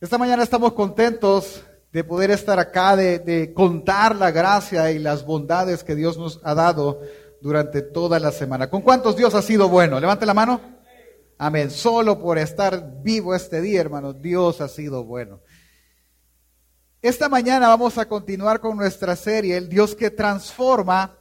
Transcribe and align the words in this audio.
Esta 0.00 0.16
mañana 0.16 0.42
estamos 0.42 0.72
contentos 0.72 1.62
de 1.92 2.02
poder 2.04 2.30
estar 2.30 2.58
acá, 2.58 2.96
de, 2.96 3.52
contar 3.54 4.16
la 4.16 4.30
gracia 4.30 4.90
y 4.92 4.98
las 4.98 5.26
bondades 5.26 5.84
que 5.84 5.94
Dios 5.94 6.16
nos 6.16 6.40
ha 6.42 6.54
dado 6.54 7.02
durante 7.42 7.82
toda 7.82 8.18
la 8.18 8.32
semana. 8.32 8.70
¿Con 8.70 8.80
cuántos 8.80 9.14
Dios 9.14 9.34
ha 9.34 9.42
sido 9.42 9.68
bueno? 9.68 10.00
Levante 10.00 10.24
la 10.24 10.32
mano. 10.32 10.58
Amén. 11.36 11.70
Solo 11.70 12.18
por 12.18 12.38
estar 12.38 13.02
vivo 13.02 13.34
este 13.34 13.60
día, 13.60 13.82
hermanos, 13.82 14.22
Dios 14.22 14.62
ha 14.62 14.68
sido 14.68 15.04
bueno. 15.04 15.42
Esta 17.02 17.28
mañana 17.28 17.68
vamos 17.68 17.98
a 17.98 18.08
continuar 18.08 18.58
con 18.60 18.78
nuestra 18.78 19.14
serie, 19.16 19.58
El 19.58 19.68
Dios 19.68 19.94
que 19.94 20.10
transforma, 20.10 21.18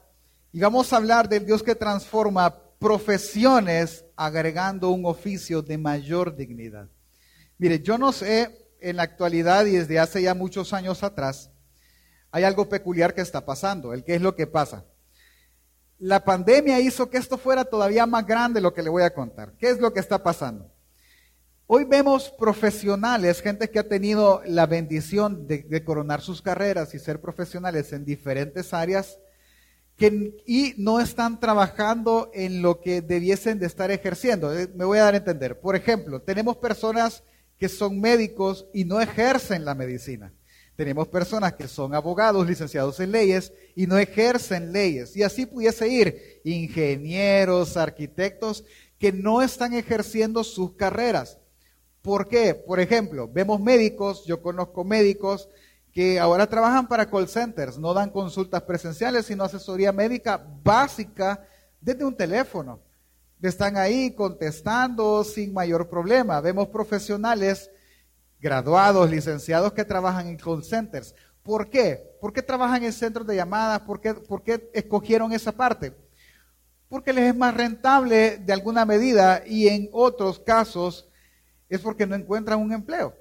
y 0.54 0.62
vamos 0.62 0.94
a 0.94 0.96
hablar 0.96 1.28
del 1.28 1.46
Dios 1.46 1.64
que 1.64 1.76
transforma 1.76 2.56
profesiones 2.80 4.06
agregando 4.16 4.90
un 4.92 5.06
oficio 5.06 5.62
de 5.62 5.78
mayor 5.78 6.34
dignidad. 6.34 6.88
Mire, 7.58 7.82
yo 7.82 7.98
no 7.98 8.14
sé 8.14 8.69
en 8.82 8.98
la 8.98 9.04
actualidad 9.04 9.66
y 9.66 9.72
desde 9.72 10.00
hace 10.00 10.22
ya 10.22 10.34
muchos 10.34 10.74
años 10.74 11.04
atrás, 11.04 11.52
hay 12.32 12.44
algo 12.44 12.70
peculiar 12.70 13.14
que 13.14 13.22
está 13.22 13.46
pasando. 13.46 13.94
¿El 13.94 14.04
qué 14.04 14.16
es 14.16 14.22
lo 14.22 14.36
que 14.36 14.48
pasa? 14.48 14.86
La 15.98 16.24
pandemia 16.24 16.80
hizo 16.80 17.10
que 17.10 17.18
esto 17.18 17.38
fuera 17.38 17.66
todavía 17.66 18.06
más 18.06 18.26
grande 18.26 18.62
lo 18.62 18.74
que 18.74 18.84
le 18.84 18.90
voy 18.90 19.04
a 19.04 19.14
contar. 19.14 19.54
¿Qué 19.58 19.70
es 19.70 19.80
lo 19.80 19.92
que 19.92 20.00
está 20.00 20.24
pasando? 20.24 20.72
Hoy 21.72 21.84
vemos 21.84 22.32
profesionales, 22.32 23.42
gente 23.42 23.70
que 23.70 23.78
ha 23.78 23.88
tenido 23.88 24.42
la 24.46 24.66
bendición 24.66 25.46
de, 25.46 25.84
coronar 25.84 26.22
sus 26.22 26.42
carreras 26.42 26.96
y 26.96 27.00
ser 27.00 27.22
profesionales 27.22 27.94
en 27.94 28.06
diferentes 28.06 28.74
áreas 28.74 29.20
que, 29.96 30.42
y 30.48 30.74
no 30.78 31.00
están 31.00 31.40
trabajando 31.40 32.32
en 32.34 32.64
lo 32.64 32.82
que 32.82 33.02
debiesen 33.02 33.60
de 33.60 33.68
estar 33.68 33.92
ejerciendo. 33.92 34.52
Eh, 34.58 34.68
me 34.74 34.86
voy 34.86 34.98
a 34.98 35.04
dar 35.04 35.14
a 35.14 35.18
entender. 35.18 35.60
Por 35.60 35.76
ejemplo, 35.76 36.22
tenemos 36.22 36.58
personas 36.58 37.24
que 37.60 37.70
son 37.70 38.00
médicos 38.00 38.66
y 38.74 38.86
no 38.86 39.02
ejercen 39.02 39.66
la 39.66 39.76
medicina. 39.76 40.34
Tenemos 40.76 41.10
personas 41.10 41.54
que 41.54 41.68
son 41.68 41.94
abogados, 41.94 42.48
licenciados 42.48 43.02
en 43.02 43.12
leyes 43.12 43.52
y 43.76 43.86
no 43.86 43.98
ejercen 43.98 44.72
leyes. 44.72 45.16
Y 45.18 45.24
así 45.24 45.46
pudiese 45.46 45.90
ir 45.90 46.40
ingenieros, 46.46 47.76
arquitectos 47.76 48.64
que 48.98 49.12
no 49.12 49.42
están 49.42 49.74
ejerciendo 49.74 50.44
sus 50.46 50.76
carreras. 50.76 51.38
¿Por 52.02 52.30
qué? 52.30 52.56
Por 52.56 52.80
ejemplo, 52.80 53.28
vemos 53.28 53.60
médicos, 53.60 54.24
yo 54.26 54.42
conozco 54.42 54.86
médicos 54.86 55.50
que 55.92 56.18
ahora 56.18 56.48
trabajan 56.48 56.88
para 56.88 57.10
call 57.10 57.28
centers, 57.28 57.78
no 57.78 57.94
dan 57.94 58.10
consultas 58.10 58.62
presenciales, 58.62 59.26
sino 59.26 59.44
asesoría 59.44 59.92
médica 59.92 60.42
básica 60.64 61.46
desde 61.82 62.06
un 62.06 62.16
teléfono 62.16 62.80
están 63.48 63.78
ahí 63.78 64.12
contestando 64.12 65.24
sin 65.24 65.54
mayor 65.54 65.90
problema. 65.90 66.42
Vemos 66.42 66.68
profesionales 66.68 67.72
graduados, 68.40 69.10
licenciados 69.10 69.74
que 69.74 69.86
trabajan 69.86 70.28
en 70.28 70.38
call 70.38 70.64
centers. 70.64 71.16
¿Por 71.44 71.70
qué? 71.70 72.18
¿Por 72.20 72.34
qué 72.34 72.42
trabajan 72.42 72.84
en 72.84 72.92
centros 72.92 73.26
de 73.26 73.38
llamadas? 73.38 73.82
¿Por 73.82 74.02
qué, 74.02 74.14
¿Por 74.14 74.44
qué 74.44 74.70
escogieron 74.74 75.32
esa 75.32 75.52
parte? 75.52 75.94
Porque 76.90 77.14
les 77.14 77.30
es 77.30 77.36
más 77.36 77.54
rentable 77.56 78.38
de 78.38 78.54
alguna 78.54 78.86
medida 78.86 79.44
y 79.46 79.68
en 79.68 79.90
otros 79.94 80.40
casos 80.40 81.08
es 81.70 81.80
porque 81.80 82.06
no 82.06 82.16
encuentran 82.16 82.60
un 82.60 82.74
empleo. 82.74 83.16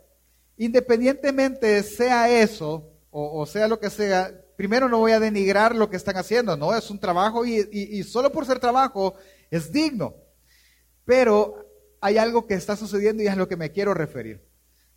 Independientemente 0.56 1.82
sea 1.82 2.28
eso 2.28 2.90
o, 3.10 3.46
sea 3.46 3.68
lo 3.68 3.80
que 3.80 3.90
sea, 3.90 4.32
primero 4.56 4.88
no 4.88 4.98
voy 4.98 5.12
a 5.12 5.20
denigrar 5.20 5.74
lo 5.74 5.88
que 5.88 5.96
están 5.96 6.16
haciendo, 6.16 6.56
no, 6.56 6.76
es 6.76 6.90
un 6.90 6.98
trabajo 6.98 7.44
y, 7.44 7.68
y 7.72 8.02
solo 8.04 8.30
por 8.30 8.44
ser 8.44 8.58
trabajo 8.58 9.14
es 9.50 9.72
digno. 9.72 10.14
Pero 11.04 11.66
hay 12.00 12.18
algo 12.18 12.46
que 12.46 12.54
está 12.54 12.76
sucediendo 12.76 13.22
y 13.22 13.26
es 13.26 13.32
a 13.32 13.36
lo 13.36 13.48
que 13.48 13.56
me 13.56 13.72
quiero 13.72 13.94
referir. 13.94 14.46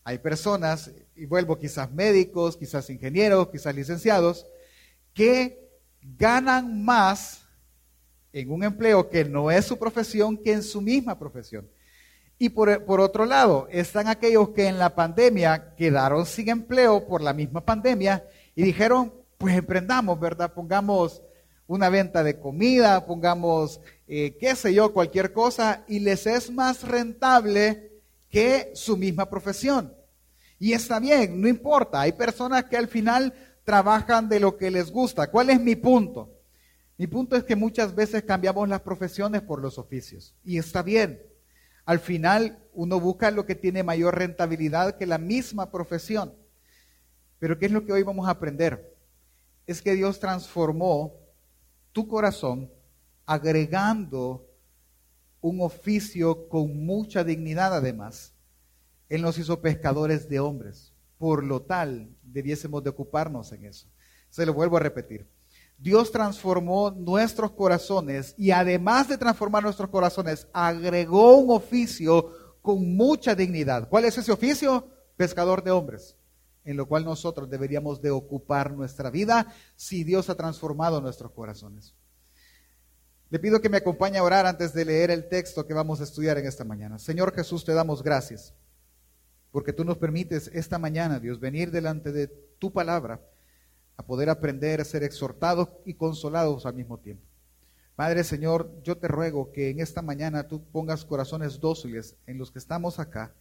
Hay 0.03 0.17
personas, 0.17 0.91
y 1.15 1.25
vuelvo 1.25 1.59
quizás 1.59 1.91
médicos, 1.91 2.57
quizás 2.57 2.89
ingenieros, 2.89 3.49
quizás 3.49 3.75
licenciados, 3.75 4.47
que 5.13 5.69
ganan 6.01 6.83
más 6.83 7.45
en 8.33 8.51
un 8.51 8.63
empleo 8.63 9.09
que 9.09 9.25
no 9.25 9.51
es 9.51 9.65
su 9.65 9.77
profesión 9.77 10.37
que 10.37 10.53
en 10.53 10.63
su 10.63 10.81
misma 10.81 11.19
profesión. 11.19 11.69
Y 12.37 12.49
por, 12.49 12.85
por, 12.85 12.99
otro 12.99 13.25
lado, 13.25 13.67
están 13.69 14.07
aquellos 14.07 14.49
que 14.49 14.67
en 14.67 14.79
la 14.79 14.95
pandemia 14.95 15.75
quedaron 15.75 16.25
sin 16.25 16.49
empleo 16.49 17.05
por 17.05 17.21
la 17.21 17.33
misma 17.33 17.63
pandemia 17.63 18.25
y 18.55 18.63
dijeron, 18.63 19.13
pues 19.37 19.55
emprendamos, 19.55 20.19
¿verdad? 20.19 20.53
Pongamos 20.53 21.21
una 21.67 21.89
venta 21.89 22.23
de 22.23 22.39
comida, 22.39 23.05
pongamos, 23.05 23.79
eh, 24.13 24.35
qué 24.37 24.57
sé 24.57 24.73
yo, 24.73 24.91
cualquier 24.91 25.31
cosa, 25.31 25.85
y 25.87 26.01
les 26.01 26.27
es 26.27 26.51
más 26.51 26.85
rentable 26.85 27.93
que 28.29 28.71
su 28.73 28.97
misma 28.97 29.29
profesión. 29.29 29.95
Y 30.59 30.73
está 30.73 30.99
bien, 30.99 31.39
no 31.39 31.47
importa, 31.47 32.01
hay 32.01 32.11
personas 32.11 32.65
que 32.65 32.75
al 32.75 32.89
final 32.89 33.33
trabajan 33.63 34.27
de 34.27 34.41
lo 34.41 34.57
que 34.57 34.69
les 34.69 34.91
gusta. 34.91 35.31
¿Cuál 35.31 35.49
es 35.49 35.61
mi 35.61 35.77
punto? 35.77 36.29
Mi 36.97 37.07
punto 37.07 37.37
es 37.37 37.45
que 37.45 37.55
muchas 37.55 37.95
veces 37.95 38.23
cambiamos 38.23 38.67
las 38.67 38.81
profesiones 38.81 39.43
por 39.43 39.61
los 39.61 39.77
oficios, 39.77 40.35
y 40.43 40.57
está 40.57 40.83
bien. 40.83 41.21
Al 41.85 42.01
final 42.01 42.59
uno 42.73 42.99
busca 42.99 43.31
lo 43.31 43.45
que 43.45 43.55
tiene 43.55 43.81
mayor 43.81 44.17
rentabilidad 44.17 44.97
que 44.97 45.05
la 45.05 45.19
misma 45.19 45.71
profesión. 45.71 46.35
Pero 47.39 47.57
¿qué 47.57 47.67
es 47.67 47.71
lo 47.71 47.85
que 47.85 47.93
hoy 47.93 48.03
vamos 48.03 48.27
a 48.27 48.31
aprender? 48.31 48.93
Es 49.65 49.81
que 49.81 49.95
Dios 49.95 50.19
transformó 50.19 51.15
tu 51.93 52.09
corazón 52.09 52.69
agregando 53.25 54.47
un 55.41 55.61
oficio 55.61 56.47
con 56.47 56.85
mucha 56.85 57.23
dignidad 57.23 57.73
además. 57.73 58.33
Él 59.09 59.21
nos 59.21 59.37
hizo 59.37 59.61
pescadores 59.61 60.29
de 60.29 60.39
hombres. 60.39 60.93
Por 61.17 61.43
lo 61.43 61.61
tal, 61.61 62.09
debiésemos 62.23 62.83
de 62.83 62.89
ocuparnos 62.89 63.51
en 63.51 63.65
eso. 63.65 63.87
Se 64.29 64.45
lo 64.45 64.53
vuelvo 64.53 64.77
a 64.77 64.81
repetir. 64.81 65.27
Dios 65.77 66.11
transformó 66.11 66.91
nuestros 66.91 67.51
corazones 67.51 68.35
y 68.37 68.51
además 68.51 69.07
de 69.07 69.17
transformar 69.17 69.63
nuestros 69.63 69.89
corazones, 69.89 70.47
agregó 70.53 71.37
un 71.37 71.49
oficio 71.49 72.57
con 72.61 72.95
mucha 72.95 73.33
dignidad. 73.33 73.89
¿Cuál 73.89 74.05
es 74.05 74.17
ese 74.17 74.31
oficio? 74.31 74.87
Pescador 75.17 75.63
de 75.63 75.71
hombres 75.71 76.15
en 76.63 76.77
lo 76.77 76.87
cual 76.87 77.05
nosotros 77.05 77.49
deberíamos 77.49 78.01
de 78.01 78.11
ocupar 78.11 78.71
nuestra 78.71 79.09
vida 79.09 79.53
si 79.75 80.03
Dios 80.03 80.29
ha 80.29 80.35
transformado 80.35 81.01
nuestros 81.01 81.31
corazones. 81.31 81.95
Le 83.31 83.39
pido 83.39 83.61
que 83.61 83.69
me 83.69 83.77
acompañe 83.77 84.17
a 84.17 84.23
orar 84.23 84.45
antes 84.45 84.73
de 84.73 84.83
leer 84.83 85.09
el 85.09 85.29
texto 85.29 85.65
que 85.65 85.73
vamos 85.73 86.01
a 86.01 86.03
estudiar 86.03 86.37
en 86.37 86.45
esta 86.45 86.65
mañana. 86.65 86.99
Señor 86.99 87.33
Jesús, 87.33 87.63
te 87.63 87.73
damos 87.73 88.03
gracias 88.03 88.53
porque 89.51 89.71
tú 89.71 89.85
nos 89.85 89.97
permites 89.97 90.51
esta 90.53 90.77
mañana, 90.77 91.17
Dios, 91.17 91.39
venir 91.39 91.71
delante 91.71 92.11
de 92.11 92.27
tu 92.59 92.73
palabra 92.73 93.21
a 93.95 94.03
poder 94.03 94.29
aprender, 94.29 94.81
a 94.81 94.85
ser 94.85 95.03
exhortados 95.03 95.69
y 95.85 95.93
consolados 95.93 96.65
al 96.65 96.73
mismo 96.73 96.97
tiempo. 96.97 97.23
Padre 97.95 98.25
Señor, 98.25 98.69
yo 98.83 98.97
te 98.97 99.07
ruego 99.07 99.53
que 99.53 99.69
en 99.69 99.79
esta 99.79 100.01
mañana 100.01 100.49
tú 100.49 100.61
pongas 100.65 101.05
corazones 101.05 101.61
dóciles 101.61 102.17
en 102.27 102.37
los 102.37 102.51
que 102.51 102.59
estamos 102.59 102.99
acá 102.99 103.33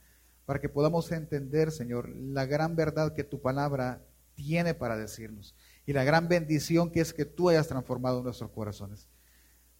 para 0.46 0.60
que 0.60 0.68
podamos 0.68 1.10
entender, 1.10 1.72
Señor, 1.72 2.08
la 2.10 2.46
gran 2.46 2.76
verdad 2.76 3.12
que 3.12 3.24
tu 3.24 3.40
palabra 3.40 4.00
tiene 4.36 4.72
para 4.72 4.96
decirnos 4.96 5.56
y 5.84 5.94
la 5.94 6.04
gran 6.04 6.28
bendición 6.28 6.92
que 6.92 7.00
es 7.00 7.12
que 7.12 7.24
tú 7.24 7.48
hayas 7.48 7.66
transformado 7.66 8.22
nuestros 8.22 8.52
corazones. 8.52 9.08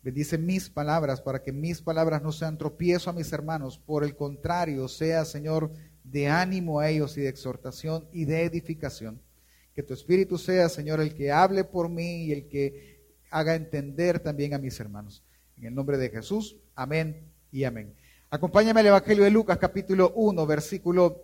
Bendice 0.03 0.39
mis 0.39 0.71
palabras 0.71 1.21
para 1.21 1.43
que 1.43 1.53
mis 1.53 1.83
palabras 1.83 2.23
no 2.23 2.33
sean 2.33 2.57
tropiezo 2.57 3.11
a 3.11 3.13
mis 3.13 3.31
hermanos, 3.33 3.79
por 3.79 4.03
el 4.03 4.17
contrario, 4.17 4.89
sea, 4.89 5.27
Señor, 5.27 5.73
de 6.05 6.29
ánimo 6.29 6.81
a 6.81 6.89
ellos 6.89 7.19
y 7.19 7.21
de 7.21 7.29
exhortación 7.29 8.09
y 8.13 8.25
de 8.25 8.45
edificación. 8.45 9.21
Que 9.75 9.83
tu 9.83 9.93
Espíritu 9.93 10.39
sea, 10.39 10.71
Señor, 10.71 11.01
el 11.01 11.15
que 11.15 11.31
hable 11.31 11.65
por 11.65 11.91
mí 11.91 12.25
y 12.25 12.33
el 12.33 12.49
que 12.49 12.99
haga 13.31 13.55
entender 13.55 14.21
también 14.21 14.55
a 14.55 14.59
mis 14.59 14.81
hermanos. 14.81 15.23
En 15.59 15.67
el 15.67 15.75
nombre 15.75 15.99
de 15.99 16.09
Jesús, 16.09 16.57
amén 16.75 17.31
y 17.53 17.65
amén. 17.65 17.95
Acompáñame 18.31 18.81
al 18.81 18.87
Evangelio 18.87 19.25
de 19.25 19.31
Lucas 19.31 19.59
capítulo 19.59 20.13
1, 20.15 20.47
versículo 20.47 21.21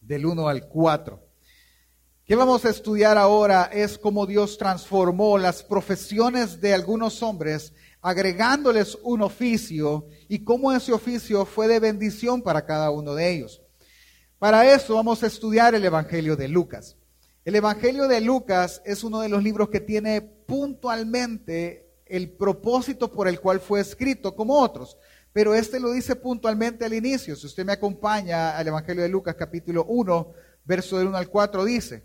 del 0.00 0.24
1 0.24 0.48
al 0.48 0.68
4. 0.68 1.28
¿Qué 2.24 2.36
vamos 2.36 2.64
a 2.64 2.68
estudiar 2.68 3.16
ahora? 3.16 3.70
Es 3.72 3.96
cómo 3.96 4.26
Dios 4.26 4.58
transformó 4.58 5.38
las 5.38 5.62
profesiones 5.62 6.60
de 6.60 6.74
algunos 6.74 7.22
hombres 7.22 7.72
agregándoles 8.00 8.96
un 9.02 9.22
oficio 9.22 10.06
y 10.28 10.44
cómo 10.44 10.72
ese 10.72 10.92
oficio 10.92 11.44
fue 11.44 11.68
de 11.68 11.80
bendición 11.80 12.42
para 12.42 12.64
cada 12.64 12.90
uno 12.90 13.14
de 13.14 13.30
ellos. 13.30 13.62
Para 14.38 14.72
eso 14.72 14.94
vamos 14.94 15.22
a 15.22 15.26
estudiar 15.26 15.74
el 15.74 15.84
Evangelio 15.84 16.36
de 16.36 16.48
Lucas. 16.48 16.96
El 17.44 17.56
Evangelio 17.56 18.06
de 18.08 18.20
Lucas 18.20 18.82
es 18.84 19.02
uno 19.02 19.20
de 19.20 19.28
los 19.28 19.42
libros 19.42 19.68
que 19.68 19.80
tiene 19.80 20.20
puntualmente 20.20 21.88
el 22.06 22.30
propósito 22.30 23.10
por 23.10 23.26
el 23.26 23.40
cual 23.40 23.60
fue 23.60 23.80
escrito, 23.80 24.36
como 24.36 24.60
otros. 24.60 24.96
Pero 25.32 25.54
este 25.54 25.80
lo 25.80 25.92
dice 25.92 26.16
puntualmente 26.16 26.84
al 26.84 26.94
inicio. 26.94 27.36
Si 27.36 27.46
usted 27.46 27.64
me 27.64 27.72
acompaña 27.72 28.56
al 28.56 28.68
Evangelio 28.68 29.02
de 29.02 29.08
Lucas 29.08 29.34
capítulo 29.34 29.84
1, 29.84 30.32
verso 30.64 30.98
del 30.98 31.08
1 31.08 31.16
al 31.16 31.28
4, 31.28 31.64
dice, 31.64 32.04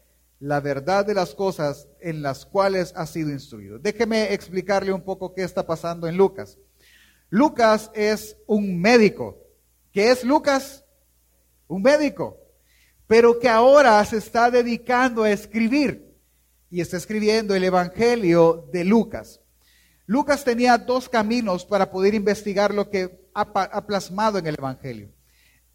la 0.41 0.59
verdad 0.59 1.05
de 1.05 1.13
las 1.13 1.35
cosas 1.35 1.87
en 2.01 2.23
las 2.23 2.47
cuales 2.47 2.93
has 2.95 3.11
sido 3.11 3.29
instruido. 3.29 3.77
Déjeme 3.77 4.33
explicarle 4.33 4.91
un 4.91 5.03
poco 5.03 5.35
qué 5.35 5.43
está 5.43 5.65
pasando 5.67 6.07
en 6.07 6.17
Lucas. 6.17 6.57
Lucas 7.29 7.91
es 7.93 8.35
un 8.47 8.81
médico. 8.81 9.37
¿Qué 9.91 10.09
es 10.09 10.23
Lucas? 10.23 10.83
Un 11.67 11.83
médico. 11.83 12.39
Pero 13.05 13.39
que 13.39 13.47
ahora 13.47 14.03
se 14.03 14.17
está 14.17 14.49
dedicando 14.49 15.23
a 15.23 15.31
escribir 15.31 16.11
y 16.71 16.81
está 16.81 16.97
escribiendo 16.97 17.53
el 17.53 17.63
Evangelio 17.63 18.67
de 18.73 18.83
Lucas. 18.83 19.41
Lucas 20.07 20.43
tenía 20.43 20.79
dos 20.79 21.07
caminos 21.07 21.65
para 21.65 21.91
poder 21.91 22.15
investigar 22.15 22.73
lo 22.73 22.89
que 22.89 23.29
ha, 23.35 23.85
plasmado 23.85 24.39
en 24.39 24.47
el 24.47 24.55
Evangelio. 24.57 25.13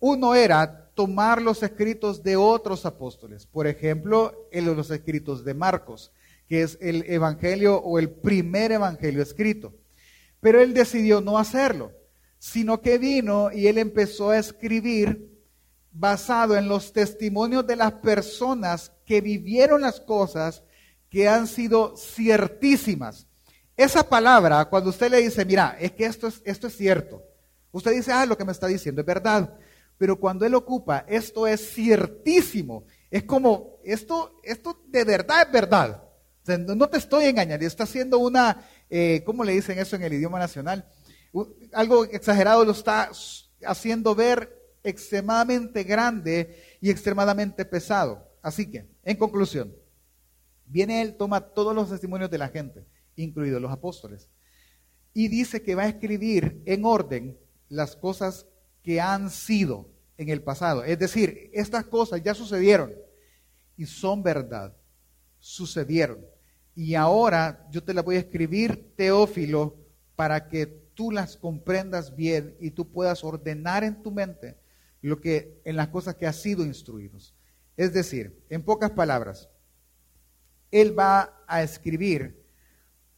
Uno 0.01 0.35
era 0.35 0.91
tomar 0.95 1.43
los 1.43 1.63
escritos 1.63 2.23
de 2.23 2.37
otros 2.37 2.87
apóstoles, 2.87 3.47
por 3.47 3.67
ejemplo, 3.67 4.49
los 4.51 4.91
escritos 4.91 5.45
de 5.45 5.55
Marcos, 5.55 6.11
que 6.49 6.63
es 6.63 6.79
el 6.81 7.05
Evangelio 7.11 7.77
o 7.77 7.99
el 7.99 8.11
primer 8.11 8.73
Evangelio 8.73 9.23
escrito. 9.23 9.75
Pero 10.41 10.61
él 10.61 10.75
decidió 10.75 11.21
no 11.21 11.39
hacerlo, 11.39 11.93
sino 12.39 12.81
que 12.81 12.99
vino 12.99 13.51
y 13.53 13.67
él 13.67 13.79
empezó 13.79 14.31
a 14.31 14.39
escribir 14.39 15.37
basado 15.93 16.57
en 16.57 16.69
los 16.69 16.93
testimonios 16.93 17.67
de 17.67 17.77
las 17.77 17.93
personas 17.93 18.93
que 19.05 19.21
vivieron 19.21 19.81
las 19.81 20.01
cosas 20.01 20.63
que 21.09 21.29
han 21.29 21.47
sido 21.47 21.97
ciertísimas. 21.97 23.27
Esa 23.77 24.09
palabra, 24.09 24.65
cuando 24.67 24.91
usted 24.91 25.11
le 25.11 25.19
dice, 25.19 25.45
mira, 25.45 25.77
es 25.81 25.93
que 25.93 26.07
esto 26.07 26.27
es, 26.27 26.43
esto 26.45 26.67
es 26.67 26.77
cierto, 26.77 27.23
usted 27.73 27.93
dice, 27.93 28.13
ah, 28.13 28.27
lo 28.27 28.37
que 28.37 28.45
me 28.45 28.53
está 28.53 28.67
diciendo 28.67 29.01
es 29.01 29.07
verdad. 29.07 29.59
Pero 29.99 30.19
cuando 30.19 30.45
él 30.45 30.55
ocupa, 30.55 31.05
esto 31.09 31.47
es 31.47 31.73
ciertísimo, 31.73 32.85
es 33.11 33.25
como, 33.25 33.79
esto, 33.85 34.41
esto 34.43 34.83
de 34.89 35.05
verdad 35.05 35.43
es 35.47 35.53
verdad. 35.53 36.03
no 36.59 36.89
te 36.89 36.99
estoy 36.99 37.27
engañando, 37.27 37.67
está 37.67 37.85
haciendo 37.85 38.19
una, 38.19 38.65
eh, 38.91 39.23
¿cómo 39.25 39.45
le 39.45 39.53
dicen 39.53 39.79
eso 39.79 39.97
en 39.97 40.03
el 40.03 40.13
idioma 40.13 40.39
nacional? 40.39 40.89
Algo 41.73 42.05
exagerado 42.05 42.65
lo 42.65 42.73
está 42.73 43.11
haciendo 43.65 44.15
ver 44.15 44.53
extremadamente 44.83 45.83
grande 45.85 46.63
y 46.81 46.91
extremadamente 46.91 47.65
pesado. 47.65 48.27
Así 48.43 48.71
que, 48.71 48.87
en 49.03 49.17
conclusión, 49.17 49.75
Viene 50.67 51.01
él, 51.01 51.17
toma 51.17 51.41
todos 51.41 51.75
los 51.75 51.91
testimonios 51.91 52.31
de 52.31 52.39
la 52.39 52.49
gente, 52.49 52.87
incluidos 53.15 53.63
los 53.63 53.71
apóstoles, 53.71 54.29
y 55.15 55.29
dice 55.29 55.63
que 55.63 55.75
va 55.75 55.85
a 55.85 55.89
escribir 55.89 56.63
en 56.67 56.85
orden 56.85 57.39
las 57.69 57.97
cosas 57.97 58.47
que 58.87 59.01
han 59.01 59.31
sido 59.31 59.91
en 60.17 60.29
el 60.29 60.45
pasado. 60.45 60.85
Es 60.85 60.97
decir, 60.97 61.51
estas 61.53 61.87
cosas 61.87 62.23
ya 62.23 62.35
sucedieron 62.35 62.95
y 63.77 63.85
son 63.85 64.23
verdad, 64.23 64.77
sucedieron. 65.41 66.25
Y 66.77 66.95
ahora 66.95 67.67
yo 67.73 67.83
te 67.83 67.93
las 67.93 68.05
voy 68.05 68.15
a 68.15 68.21
escribir, 68.21 68.95
Teófilo, 68.95 69.75
para 70.15 70.47
que 70.49 70.67
tú 70.95 71.11
las 71.11 71.37
comprendas 71.37 72.15
bien 72.15 72.57
y 72.61 72.71
tú 72.71 72.89
puedas 72.89 73.25
ordenar 73.25 73.83
en 73.83 74.05
tu 74.05 74.13
mente 74.13 74.57
lo 75.03 75.21
que 75.21 75.61
en 75.65 75.75
las 75.75 75.89
cosas 75.89 76.15
que 76.15 76.29
has 76.29 76.37
sido 76.37 76.65
instruidos. 76.65 77.35
Es 77.77 77.93
decir, 77.93 78.41
en 78.51 78.63
pocas 78.63 78.93
palabras, 78.93 79.49
él 80.71 80.97
va 80.97 81.43
a 81.49 81.65
escribir 81.65 82.41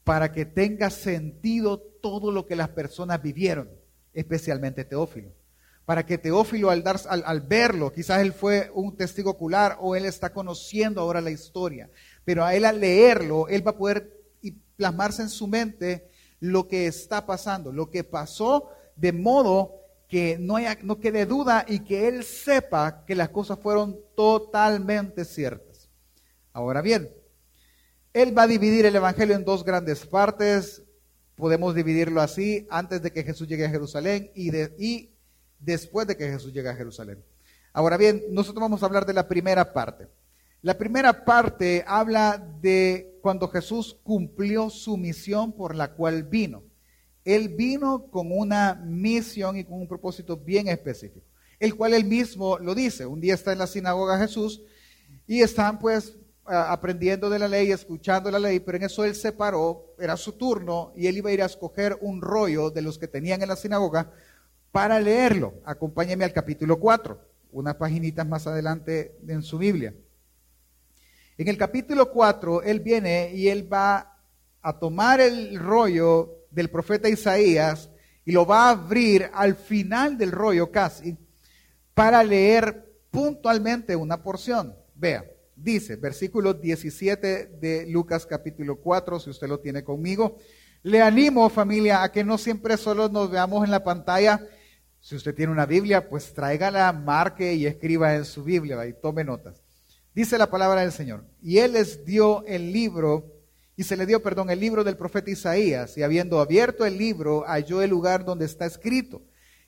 para 0.03 0.33
que 0.33 0.47
tenga 0.47 0.89
sentido 0.89 1.79
todo 1.79 2.33
lo 2.33 2.47
que 2.47 2.57
las 2.57 2.71
personas 2.71 3.21
vivieron, 3.21 3.69
especialmente 4.15 4.87
Teófilo. 4.87 5.35
Para 5.89 6.05
que 6.05 6.19
Teófilo 6.19 6.69
al, 6.69 6.83
dar, 6.83 7.01
al, 7.09 7.41
verlo, 7.41 7.91
quizás 7.91 8.21
él 8.21 8.35
fue 8.35 8.71
un 8.75 8.95
testigo 8.95 9.31
ocular 9.31 9.79
o 9.81 9.97
él 9.97 10.05
está 10.05 10.35
conociendo 10.35 11.01
ahora 11.01 11.23
la 11.23 11.31
historia, 11.31 11.89
pero 12.27 12.45
a 12.45 12.55
él 12.55 12.67
al 12.67 12.79
leerlo, 12.79 13.49
él 13.49 13.67
va 13.67 13.71
a 13.71 13.79
poder 13.79 14.13
plasmarse 14.77 15.23
en 15.23 15.31
su 15.31 15.47
mente 15.47 16.11
lo 16.41 16.69
que 16.69 16.89
está 16.89 17.25
pasando, 17.25 17.73
lo 17.73 17.89
que 17.89 18.05
pasó, 18.05 18.69
de 18.97 19.13
modo 19.15 19.77
que 20.11 20.37
no, 20.39 20.57
haya, 20.57 20.77
no 20.83 21.01
quede 21.01 21.25
duda 21.25 21.65
y 21.67 21.79
que 21.81 22.07
él 22.07 22.23
sepa 22.23 23.07
que 23.07 23.15
las 23.15 23.31
cosas 23.31 23.59
fueron 23.59 23.99
totalmente 24.15 25.25
ciertas. 25.25 25.89
Ahora 26.53 26.83
bien, 26.83 27.09
él 28.13 28.37
va 28.37 28.43
a 28.43 28.47
dividir 28.47 28.85
el 28.85 28.97
Evangelio 28.97 29.35
en 29.35 29.43
dos 29.47 29.65
grandes 29.65 30.05
partes. 30.05 30.83
Podemos 31.35 31.75
dividirlo 31.75 32.21
así, 32.21 32.67
antes 32.69 33.01
de 33.01 33.11
que 33.11 33.25
Jesús 33.25 33.49
llegue 33.49 33.65
a 33.65 33.71
Jerusalén 33.71 34.31
y, 34.35 34.55
y 34.79 35.18
después 35.59 36.07
de 36.07 36.17
que 36.17 36.29
Jesús 36.29 36.53
llegue 36.53 36.69
a 36.69 36.75
Jerusalén. 36.75 37.23
Ahora 37.73 37.97
bien, 37.97 38.25
nosotros 38.31 38.63
vamos 38.63 38.83
a 38.83 38.87
hablar 38.87 39.07
de 39.07 39.13
la 39.13 39.29
primera 39.29 39.73
parte. 39.73 40.09
La 40.63 40.77
primera 40.77 41.25
parte 41.25 41.85
habla 41.87 42.45
de 42.61 43.19
cuando 43.23 43.49
Jesús 43.49 43.97
cumplió 44.03 44.71
su 44.71 44.97
misión 44.97 45.53
por 45.53 45.75
la 45.75 45.93
cual 45.93 46.25
vino. 46.25 46.65
Él 47.25 47.51
vino 47.51 48.11
con 48.11 48.33
una 48.33 48.75
misión 48.75 49.57
y 49.57 49.65
con 49.65 49.75
un 49.75 49.87
propósito 49.87 50.37
bien 50.37 50.67
específico, 50.69 51.27
el 51.61 51.77
cual 51.77 51.95
él 51.95 52.05
mismo 52.05 52.59
lo 52.59 52.75
dice. 52.75 53.07
Un 53.07 53.21
día 53.21 53.35
está 53.35 53.53
en 53.53 53.59
la 53.59 53.67
sinagoga 53.67 54.19
Jesús 54.19 54.63
y 55.27 55.43
están 55.43 55.79
pues 55.79 56.17
aprendiendo 56.49 57.29
de 57.29 57.39
la 57.39 57.49
ley, 57.49 57.71
escuchando 57.71 58.31
la 58.31 58.39
ley, 58.39 58.61
pero 58.61 58.79
en 58.79 58.85
eso 58.85 59.05
él 59.05 59.15
se 59.15 59.33
paró, 59.33 59.95
era 59.99 60.17
su 60.17 60.33
turno, 60.33 60.93
y 60.97 61.07
él 61.07 61.19
iba 61.19 61.31
a 61.31 61.33
ir 61.35 61.43
a 61.43 61.47
escoger 61.47 61.99
un 62.01 62.23
rollo 62.23 62.71
de 62.71 62.83
los 62.83 62.99
que 62.99 63.07
tenían 63.07 63.43
en 63.43 63.49
la 63.49 63.57
sinagoga 63.57 64.11
para 64.73 65.01
leerlo. 65.01 65.55
Acompáñeme 65.65 66.25
al 66.25 66.33
capítulo 66.33 66.79
4, 66.79 67.21
unas 67.53 67.75
paginitas 67.77 68.27
más 68.27 68.47
adelante 68.47 69.17
en 69.27 69.43
su 69.43 69.59
Biblia. 69.59 69.95
En 71.37 71.49
el 71.49 71.57
capítulo 71.57 72.11
4, 72.11 72.63
él 72.63 72.81
viene 72.81 73.33
y 73.33 73.49
él 73.49 73.73
va 73.73 74.17
a 74.61 74.79
tomar 74.79 75.21
el 75.21 75.59
rollo 75.59 76.47
del 76.51 76.71
profeta 76.71 77.09
Isaías 77.09 77.91
y 78.25 78.33
lo 78.33 78.45
va 78.45 78.67
a 78.67 78.71
abrir 78.71 79.31
al 79.33 79.55
final 79.55 80.19
del 80.19 80.33
rollo 80.33 80.71
casi 80.71 81.17
para 81.95 82.23
leer 82.23 82.93
puntualmente 83.11 83.97
una 83.97 84.23
porción. 84.23 84.75
Vea. 84.95 85.25
Dice, 85.57 85.97
versículo 85.97 86.55
17 86.55 87.47
de 87.61 87.87
Lucas 87.89 88.27
capítulo 88.27 88.77
4, 88.77 89.19
si 89.19 89.31
usted 89.31 89.49
lo 89.49 89.59
tiene 89.59 89.83
conmigo. 89.83 90.39
Le 90.83 91.03
animo, 91.03 91.49
familia, 91.49 92.05
a 92.05 92.13
que 92.13 92.23
no 92.23 92.39
siempre 92.39 92.77
solo 92.77 93.09
nos 93.09 93.29
veamos 93.31 93.65
en 93.65 93.73
la 93.73 93.83
pantalla. 93.83 94.41
Si 95.09 95.17
usted 95.17 95.35
tiene 95.35 95.51
una 95.51 95.65
Biblia, 95.65 96.07
pues 96.07 96.35
tráigala, 96.35 96.93
marque 96.93 97.55
y 97.55 97.65
escriba 97.65 98.15
en 98.15 98.27
su 98.27 98.45
Biblia 98.45 98.87
y 98.87 98.93
tome 98.93 99.25
notas. 99.25 99.63
Dice 100.15 100.37
la 100.37 100.51
palabra 100.51 100.83
del 100.83 100.93
Señor. 100.93 101.25
Y 101.41 101.61
Él 101.61 101.73
les 101.73 102.05
dio 102.05 102.45
el 102.45 102.75
libro, 102.75 103.25
y 103.75 103.85
se 103.85 103.97
le 103.97 104.05
dio, 104.05 104.23
perdón, 104.23 104.51
el 104.51 104.61
libro 104.61 104.85
del 104.85 104.99
profeta 104.99 105.31
Isaías, 105.31 105.97
y 105.97 106.03
habiendo 106.03 106.41
abierto 106.41 106.85
el 106.85 106.99
libro, 106.99 107.43
halló 107.47 107.81
el 107.81 107.89
lugar 107.89 108.27
donde 108.27 108.45
está 108.45 108.67
escrito. 108.67 109.23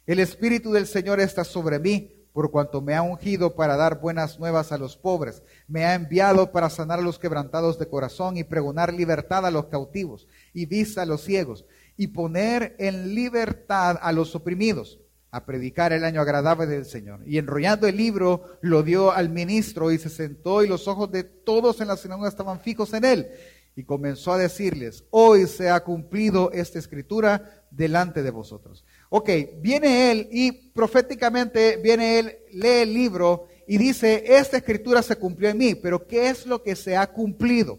El 0.05 0.19
Espíritu 0.19 0.73
del 0.73 0.87
Señor 0.87 1.21
está 1.21 1.43
sobre 1.43 1.79
mí 1.79 2.13
por 2.35 2.51
cuanto 2.51 2.83
me 2.83 2.95
ha 2.95 3.01
ungido 3.01 3.55
para 3.55 3.79
dar 3.79 3.99
buenas 3.99 4.39
nuevas 4.39 4.73
a 4.73 4.79
los 4.79 4.99
pobres, 4.99 5.43
me 5.67 5.87
ha 5.87 5.95
enviado 5.95 6.53
para 6.53 6.69
sanar 6.69 6.99
a 6.99 7.03
los 7.03 7.19
quebrantados 7.19 7.79
de 7.79 7.89
corazón 7.89 8.37
y 8.37 8.45
pregonar 8.45 8.93
libertad 8.93 9.47
a 9.47 9.51
los 9.51 9.69
cautivos 9.69 10.29
y 10.53 10.67
vista 10.67 11.01
a 11.01 11.07
los 11.07 11.23
ciegos 11.23 11.65
y 11.97 12.09
poner 12.09 12.77
en 12.79 13.15
libertad 13.15 13.99
a 14.03 14.13
los 14.13 14.35
oprimidos, 14.35 15.01
a 15.33 15.45
predicar 15.45 15.93
el 15.93 16.05
año 16.05 16.21
agradable 16.21 16.67
del 16.67 16.85
Señor. 16.85 17.21
Y 17.27 17.39
enrollando 17.39 17.87
el 17.87 17.97
libro 17.97 18.59
lo 18.61 18.83
dio 18.83 19.13
al 19.13 19.31
ministro 19.31 19.93
y 19.93 19.99
se 19.99 20.09
sentó 20.09 20.65
y 20.65 20.69
los 20.69 20.89
ojos 20.89 21.11
de 21.11 21.25
todos 21.25 21.81
en 21.81 21.89
la 21.89 21.97
sinagoga 21.97 22.29
estaban 22.29 22.61
fijos 22.61 22.93
en 22.95 23.05
él. 23.05 23.29
Y 23.77 23.85
comenzó 23.85 24.33
a 24.33 24.39
decirles, 24.39 25.05
hoy 25.11 25.47
se 25.47 25.71
ha 25.71 25.81
cumplido 25.85 26.51
esta 26.53 26.79
escritura 26.79 27.65
delante 27.71 28.23
de 28.23 28.31
vosotros. 28.31 28.85
Ok, 29.09 29.31
viene 29.61 30.11
él 30.11 30.29
y 30.33 30.53
proféticamente 30.71 31.77
viene 31.77 32.19
él, 32.19 32.39
lee 32.53 32.83
el 32.83 32.93
libro 32.93 33.47
y 33.69 33.79
dice, 33.79 34.25
esta 34.27 34.57
escritura 34.57 35.01
se 35.03 35.15
cumplió 35.15 35.49
en 35.49 35.59
mí, 35.59 35.75
pero 35.77 36.05
¿qué 36.05 36.29
es 36.29 36.45
lo 36.45 36.63
que 36.63 36.75
se 36.75 36.97
ha 36.97 37.07
cumplido? 37.07 37.79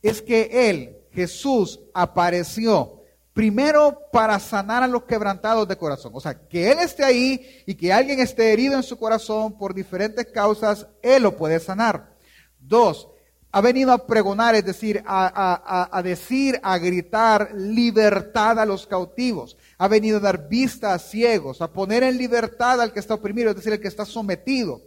Es 0.00 0.22
que 0.22 0.70
él, 0.70 0.96
Jesús, 1.12 1.78
apareció 1.92 3.01
primero 3.32 3.98
para 4.12 4.38
sanar 4.38 4.82
a 4.82 4.88
los 4.88 5.04
quebrantados 5.04 5.66
de 5.66 5.76
corazón. 5.76 6.12
O 6.14 6.20
sea, 6.20 6.34
que 6.48 6.70
Él 6.70 6.78
esté 6.80 7.04
ahí 7.04 7.62
y 7.66 7.74
que 7.74 7.92
alguien 7.92 8.20
esté 8.20 8.52
herido 8.52 8.76
en 8.76 8.82
su 8.82 8.98
corazón 8.98 9.56
por 9.56 9.74
diferentes 9.74 10.26
causas, 10.26 10.86
Él 11.02 11.22
lo 11.22 11.36
puede 11.36 11.58
sanar. 11.60 12.16
Dos, 12.58 13.08
Ha 13.54 13.60
venido 13.60 13.92
a 13.92 14.06
pregonar, 14.06 14.54
es 14.54 14.64
decir, 14.64 15.02
a, 15.06 16.00
decir, 16.02 16.58
a 16.62 16.78
gritar 16.78 17.52
libertad 17.54 18.58
a 18.58 18.64
los 18.64 18.86
cautivos. 18.86 19.58
Ha 19.76 19.88
venido 19.88 20.16
a 20.16 20.20
dar 20.20 20.48
vista 20.48 20.94
a 20.94 20.98
ciegos, 20.98 21.60
a 21.60 21.70
poner 21.70 22.02
en 22.02 22.16
libertad 22.16 22.80
al 22.80 22.94
que 22.94 23.00
está 23.00 23.12
oprimido, 23.12 23.50
es 23.50 23.56
decir, 23.56 23.74
el 23.74 23.80
que 23.80 23.88
está 23.88 24.06
sometido, 24.06 24.80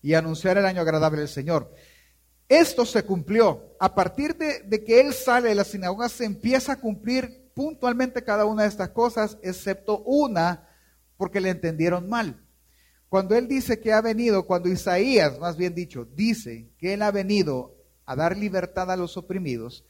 y 0.00 0.14
a 0.14 0.18
anunciar 0.18 0.56
el 0.58 0.64
año 0.64 0.80
agradable 0.80 1.22
del 1.22 1.28
Señor. 1.28 1.74
Esto 2.48 2.86
se 2.86 3.02
cumplió. 3.02 3.74
A 3.80 3.92
partir 3.96 4.36
de 4.36 4.84
que 4.84 5.00
él 5.00 5.12
sale 5.12 5.48
de 5.48 5.56
la 5.56 5.64
sinagoga, 5.64 6.08
se 6.08 6.24
empieza 6.24 6.74
a 6.74 6.80
cumplir 6.80 7.43
puntualmente 7.54 8.24
cada 8.24 8.44
una 8.44 8.62
de 8.62 8.68
estas 8.68 8.90
cosas, 8.90 9.38
excepto 9.42 10.00
una, 10.00 10.68
porque 11.16 11.40
le 11.40 11.50
entendieron 11.50 12.08
mal. 12.08 12.44
Cuando 13.08 13.36
él 13.36 13.46
dice 13.46 13.80
que 13.80 13.92
ha 13.92 14.00
venido, 14.00 14.44
cuando 14.46 14.68
Isaías, 14.68 15.38
más 15.38 15.56
bien 15.56 15.74
dicho, 15.74 16.04
dice 16.04 16.72
que 16.78 16.94
él 16.94 17.02
ha 17.02 17.12
venido 17.12 17.76
a 18.04 18.16
dar 18.16 18.36
libertad 18.36 18.90
a 18.90 18.96
los 18.96 19.16
oprimidos, 19.16 19.84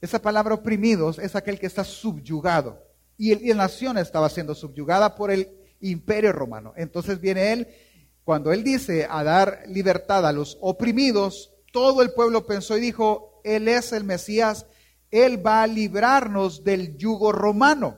esa 0.00 0.22
palabra 0.22 0.54
oprimidos 0.54 1.18
es 1.18 1.36
aquel 1.36 1.58
que 1.58 1.66
está 1.66 1.84
subyugado. 1.84 2.82
Y, 3.18 3.34
la 3.34 3.54
nación 3.54 3.98
estaba 3.98 4.30
siendo 4.30 4.54
subyugada 4.54 5.14
por 5.14 5.30
el 5.30 5.48
imperio 5.80 6.32
romano. 6.32 6.72
Entonces 6.74 7.20
viene 7.20 7.52
él, 7.52 7.68
cuando 8.24 8.50
él 8.52 8.64
dice 8.64 9.06
a 9.10 9.22
dar 9.22 9.62
libertad 9.66 10.26
a 10.26 10.32
los 10.32 10.56
oprimidos, 10.62 11.52
todo 11.72 12.00
el 12.00 12.12
pueblo 12.12 12.46
pensó 12.46 12.78
y 12.78 12.80
dijo, 12.80 13.42
Él 13.44 13.68
es 13.68 13.92
el 13.92 14.04
Mesías, 14.04 14.66
Él 15.10 15.44
va 15.44 15.62
a 15.62 15.66
librarnos 15.66 16.62
del 16.62 16.96
yugo 16.96 17.32
romano. 17.32 17.96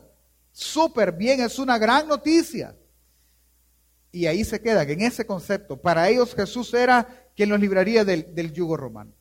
Súper 0.52 1.12
bien, 1.12 1.40
es 1.40 1.59
una 1.59 1.78
gran 1.78 2.09
noticia. 2.09 2.75
Y 4.11 4.26
ahí 4.26 4.45
se 4.45 4.61
quedan, 4.61 4.88
en 4.90 5.00
ese 5.00 5.26
concepto. 5.26 5.81
Para 5.81 6.09
ellos 6.09 6.35
Jesús 6.35 6.73
era 6.75 7.09
quien 7.35 7.49
los 7.49 7.61
libraría 7.61 8.04
del, 8.04 8.35
del 8.35 8.52
yugo 8.52 8.76
romano. 8.76 9.12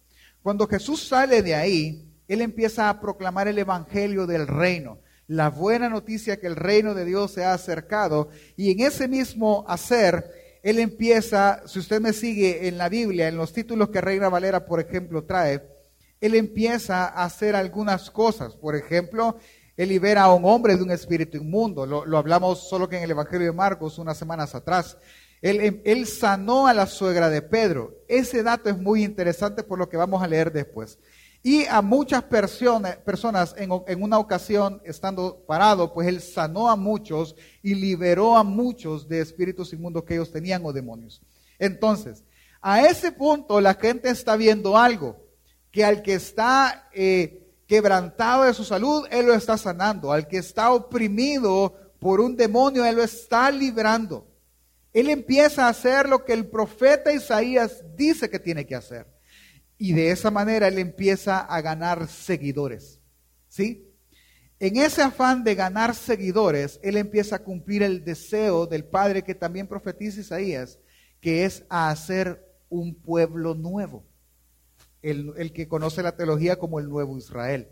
Cuando 0.42 0.68
Jesús 0.68 1.08
sale 1.08 1.42
de 1.42 1.56
ahí, 1.56 2.06
Él 2.28 2.42
empieza 2.42 2.90
a 2.90 3.00
proclamar 3.00 3.48
el 3.48 3.58
Evangelio 3.58 4.26
del 4.26 4.48
reino, 4.48 5.00
la 5.28 5.50
buena 5.50 5.88
noticia 5.88 6.40
que 6.40 6.48
el 6.48 6.56
reino 6.56 6.94
de 6.94 7.06
Dios 7.06 7.32
se 7.32 7.46
ha 7.46 7.54
acercado. 7.54 8.30
Y 8.58 8.72
en 8.72 8.82
ese 8.82 9.08
mismo 9.08 9.64
hacer, 9.68 10.60
Él 10.64 10.80
empieza, 10.80 11.62
si 11.68 11.80
usted 11.80 12.02
me 12.02 12.12
sigue 12.12 12.68
en 12.68 12.78
la 12.78 12.90
Biblia, 12.90 13.28
en 13.28 13.38
los 13.38 13.54
títulos 13.54 13.90
que 13.90 14.02
Reina 14.02 14.30
Valera, 14.30 14.66
por 14.66 14.80
ejemplo, 14.82 15.24
trae, 15.24 15.62
Él 16.22 16.36
empieza 16.36 17.08
a 17.08 17.26
hacer 17.26 17.56
algunas 17.56 18.10
cosas. 18.10 18.56
Por 18.56 18.76
ejemplo, 18.76 19.38
él 19.76 19.90
libera 19.90 20.24
a 20.24 20.34
un 20.34 20.46
hombre 20.46 20.78
de 20.78 20.84
un 20.84 20.92
espíritu 20.92 21.38
inmundo. 21.38 21.86
Lo, 21.86 22.18
hablamos 22.18 22.70
solo 22.70 22.88
que 22.88 22.98
en 22.98 23.04
el 23.04 23.12
Evangelio 23.12 23.48
de 23.48 23.54
Marcos 23.54 23.98
unas 23.98 24.18
semanas 24.18 24.54
atrás. 24.54 24.98
Él, 25.42 25.82
él, 25.84 26.06
sanó 26.06 26.68
a 26.68 26.74
la 26.74 26.86
suegra 26.86 27.30
de 27.30 27.42
Pedro. 27.42 27.98
Ese 28.08 28.44
dato 28.44 28.70
es 28.70 28.78
muy 28.78 29.04
interesante 29.04 29.64
por 29.64 29.80
lo 29.80 29.90
que 29.90 29.98
vamos 29.98 30.22
a 30.22 30.28
leer 30.28 30.52
después. 30.52 31.00
Y 31.42 31.66
a 31.66 31.82
muchas 31.82 32.22
personas, 32.24 32.98
personas 32.98 33.56
en, 33.58 33.72
en, 33.88 34.04
una 34.04 34.20
ocasión, 34.20 34.80
estando 34.86 35.44
parado, 35.48 35.92
pues 35.92 36.08
él 36.08 36.22
sanó 36.22 36.70
a 36.70 36.76
muchos 36.76 37.36
y 37.64 37.74
liberó 37.74 38.38
a 38.38 38.44
muchos 38.44 39.08
de 39.08 39.22
espíritus 39.22 39.74
inmundos 39.74 40.04
que 40.04 40.14
ellos 40.14 40.32
tenían 40.32 40.64
o 40.64 40.72
demonios. 40.72 41.20
Entonces, 41.58 42.24
a 42.62 42.86
ese 42.86 43.12
punto 43.12 43.60
la 43.60 43.74
gente 43.74 44.10
está 44.12 44.36
viendo 44.36 44.78
algo, 44.78 45.21
que 45.72 45.86
al 45.86 46.02
que 46.02 46.14
está 46.14 46.90
eh, 46.94 47.42
quebrantado 47.66 48.44
de 48.44 48.54
su 48.54 48.66
salud, 48.66 49.08
Él 49.10 49.28
lo 49.28 49.34
está 49.34 49.58
sanando. 49.58 50.12
Al 50.12 50.28
que 50.28 50.38
está 50.38 50.72
oprimido 50.72 51.94
por 52.00 52.20
un 52.20 52.36
demonio, 52.36 52.86
Él 52.86 52.98
lo 52.98 53.04
está 53.04 53.50
librando. 53.50 54.28
Él 54.94 55.10
empieza 55.10 55.66
a 55.66 55.70
hacer 55.70 56.10
lo 56.10 56.26
que 56.26 56.34
el 56.34 56.48
profeta 56.48 57.14
Isaías 57.14 57.84
dice 57.96 58.30
que 58.30 58.40
tiene 58.40 58.66
que 58.66 58.76
hacer. 58.76 59.08
Y 59.78 59.94
de 59.94 60.12
esa 60.12 60.30
manera 60.30 60.68
Él 60.68 60.78
empieza 60.80 61.40
a 61.40 61.62
ganar 61.62 62.08
seguidores. 62.10 63.00
¿Sí? 63.48 63.88
En 64.60 64.78
ese 64.78 65.02
afán 65.02 65.44
de 65.44 65.56
ganar 65.56 65.96
seguidores, 65.96 66.80
Él 66.84 66.98
empieza 66.98 67.38
a 67.38 67.44
cumplir 67.44 67.84
el 67.84 68.04
deseo 68.04 68.68
del 68.68 68.84
Padre 68.84 69.24
que 69.24 69.34
también 69.34 69.66
profetiza 69.66 70.20
Isaías, 70.20 70.78
que 71.22 71.46
es 71.46 71.64
a 71.70 71.90
hacer 71.90 72.46
un 72.70 72.94
pueblo 72.94 73.56
nuevo 73.56 74.11
el, 75.02 75.52
que 75.54 75.68
conoce 75.68 76.04
la 76.04 76.16
teología 76.16 76.58
como 76.58 76.80
el 76.80 76.90
nuevo 76.90 77.18
Israel. 77.18 77.68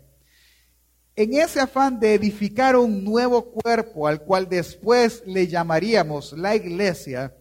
En 1.16 1.34
ese 1.34 1.60
afán 1.60 2.00
de 2.00 2.14
edificar 2.14 2.76
un 2.76 3.04
nuevo 3.04 3.50
cuerpo 3.52 4.06
al 4.06 4.22
cual 4.22 4.48
después 4.48 5.22
le 5.26 5.46
llamaríamos 5.48 6.32
la 6.32 6.54
iglesia, 6.54 7.34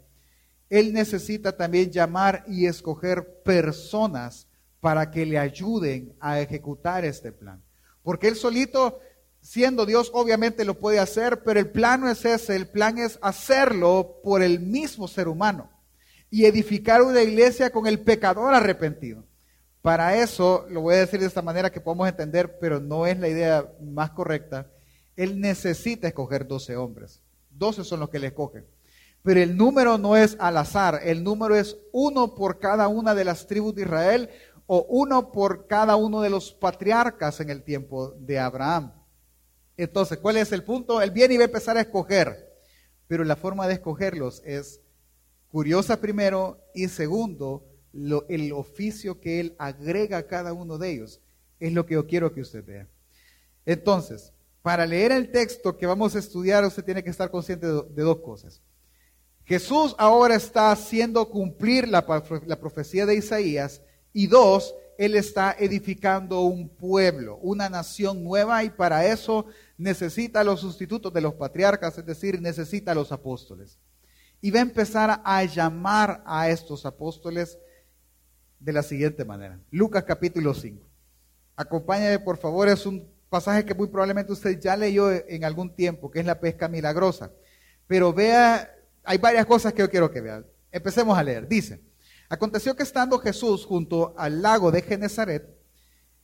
él 0.70 0.94
necesita 0.94 1.56
también 1.56 1.92
llamar 1.92 2.44
y 2.48 2.66
escoger 2.66 3.42
personas 3.44 4.48
para 4.80 5.10
que 5.12 5.26
le 5.26 5.38
ayuden 5.38 6.16
a 6.20 6.40
ejecutar 6.40 7.06
este 7.06 7.32
plan. 7.32 7.64
Porque 8.04 8.28
él 8.28 8.36
solito, 8.36 9.00
siendo 9.42 9.86
Dios, 9.86 10.10
obviamente 10.14 10.66
lo 10.66 10.80
puede 10.80 11.00
hacer, 11.00 11.44
pero 11.44 11.60
el 11.60 11.70
plan 11.70 12.02
no 12.02 12.10
es 12.10 12.26
ese, 12.26 12.56
el 12.56 12.68
plan 12.68 12.98
es 12.98 13.20
hacerlo 13.22 14.20
por 14.24 14.42
el 14.42 14.60
mismo 14.60 15.08
ser 15.08 15.28
humano 15.28 15.70
y 16.30 16.46
edificar 16.46 17.02
una 17.02 17.22
iglesia 17.22 17.72
con 17.72 17.88
el 17.88 18.00
pecador 18.00 18.54
arrepentido. 18.54 19.29
Para 19.82 20.18
eso, 20.18 20.66
lo 20.70 20.82
voy 20.82 20.96
a 20.96 21.00
decir 21.00 21.20
de 21.20 21.26
esta 21.26 21.42
manera 21.42 21.72
que 21.72 21.80
podemos 21.80 22.08
entender, 22.08 22.60
pero 22.60 22.80
no 22.80 23.08
es 23.08 23.18
la 23.18 23.30
idea 23.30 23.72
más 23.82 24.12
correcta. 24.12 24.68
Él 25.16 25.40
necesita 25.40 26.08
escoger 26.08 26.48
12 26.48 26.76
hombres. 26.76 27.22
12 27.52 27.84
son 27.84 28.02
los 28.02 28.10
que 28.10 28.20
le 28.20 28.28
escogen. 28.28 28.66
Pero 29.24 29.42
el 29.42 29.56
número 29.58 29.98
no 29.98 30.16
es 30.16 30.38
al 30.40 30.58
azar, 30.58 31.02
el 31.04 31.24
número 31.24 31.56
es 31.56 31.78
uno 31.92 32.36
por 32.36 32.60
cada 32.60 32.88
una 32.88 33.14
de 33.14 33.26
las 33.26 33.48
tribus 33.48 33.76
de 33.76 33.82
Israel 33.82 34.30
o 34.66 34.86
uno 34.88 35.32
por 35.32 35.68
cada 35.68 35.96
uno 35.96 36.22
de 36.22 36.30
los 36.30 36.54
patriarcas 36.54 37.40
en 37.40 37.50
el 37.50 37.64
tiempo 37.64 38.12
de 38.12 38.40
Abraham. 38.40 38.94
Entonces, 39.76 40.18
¿cuál 40.20 40.38
es 40.38 40.52
el 40.52 40.64
punto? 40.64 41.02
Él 41.02 41.12
viene 41.12 41.34
y 41.34 41.38
va 41.38 41.44
a 41.44 41.48
empezar 41.48 41.76
a 41.78 41.82
escoger, 41.82 42.54
pero 43.08 43.24
la 43.24 43.36
forma 43.36 43.68
de 43.68 43.74
escogerlos 43.74 44.42
es 44.46 44.82
curiosa 45.52 46.00
primero 46.00 46.60
y 46.74 46.88
segundo, 46.88 47.66
el 47.94 48.52
oficio 48.54 49.20
que 49.20 49.40
Él 49.40 49.56
agrega 49.58 50.18
a 50.18 50.28
cada 50.28 50.54
uno 50.54 50.78
de 50.78 50.92
ellos. 50.92 51.22
Es 51.60 51.74
lo 51.74 51.86
que 51.86 51.96
yo 51.96 52.08
quiero 52.08 52.34
que 52.34 52.42
usted 52.42 52.64
vea. 52.66 52.88
Entonces, 53.66 54.32
para 54.62 54.86
leer 54.86 55.12
el 55.12 55.32
texto 55.32 55.78
que 55.78 55.86
vamos 55.86 56.16
a 56.16 56.20
estudiar, 56.20 56.66
usted 56.66 56.84
tiene 56.84 57.04
que 57.04 57.10
estar 57.10 57.32
consciente 57.32 57.68
de, 57.68 58.04
dos 58.04 58.20
cosas. 58.20 58.62
Jesús 59.46 59.96
ahora 59.98 60.36
está 60.36 60.72
haciendo 60.72 61.30
cumplir 61.30 61.88
la, 61.88 62.06
profecía 62.06 63.06
de 63.06 63.16
Isaías 63.16 63.82
y 64.14 64.28
dos, 64.28 64.76
Él 64.98 65.16
está 65.16 65.56
edificando 65.58 66.42
un 66.42 66.70
pueblo, 66.70 67.38
una 67.42 67.70
nación 67.70 68.24
nueva 68.24 68.64
y 68.64 68.70
para 68.70 69.06
eso 69.06 69.46
necesita 69.78 70.44
los 70.44 70.60
sustitutos 70.60 71.12
de 71.14 71.22
los 71.22 71.34
patriarcas, 71.34 71.98
es 71.98 72.06
decir, 72.06 72.42
necesita 72.42 72.94
los 72.94 73.12
apóstoles. 73.12 73.80
Y 74.42 74.52
va 74.52 74.60
a 74.60 74.64
empezar 74.64 75.22
a 75.24 75.44
llamar 75.46 76.22
a 76.26 76.50
estos 76.50 76.86
apóstoles 76.86 77.58
de 78.60 78.74
la 78.74 78.84
siguiente 78.84 79.26
manera. 79.26 79.60
Lucas 79.72 80.04
capítulo 80.04 80.54
5. 80.54 80.86
Acompáñame 81.56 82.20
por 82.20 82.38
favor, 82.38 82.68
es 82.68 82.86
un 82.86 83.08
pasaje 83.30 83.66
que 83.66 83.74
muy 83.74 83.88
probablemente 83.88 84.34
usted 84.34 84.60
ya 84.60 84.76
leyó 84.76 85.12
en 85.12 85.44
algún 85.44 85.76
tiempo, 85.76 86.12
que 86.12 86.20
es 86.20 86.26
la 86.26 86.40
pesca 86.40 86.68
milagrosa. 86.68 87.32
Pero 87.88 88.14
vea, 88.14 88.74
hay 89.04 89.18
varias 89.18 89.46
cosas 89.46 89.74
que 89.74 89.80
yo 89.80 89.90
quiero 89.90 90.12
que 90.12 90.22
vea. 90.22 90.44
Empecemos 90.72 91.18
a 91.18 91.24
leer. 91.24 91.48
Dice, 91.48 91.82
aconteció 92.28 92.76
que 92.76 92.84
estando 92.84 93.20
Jesús 93.20 93.66
junto 93.66 94.14
al 94.18 94.42
lago 94.42 94.72
de 94.72 94.82
Genezaret, 94.82 95.48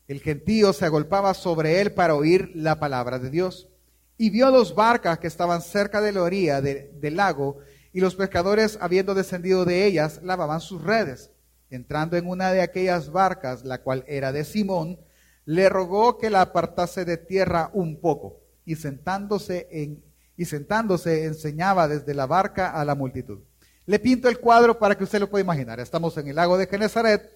el 0.08 0.22
gentío 0.22 0.72
se 0.74 0.86
agolpaba 0.86 1.34
sobre 1.34 1.82
él 1.82 1.94
para 1.94 2.16
oír 2.16 2.52
la 2.54 2.80
palabra 2.80 3.18
de 3.18 3.30
Dios. 3.30 3.70
Y 4.18 4.30
vio 4.30 4.52
dos 4.52 4.76
barcas 4.76 5.20
que 5.20 5.28
estaban 5.28 5.62
cerca 5.62 6.00
de 6.00 6.12
la 6.12 6.22
orilla 6.22 6.62
del 6.62 7.16
lago, 7.16 7.60
y 7.92 8.02
los 8.02 8.16
pescadores, 8.16 8.78
habiendo 8.82 9.14
descendido 9.14 9.64
de 9.66 9.86
ellas, 9.86 10.20
lavaban 10.22 10.60
sus 10.60 10.84
redes 10.84 11.32
entrando 11.76 12.18
en 12.18 12.28
una 12.28 12.52
de 12.52 12.62
aquellas 12.62 13.12
barcas, 13.12 13.64
la 13.64 13.82
cual 13.82 14.04
era 14.08 14.32
de 14.32 14.44
Simón, 14.44 15.00
le 15.46 15.70
rogó 15.70 16.18
que 16.18 16.30
la 16.30 16.42
apartase 16.42 17.06
de 17.06 17.18
tierra 17.18 17.70
un 17.74 18.02
poco, 18.02 18.42
y 18.66 18.76
sentándose 18.76 19.68
en 19.72 20.04
y 20.38 20.46
sentándose 20.46 21.26
enseñaba 21.26 21.88
desde 21.88 22.14
la 22.14 22.26
barca 22.26 22.70
a 22.70 22.84
la 22.86 22.96
multitud. 22.96 23.40
Le 23.86 24.00
pinto 24.00 24.28
el 24.28 24.40
cuadro 24.40 24.78
para 24.78 24.98
que 24.98 25.04
usted 25.04 25.20
lo 25.20 25.30
pueda 25.30 25.44
imaginar. 25.44 25.80
Estamos 25.80 26.18
en 26.18 26.28
el 26.28 26.36
lago 26.36 26.58
de 26.58 26.68
Genezaret. 26.68 27.32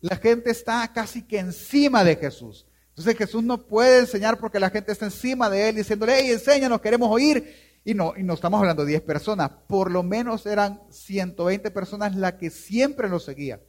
La 0.00 0.16
gente 0.16 0.50
está 0.50 0.90
casi 0.92 1.22
que 1.22 1.38
encima 1.38 2.04
de 2.04 2.16
Jesús. 2.16 2.66
Entonces 2.90 3.16
Jesús 3.16 3.42
no 3.42 3.66
puede 3.66 4.00
enseñar 4.00 4.38
porque 4.38 4.60
la 4.60 4.70
gente 4.70 4.92
está 4.92 5.06
encima 5.06 5.48
de 5.48 5.68
él 5.68 5.76
diciéndole, 5.76 6.16
hey, 6.18 6.30
enséñanos, 6.30 6.80
queremos 6.80 7.10
oír. 7.10 7.80
Y 7.84 7.94
no, 7.94 8.14
y 8.16 8.22
no 8.22 8.34
estamos 8.34 8.58
hablando 8.58 8.84
de 8.84 8.92
10 8.92 9.02
personas, 9.02 9.50
por 9.68 9.90
lo 9.90 10.02
menos 10.02 10.46
eran 10.46 10.80
120 10.90 11.70
personas 11.70 12.16
las 12.16 12.34
que 12.34 12.48
siempre 12.48 13.10
lo 13.10 13.20
seguían. 13.20 13.60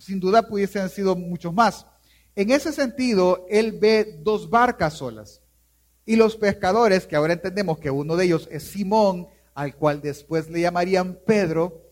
Sin 0.00 0.18
duda 0.18 0.48
pudiesen 0.48 0.80
haber 0.80 0.92
sido 0.92 1.14
muchos 1.14 1.52
más. 1.52 1.86
En 2.34 2.50
ese 2.50 2.72
sentido, 2.72 3.44
él 3.50 3.78
ve 3.78 4.18
dos 4.22 4.48
barcas 4.48 4.94
solas. 4.94 5.42
Y 6.06 6.16
los 6.16 6.36
pescadores, 6.36 7.06
que 7.06 7.16
ahora 7.16 7.34
entendemos 7.34 7.78
que 7.78 7.90
uno 7.90 8.16
de 8.16 8.24
ellos 8.24 8.48
es 8.50 8.62
Simón, 8.62 9.28
al 9.54 9.76
cual 9.76 10.00
después 10.00 10.48
le 10.48 10.62
llamarían 10.62 11.18
Pedro, 11.26 11.82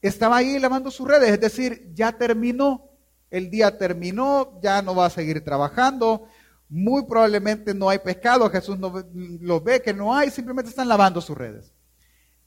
estaba 0.00 0.36
ahí 0.36 0.56
lavando 0.60 0.90
sus 0.92 1.08
redes, 1.08 1.30
es 1.30 1.40
decir, 1.40 1.90
ya 1.94 2.12
terminó. 2.12 2.88
el 3.30 3.50
día 3.50 3.76
terminó, 3.76 4.60
ya 4.62 4.82
no 4.82 4.94
va 4.94 5.06
a 5.06 5.10
seguir 5.10 5.42
trabajando, 5.42 6.28
muy 6.68 7.04
probablemente 7.06 7.72
no 7.72 7.88
hay 7.88 7.98
pescado, 7.98 8.50
Jesús 8.50 8.78
no, 8.78 9.04
lo 9.14 9.60
ve 9.60 9.80
que 9.80 9.94
no 9.94 10.14
hay, 10.14 10.30
simplemente 10.30 10.68
están 10.70 10.88
lavando 10.88 11.20
sus 11.20 11.36
redes. 11.36 11.72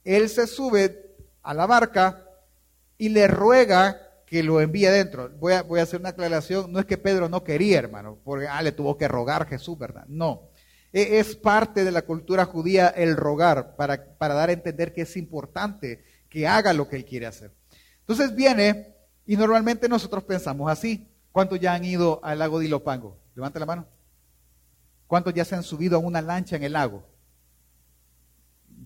Él 0.04 0.28
se 0.28 0.46
sube 0.46 1.16
a 1.42 1.52
la 1.52 1.66
barca 1.66 2.24
y 2.96 3.08
le 3.08 3.26
ruega 3.26 4.05
que 4.26 4.42
lo 4.42 4.60
envíe 4.60 4.86
dentro. 4.86 5.30
Voy 5.38 5.54
a, 5.54 5.62
voy 5.62 5.80
a 5.80 5.84
hacer 5.84 6.00
una 6.00 6.10
aclaración, 6.10 6.72
no 6.72 6.80
es 6.80 6.84
que 6.84 6.98
Pedro 6.98 7.28
no 7.28 7.44
quería, 7.44 7.78
hermano, 7.78 8.18
porque 8.24 8.48
ah, 8.48 8.60
le 8.60 8.72
tuvo 8.72 8.98
que 8.98 9.08
rogar 9.08 9.46
Jesús, 9.46 9.78
¿verdad? 9.78 10.04
No. 10.08 10.50
E, 10.92 11.20
es 11.20 11.36
parte 11.36 11.84
de 11.84 11.92
la 11.92 12.02
cultura 12.02 12.44
judía 12.44 12.88
el 12.88 13.16
rogar 13.16 13.76
para, 13.76 14.16
para 14.18 14.34
dar 14.34 14.50
a 14.50 14.52
entender 14.52 14.92
que 14.92 15.02
es 15.02 15.16
importante 15.16 16.04
que 16.28 16.46
haga 16.46 16.72
lo 16.72 16.88
que 16.88 16.96
él 16.96 17.04
quiere 17.04 17.26
hacer. 17.26 17.52
Entonces 18.00 18.34
viene 18.34 18.94
y 19.24 19.36
normalmente 19.36 19.88
nosotros 19.88 20.24
pensamos 20.24 20.70
así. 20.70 21.08
¿Cuántos 21.30 21.60
ya 21.60 21.74
han 21.74 21.84
ido 21.84 22.20
al 22.24 22.38
lago 22.38 22.58
de 22.58 22.66
Ilopango? 22.66 23.18
Levante 23.34 23.60
la 23.60 23.66
mano. 23.66 23.86
¿Cuántos 25.06 25.34
ya 25.34 25.44
se 25.44 25.54
han 25.54 25.62
subido 25.62 25.96
a 25.96 26.00
una 26.00 26.20
lancha 26.20 26.56
en 26.56 26.64
el 26.64 26.72
lago? 26.72 27.04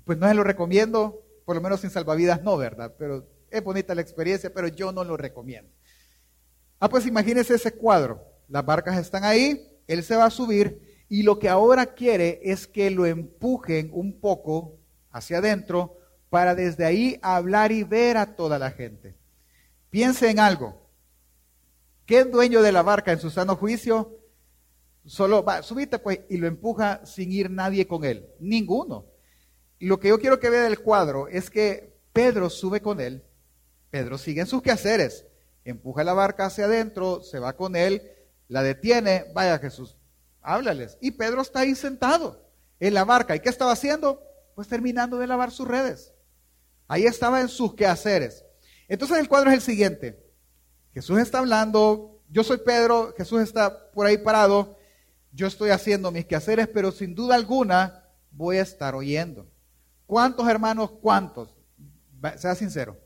Pues 0.04 0.18
no 0.18 0.28
se 0.28 0.34
lo 0.34 0.44
recomiendo, 0.44 1.22
por 1.46 1.56
lo 1.56 1.62
menos 1.62 1.80
sin 1.80 1.90
salvavidas 1.90 2.42
no, 2.42 2.56
¿verdad? 2.56 2.94
Pero 2.98 3.26
es 3.50 3.62
bonita 3.62 3.94
la 3.94 4.00
experiencia, 4.00 4.52
pero 4.52 4.68
yo 4.68 4.92
no 4.92 5.04
lo 5.04 5.16
recomiendo. 5.16 5.70
Ah, 6.78 6.88
pues 6.88 7.06
imagínese 7.06 7.54
ese 7.54 7.72
cuadro. 7.72 8.24
Las 8.48 8.64
barcas 8.64 8.98
están 8.98 9.24
ahí, 9.24 9.70
él 9.86 10.02
se 10.02 10.16
va 10.16 10.24
a 10.24 10.30
subir 10.30 11.04
y 11.08 11.22
lo 11.24 11.38
que 11.38 11.48
ahora 11.48 11.86
quiere 11.86 12.40
es 12.42 12.66
que 12.66 12.90
lo 12.90 13.04
empujen 13.04 13.90
un 13.92 14.20
poco 14.20 14.78
hacia 15.10 15.38
adentro 15.38 15.98
para 16.30 16.54
desde 16.54 16.84
ahí 16.84 17.18
hablar 17.20 17.72
y 17.72 17.82
ver 17.82 18.16
a 18.16 18.36
toda 18.36 18.58
la 18.58 18.70
gente. 18.70 19.16
Piense 19.90 20.30
en 20.30 20.38
algo. 20.38 20.88
¿Qué 22.06 22.24
dueño 22.24 22.62
de 22.62 22.72
la 22.72 22.82
barca 22.82 23.12
en 23.12 23.18
su 23.18 23.30
sano 23.30 23.56
juicio 23.56 24.16
solo 25.04 25.42
va, 25.42 25.62
subite 25.62 25.98
pues 25.98 26.20
y 26.28 26.36
lo 26.36 26.46
empuja 26.46 27.04
sin 27.04 27.32
ir 27.32 27.50
nadie 27.50 27.86
con 27.86 28.04
él? 28.04 28.28
Ninguno. 28.38 29.06
Lo 29.80 29.98
que 29.98 30.08
yo 30.08 30.18
quiero 30.18 30.38
que 30.38 30.50
vea 30.50 30.62
del 30.62 30.80
cuadro 30.80 31.28
es 31.28 31.50
que 31.50 31.98
Pedro 32.12 32.50
sube 32.50 32.80
con 32.80 33.00
él 33.00 33.24
Pedro 33.90 34.18
sigue 34.18 34.40
en 34.40 34.46
sus 34.46 34.62
quehaceres, 34.62 35.26
empuja 35.64 36.04
la 36.04 36.12
barca 36.12 36.46
hacia 36.46 36.66
adentro, 36.66 37.22
se 37.22 37.38
va 37.38 37.56
con 37.56 37.76
él, 37.76 38.02
la 38.48 38.62
detiene, 38.62 39.26
vaya 39.34 39.58
Jesús, 39.58 39.96
háblales. 40.42 40.96
Y 41.00 41.12
Pedro 41.12 41.42
está 41.42 41.60
ahí 41.60 41.74
sentado 41.74 42.48
en 42.78 42.94
la 42.94 43.04
barca. 43.04 43.34
¿Y 43.34 43.40
qué 43.40 43.48
estaba 43.48 43.72
haciendo? 43.72 44.22
Pues 44.54 44.68
terminando 44.68 45.18
de 45.18 45.26
lavar 45.26 45.50
sus 45.50 45.66
redes. 45.66 46.12
Ahí 46.86 47.04
estaba 47.04 47.40
en 47.40 47.48
sus 47.48 47.74
quehaceres. 47.74 48.44
Entonces 48.88 49.18
el 49.18 49.28
cuadro 49.28 49.50
es 49.50 49.56
el 49.56 49.62
siguiente. 49.62 50.24
Jesús 50.92 51.18
está 51.18 51.38
hablando, 51.38 52.20
yo 52.28 52.42
soy 52.42 52.58
Pedro, 52.58 53.14
Jesús 53.16 53.40
está 53.42 53.90
por 53.92 54.06
ahí 54.06 54.18
parado, 54.18 54.76
yo 55.32 55.46
estoy 55.46 55.70
haciendo 55.70 56.10
mis 56.10 56.26
quehaceres, 56.26 56.66
pero 56.68 56.90
sin 56.90 57.14
duda 57.14 57.36
alguna 57.36 58.04
voy 58.32 58.56
a 58.56 58.62
estar 58.62 58.94
oyendo. 58.94 59.48
¿Cuántos 60.06 60.48
hermanos? 60.48 60.90
¿Cuántos? 61.00 61.56
Sea 62.36 62.56
sincero 62.56 62.98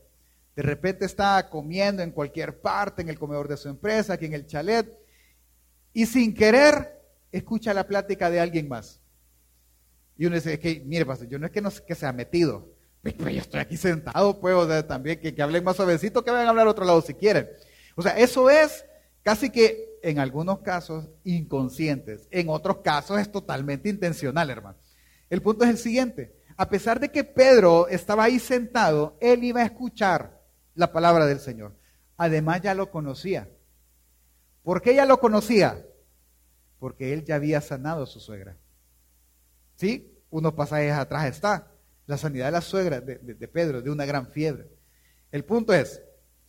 de 0.55 0.63
repente 0.63 1.05
está 1.05 1.49
comiendo 1.49 2.01
en 2.01 2.11
cualquier 2.11 2.61
parte, 2.61 3.01
en 3.01 3.09
el 3.09 3.19
comedor 3.19 3.47
de 3.47 3.57
su 3.57 3.67
empresa, 3.67 4.13
aquí 4.13 4.25
en 4.25 4.33
el 4.33 4.47
chalet, 4.47 4.87
y 5.93 6.05
sin 6.05 6.33
querer 6.33 7.01
escucha 7.31 7.73
la 7.73 7.85
plática 7.85 8.29
de 8.29 8.39
alguien 8.39 8.69
más. 8.69 9.01
Y 10.17 10.25
uno 10.25 10.35
dice, 10.35 10.57
que, 10.59 10.81
mire, 10.85 11.05
pastor, 11.05 11.27
yo 11.27 11.37
no 11.37 11.45
es 11.45 11.51
que, 11.51 11.61
no, 11.61 11.69
que 11.69 11.95
se 11.95 12.05
ha 12.05 12.13
metido, 12.13 12.69
pero 13.01 13.29
yo 13.29 13.41
estoy 13.41 13.59
aquí 13.59 13.75
sentado, 13.75 14.39
puedo 14.39 14.85
también 14.85 15.19
que, 15.19 15.35
que 15.35 15.41
hablen 15.41 15.63
más 15.63 15.75
suavecito, 15.75 16.23
que 16.23 16.31
vayan 16.31 16.47
a 16.47 16.49
hablar 16.51 16.67
a 16.67 16.71
otro 16.71 16.85
lado 16.85 17.01
si 17.01 17.13
quieren. 17.13 17.49
O 17.95 18.01
sea, 18.01 18.17
eso 18.17 18.49
es 18.49 18.85
casi 19.23 19.49
que 19.49 19.99
en 20.01 20.19
algunos 20.19 20.59
casos 20.59 21.09
inconscientes, 21.25 22.27
en 22.31 22.47
otros 22.47 22.77
casos 22.77 23.19
es 23.19 23.29
totalmente 23.29 23.89
intencional, 23.89 24.49
hermano. 24.49 24.77
El 25.29 25.41
punto 25.41 25.65
es 25.65 25.71
el 25.71 25.77
siguiente, 25.77 26.33
a 26.55 26.69
pesar 26.69 26.99
de 26.99 27.09
que 27.09 27.23
Pedro 27.25 27.87
estaba 27.89 28.23
ahí 28.23 28.39
sentado, 28.39 29.17
él 29.19 29.43
iba 29.43 29.61
a 29.61 29.65
escuchar 29.65 30.34
la 30.75 30.91
palabra 30.91 31.25
del 31.25 31.39
Señor. 31.39 31.75
Además 32.17 32.61
ya 32.61 32.75
lo 32.75 32.91
conocía. 32.91 33.49
¿Por 34.63 34.81
qué 34.81 34.95
ya 34.95 35.05
lo 35.05 35.19
conocía? 35.19 35.85
Porque 36.79 37.13
él 37.13 37.23
ya 37.23 37.35
había 37.35 37.61
sanado 37.61 38.03
a 38.03 38.07
su 38.07 38.19
suegra. 38.19 38.57
¿Sí? 39.75 40.21
Unos 40.29 40.53
pasajes 40.53 40.93
atrás 40.93 41.25
está. 41.25 41.71
La 42.05 42.17
sanidad 42.17 42.45
de 42.45 42.51
la 42.51 42.61
suegra 42.61 43.01
de, 43.01 43.17
de 43.17 43.47
Pedro, 43.47 43.81
de 43.81 43.89
una 43.89 44.05
gran 44.05 44.27
fiebre. 44.27 44.69
El 45.31 45.43
punto 45.43 45.73
es, 45.73 46.01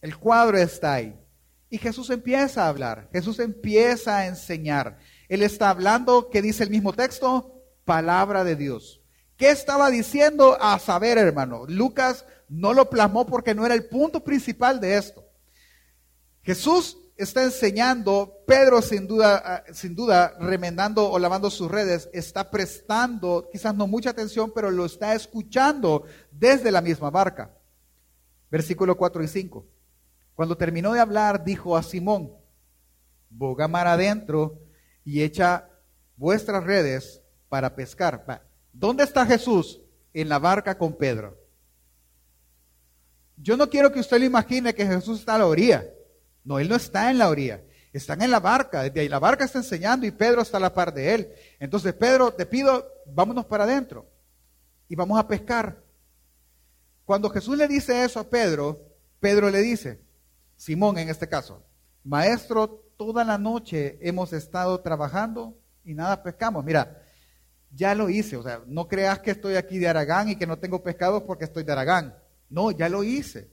el 0.02 0.18
cuadro 0.18 0.58
está 0.58 0.94
ahí. 0.94 1.18
Y 1.68 1.78
Jesús 1.78 2.10
empieza 2.10 2.64
a 2.64 2.68
hablar, 2.68 3.08
Jesús 3.12 3.40
empieza 3.40 4.18
a 4.18 4.26
enseñar. 4.26 4.98
Él 5.28 5.42
está 5.42 5.70
hablando, 5.70 6.30
¿qué 6.30 6.40
dice 6.40 6.62
el 6.62 6.70
mismo 6.70 6.92
texto? 6.92 7.64
Palabra 7.84 8.44
de 8.44 8.54
Dios. 8.54 9.00
¿Qué 9.36 9.50
estaba 9.50 9.90
diciendo? 9.90 10.56
A 10.60 10.78
saber, 10.78 11.18
hermano. 11.18 11.64
Lucas 11.66 12.24
no 12.48 12.72
lo 12.72 12.88
plasmó 12.90 13.26
porque 13.26 13.54
no 13.54 13.64
era 13.66 13.74
el 13.74 13.88
punto 13.88 14.22
principal 14.22 14.80
de 14.80 14.96
esto. 14.96 15.24
Jesús 16.42 16.96
está 17.16 17.42
enseñando, 17.42 18.42
Pedro 18.46 18.82
sin 18.82 19.06
duda, 19.06 19.42
ah, 19.44 19.64
sin 19.72 19.94
duda, 19.94 20.36
remendando 20.38 21.10
o 21.10 21.18
lavando 21.18 21.50
sus 21.50 21.70
redes, 21.70 22.08
está 22.12 22.50
prestando, 22.50 23.48
quizás 23.50 23.74
no 23.74 23.86
mucha 23.86 24.10
atención, 24.10 24.52
pero 24.54 24.70
lo 24.70 24.84
está 24.84 25.14
escuchando 25.14 26.04
desde 26.30 26.70
la 26.70 26.80
misma 26.80 27.10
barca. 27.10 27.50
Versículo 28.50 28.96
4 28.96 29.24
y 29.24 29.28
5. 29.28 29.66
Cuando 30.34 30.56
terminó 30.56 30.92
de 30.92 31.00
hablar, 31.00 31.42
dijo 31.42 31.76
a 31.76 31.82
Simón, 31.82 32.32
boga 33.30 33.66
mar 33.66 33.86
adentro 33.86 34.60
y 35.04 35.22
echa 35.22 35.68
vuestras 36.16 36.62
redes 36.62 37.22
para 37.48 37.74
pescar. 37.74 38.24
¿Dónde 38.72 39.04
está 39.04 39.24
Jesús? 39.26 39.80
En 40.12 40.28
la 40.28 40.38
barca 40.38 40.76
con 40.76 40.94
Pedro. 40.94 41.45
Yo 43.36 43.56
no 43.56 43.68
quiero 43.68 43.92
que 43.92 44.00
usted 44.00 44.18
le 44.18 44.26
imagine 44.26 44.74
que 44.74 44.86
Jesús 44.86 45.20
está 45.20 45.34
a 45.34 45.38
la 45.38 45.46
orilla. 45.46 45.84
No, 46.44 46.58
Él 46.58 46.68
no 46.68 46.76
está 46.76 47.10
en 47.10 47.18
la 47.18 47.28
orilla. 47.28 47.62
Están 47.92 48.22
en 48.22 48.30
la 48.30 48.40
barca. 48.40 48.82
Desde 48.82 49.00
ahí 49.00 49.08
la 49.08 49.18
barca 49.18 49.44
está 49.44 49.58
enseñando 49.58 50.06
y 50.06 50.10
Pedro 50.10 50.42
está 50.42 50.56
a 50.56 50.60
la 50.60 50.74
par 50.74 50.92
de 50.92 51.14
Él. 51.14 51.32
Entonces, 51.58 51.92
Pedro, 51.94 52.32
te 52.32 52.46
pido, 52.46 52.86
vámonos 53.06 53.46
para 53.46 53.64
adentro 53.64 54.06
y 54.88 54.94
vamos 54.94 55.18
a 55.18 55.26
pescar. 55.26 55.82
Cuando 57.04 57.30
Jesús 57.30 57.56
le 57.56 57.68
dice 57.68 58.04
eso 58.04 58.20
a 58.20 58.28
Pedro, 58.28 58.80
Pedro 59.20 59.50
le 59.50 59.60
dice, 59.60 60.00
Simón 60.56 60.98
en 60.98 61.08
este 61.08 61.28
caso, 61.28 61.64
Maestro, 62.04 62.84
toda 62.96 63.24
la 63.24 63.38
noche 63.38 63.98
hemos 64.00 64.32
estado 64.32 64.80
trabajando 64.80 65.56
y 65.84 65.94
nada 65.94 66.22
pescamos. 66.22 66.64
Mira, 66.64 67.02
ya 67.70 67.94
lo 67.94 68.08
hice. 68.08 68.36
O 68.36 68.42
sea, 68.42 68.62
no 68.66 68.88
creas 68.88 69.20
que 69.20 69.32
estoy 69.32 69.56
aquí 69.56 69.78
de 69.78 69.88
Aragán 69.88 70.28
y 70.28 70.36
que 70.36 70.46
no 70.46 70.58
tengo 70.58 70.82
pescados 70.82 71.22
porque 71.22 71.44
estoy 71.44 71.62
de 71.62 71.72
Aragán. 71.72 72.16
No, 72.48 72.70
ya 72.70 72.88
lo 72.88 73.04
hice, 73.04 73.50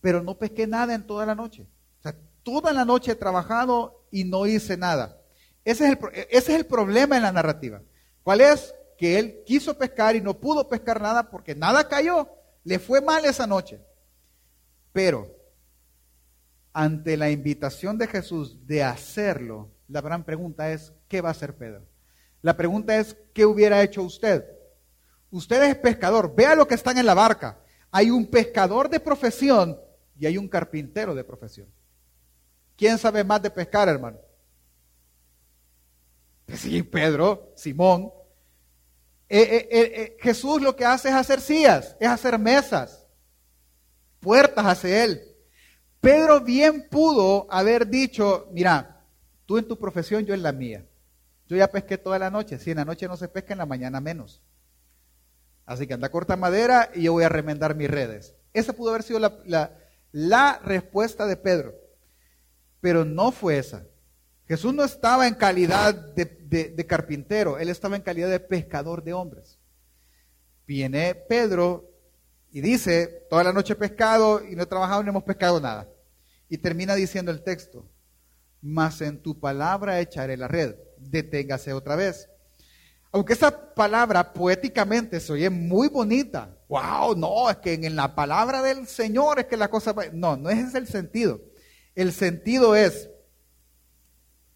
pero 0.00 0.22
no 0.22 0.38
pesqué 0.38 0.66
nada 0.66 0.94
en 0.94 1.06
toda 1.06 1.26
la 1.26 1.34
noche. 1.34 1.66
O 2.00 2.02
sea, 2.02 2.16
toda 2.42 2.72
la 2.72 2.84
noche 2.84 3.12
he 3.12 3.16
trabajado 3.16 4.06
y 4.10 4.24
no 4.24 4.46
hice 4.46 4.76
nada. 4.76 5.20
Ese 5.64 5.86
es 5.86 5.92
el, 5.92 5.98
ese 6.30 6.52
es 6.52 6.58
el 6.58 6.66
problema 6.66 7.16
en 7.16 7.22
la 7.22 7.32
narrativa. 7.32 7.82
¿Cuál 8.22 8.40
es? 8.40 8.74
Que 8.98 9.18
él 9.18 9.42
quiso 9.46 9.76
pescar 9.76 10.14
y 10.14 10.20
no 10.20 10.38
pudo 10.38 10.68
pescar 10.68 11.00
nada 11.00 11.30
porque 11.30 11.54
nada 11.54 11.88
cayó. 11.88 12.28
Le 12.64 12.78
fue 12.78 13.00
mal 13.00 13.24
esa 13.24 13.46
noche. 13.46 13.80
Pero 14.92 15.34
ante 16.72 17.16
la 17.16 17.30
invitación 17.30 17.98
de 17.98 18.06
Jesús 18.06 18.66
de 18.66 18.82
hacerlo, 18.82 19.70
la 19.88 20.00
gran 20.00 20.24
pregunta 20.24 20.70
es, 20.70 20.92
¿qué 21.08 21.20
va 21.20 21.28
a 21.28 21.32
hacer 21.32 21.56
Pedro? 21.56 21.86
La 22.42 22.56
pregunta 22.56 22.96
es, 22.98 23.16
¿qué 23.32 23.46
hubiera 23.46 23.82
hecho 23.82 24.02
usted? 24.02 24.44
Usted 25.30 25.62
es 25.64 25.76
pescador, 25.76 26.34
vea 26.34 26.54
lo 26.54 26.68
que 26.68 26.74
están 26.74 26.98
en 26.98 27.06
la 27.06 27.14
barca. 27.14 27.58
Hay 27.96 28.10
un 28.10 28.26
pescador 28.26 28.90
de 28.90 28.98
profesión 28.98 29.78
y 30.18 30.26
hay 30.26 30.36
un 30.36 30.48
carpintero 30.48 31.14
de 31.14 31.22
profesión. 31.22 31.68
¿Quién 32.76 32.98
sabe 32.98 33.22
más 33.22 33.40
de 33.40 33.50
pescar, 33.50 33.88
hermano? 33.88 34.18
Sí, 36.56 36.82
Pedro, 36.82 37.52
Simón. 37.54 38.10
Eh, 39.28 39.40
eh, 39.40 39.68
eh, 39.70 40.16
Jesús 40.20 40.60
lo 40.60 40.74
que 40.74 40.84
hace 40.84 41.08
es 41.08 41.14
hacer 41.14 41.40
sillas, 41.40 41.96
es 42.00 42.08
hacer 42.08 42.36
mesas, 42.36 43.06
puertas 44.18 44.66
hacia 44.66 45.04
él. 45.04 45.22
Pedro 46.00 46.40
bien 46.40 46.88
pudo 46.90 47.46
haber 47.48 47.86
dicho, 47.86 48.48
mira, 48.50 49.04
tú 49.46 49.56
en 49.56 49.68
tu 49.68 49.78
profesión, 49.78 50.26
yo 50.26 50.34
en 50.34 50.42
la 50.42 50.50
mía. 50.50 50.84
Yo 51.46 51.56
ya 51.56 51.70
pesqué 51.70 51.96
toda 51.96 52.18
la 52.18 52.28
noche, 52.28 52.58
si 52.58 52.72
en 52.72 52.78
la 52.78 52.84
noche 52.84 53.06
no 53.06 53.16
se 53.16 53.28
pesca, 53.28 53.54
en 53.54 53.58
la 53.58 53.66
mañana 53.66 54.00
menos. 54.00 54.42
Así 55.66 55.86
que 55.86 55.94
anda 55.94 56.10
corta 56.10 56.36
madera 56.36 56.90
y 56.94 57.02
yo 57.02 57.12
voy 57.12 57.24
a 57.24 57.28
remendar 57.28 57.74
mis 57.74 57.90
redes. 57.90 58.34
Esa 58.52 58.72
pudo 58.72 58.90
haber 58.90 59.02
sido 59.02 59.18
la, 60.12 60.60
respuesta 60.62 61.26
de 61.26 61.36
Pedro. 61.36 61.74
Pero 62.80 63.04
no 63.04 63.32
fue 63.32 63.58
esa. 63.58 63.86
Jesús 64.46 64.74
no 64.74 64.84
estaba 64.84 65.26
en 65.26 65.34
calidad 65.34 65.94
de, 65.94 66.24
de, 66.24 66.86
carpintero, 66.86 67.58
él 67.58 67.70
estaba 67.70 67.96
en 67.96 68.02
calidad 68.02 68.28
de 68.28 68.40
pescador 68.40 69.02
de 69.02 69.14
hombres. 69.14 69.58
Viene 70.66 71.14
Pedro 71.14 71.90
y 72.50 72.60
dice, 72.60 73.26
toda 73.30 73.42
la 73.42 73.52
noche 73.52 73.72
he 73.72 73.76
pescado 73.76 74.44
y 74.44 74.54
no 74.54 74.62
he 74.62 74.66
trabajado, 74.66 75.02
no 75.02 75.10
hemos 75.10 75.24
pescado 75.24 75.60
nada. 75.60 75.88
Y 76.48 76.58
termina 76.58 76.94
diciendo 76.94 77.32
el 77.32 77.42
texto, 77.42 77.88
mas 78.60 79.00
en 79.00 79.20
tu 79.20 79.40
palabra 79.40 80.00
echaré 80.00 80.36
la 80.36 80.46
red. 80.46 80.76
Deténgase 80.98 81.72
otra 81.72 81.96
vez. 81.96 82.28
Aunque 83.14 83.34
esa 83.34 83.72
palabra 83.76 84.32
poéticamente 84.32 85.20
se 85.20 85.32
oye 85.32 85.48
muy 85.48 85.86
bonita. 85.86 86.58
Wow, 86.68 87.14
no, 87.16 87.48
es 87.48 87.58
que 87.58 87.74
en 87.74 87.94
la 87.94 88.12
palabra 88.12 88.60
del 88.60 88.88
Señor 88.88 89.38
es 89.38 89.46
que 89.46 89.56
la 89.56 89.68
cosa... 89.70 89.94
No, 90.12 90.36
no 90.36 90.50
es 90.50 90.74
el 90.74 90.88
sentido. 90.88 91.40
El 91.94 92.12
sentido 92.12 92.74
es, 92.74 93.08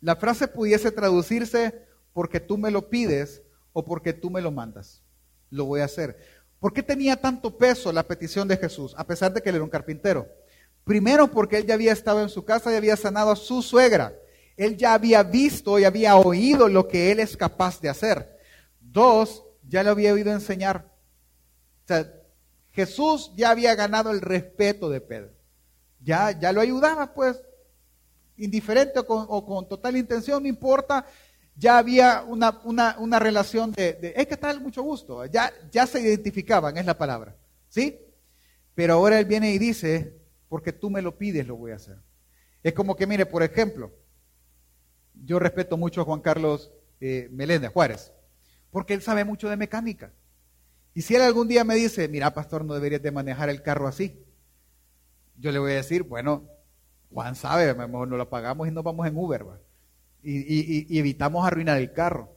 la 0.01 0.17
frase 0.17 0.49
pudiese 0.49 0.91
traducirse 0.91 1.87
porque 2.13 2.41
tú 2.41 2.59
me 2.59 2.73
lo 2.73 2.91
pides 2.91 3.43
o 3.73 3.85
porque 3.85 4.13
tú 4.13 4.29
me 4.29 4.41
lo 4.41 4.51
mandas. 4.51 5.05
Lo 5.51 5.67
voy 5.67 5.81
a 5.81 5.85
hacer. 5.85 6.19
¿Por 6.59 6.73
qué 6.73 6.83
tenía 6.83 7.15
tanto 7.15 7.57
peso 7.57 7.93
la 7.93 8.09
petición 8.09 8.49
de 8.49 8.57
Jesús, 8.57 8.93
a 8.99 9.07
pesar 9.07 9.33
de 9.33 9.41
que 9.41 9.51
él 9.51 9.55
era 9.55 9.65
un 9.65 9.71
carpintero? 9.71 10.27
Primero 10.83 11.31
porque 11.31 11.59
él 11.59 11.67
ya 11.67 11.75
había 11.75 11.93
estado 11.93 12.23
en 12.23 12.29
su 12.29 12.45
casa 12.45 12.73
y 12.73 12.77
había 12.77 12.97
sanado 12.97 13.31
a 13.31 13.37
su 13.37 13.63
suegra. 13.63 14.19
Él 14.57 14.77
ya 14.77 14.95
había 14.95 15.23
visto 15.23 15.79
y 15.79 15.85
había 15.85 16.17
oído 16.17 16.69
lo 16.69 16.89
que 16.89 17.13
él 17.13 17.21
es 17.21 17.37
capaz 17.37 17.81
de 17.81 17.91
hacer. 17.91 18.37
Dos, 18.99 19.45
ya 19.69 19.85
le 19.85 19.91
había 19.91 20.13
oído 20.13 20.33
enseñar. 20.33 20.93
O 21.85 21.87
sea, 21.87 22.13
Jesús 22.73 23.31
ya 23.37 23.51
había 23.51 23.77
ganado 23.77 24.11
el 24.11 24.21
respeto 24.21 24.91
de 24.91 25.01
Pedro. 25.01 25.31
Ya, 26.01 26.33
ya 26.33 26.53
lo 26.53 26.61
ayudaba, 26.61 27.15
pues, 27.15 27.41
indiferente 28.37 28.99
o 29.07 29.47
con, 29.47 29.69
total 29.69 29.97
intención, 29.97 30.43
no 30.43 30.49
importa. 30.49 31.07
Ya 31.55 31.79
había 31.79 32.25
una, 32.27 32.61
una, 32.65 33.19
relación 33.21 33.71
de, 33.71 33.93
de 33.93 34.27
¿qué 34.27 34.37
tal? 34.37 34.61
Mucho 34.61 34.83
gusto. 34.83 35.25
Ya, 35.27 35.53
ya 35.71 35.87
se 35.87 36.01
identificaban, 36.01 36.77
es 36.77 36.85
la 36.85 36.99
palabra. 36.99 37.37
¿Sí? 37.69 38.01
Pero 38.75 38.95
ahora 38.95 39.21
él 39.21 39.27
viene 39.27 39.53
y 39.53 39.59
dice, 39.59 40.13
porque 40.49 40.73
tú 40.73 40.91
me 40.91 41.03
lo 41.03 41.17
pides, 41.17 41.47
lo 41.47 41.55
voy 41.55 41.71
a 41.71 41.77
hacer. 41.77 41.99
Es 42.65 42.73
como 42.73 42.97
que, 42.97 43.07
mire, 43.07 43.27
por 43.27 43.45
ejemplo, 43.45 43.93
yo 45.15 45.39
respeto 45.39 45.77
mucho 45.77 46.01
a 46.01 46.05
Juan 46.05 46.21
Carlos 46.21 46.73
eh, 47.01 47.29
Meléndez 47.31 47.71
Juárez, 47.71 48.13
porque 48.71 48.95
él 48.95 49.03
sabe 49.03 49.25
mucho 49.25 49.49
de 49.49 49.57
mecánica. 49.57 50.13
Y 50.95 51.03
si 51.03 51.15
él 51.15 51.23
algún 51.23 51.49
día 51.49 51.65
me 51.65 51.75
dice, 51.75 52.09
mira, 52.09 52.35
pastor, 52.35 52.65
no 52.65 52.75
deberías 52.75 53.03
de 53.03 53.13
manejar 53.13 53.49
el 53.51 53.63
carro 53.63 53.87
así, 53.87 54.25
yo 55.37 55.53
le 55.53 55.59
voy 55.59 55.73
a 55.73 55.77
decir, 55.77 56.03
bueno, 56.03 56.49
Juan 57.13 57.35
sabe, 57.35 57.75
mejor 57.75 58.09
no 58.09 58.17
lo 58.17 58.29
pagamos 58.29 58.69
y 58.69 58.71
nos 58.71 58.85
vamos 58.85 59.07
en 59.07 59.17
Uber, 59.17 59.45
Y, 60.23 60.99
evitamos 60.99 61.47
arruinar 61.47 61.79
el 61.79 61.93
carro. 61.93 62.37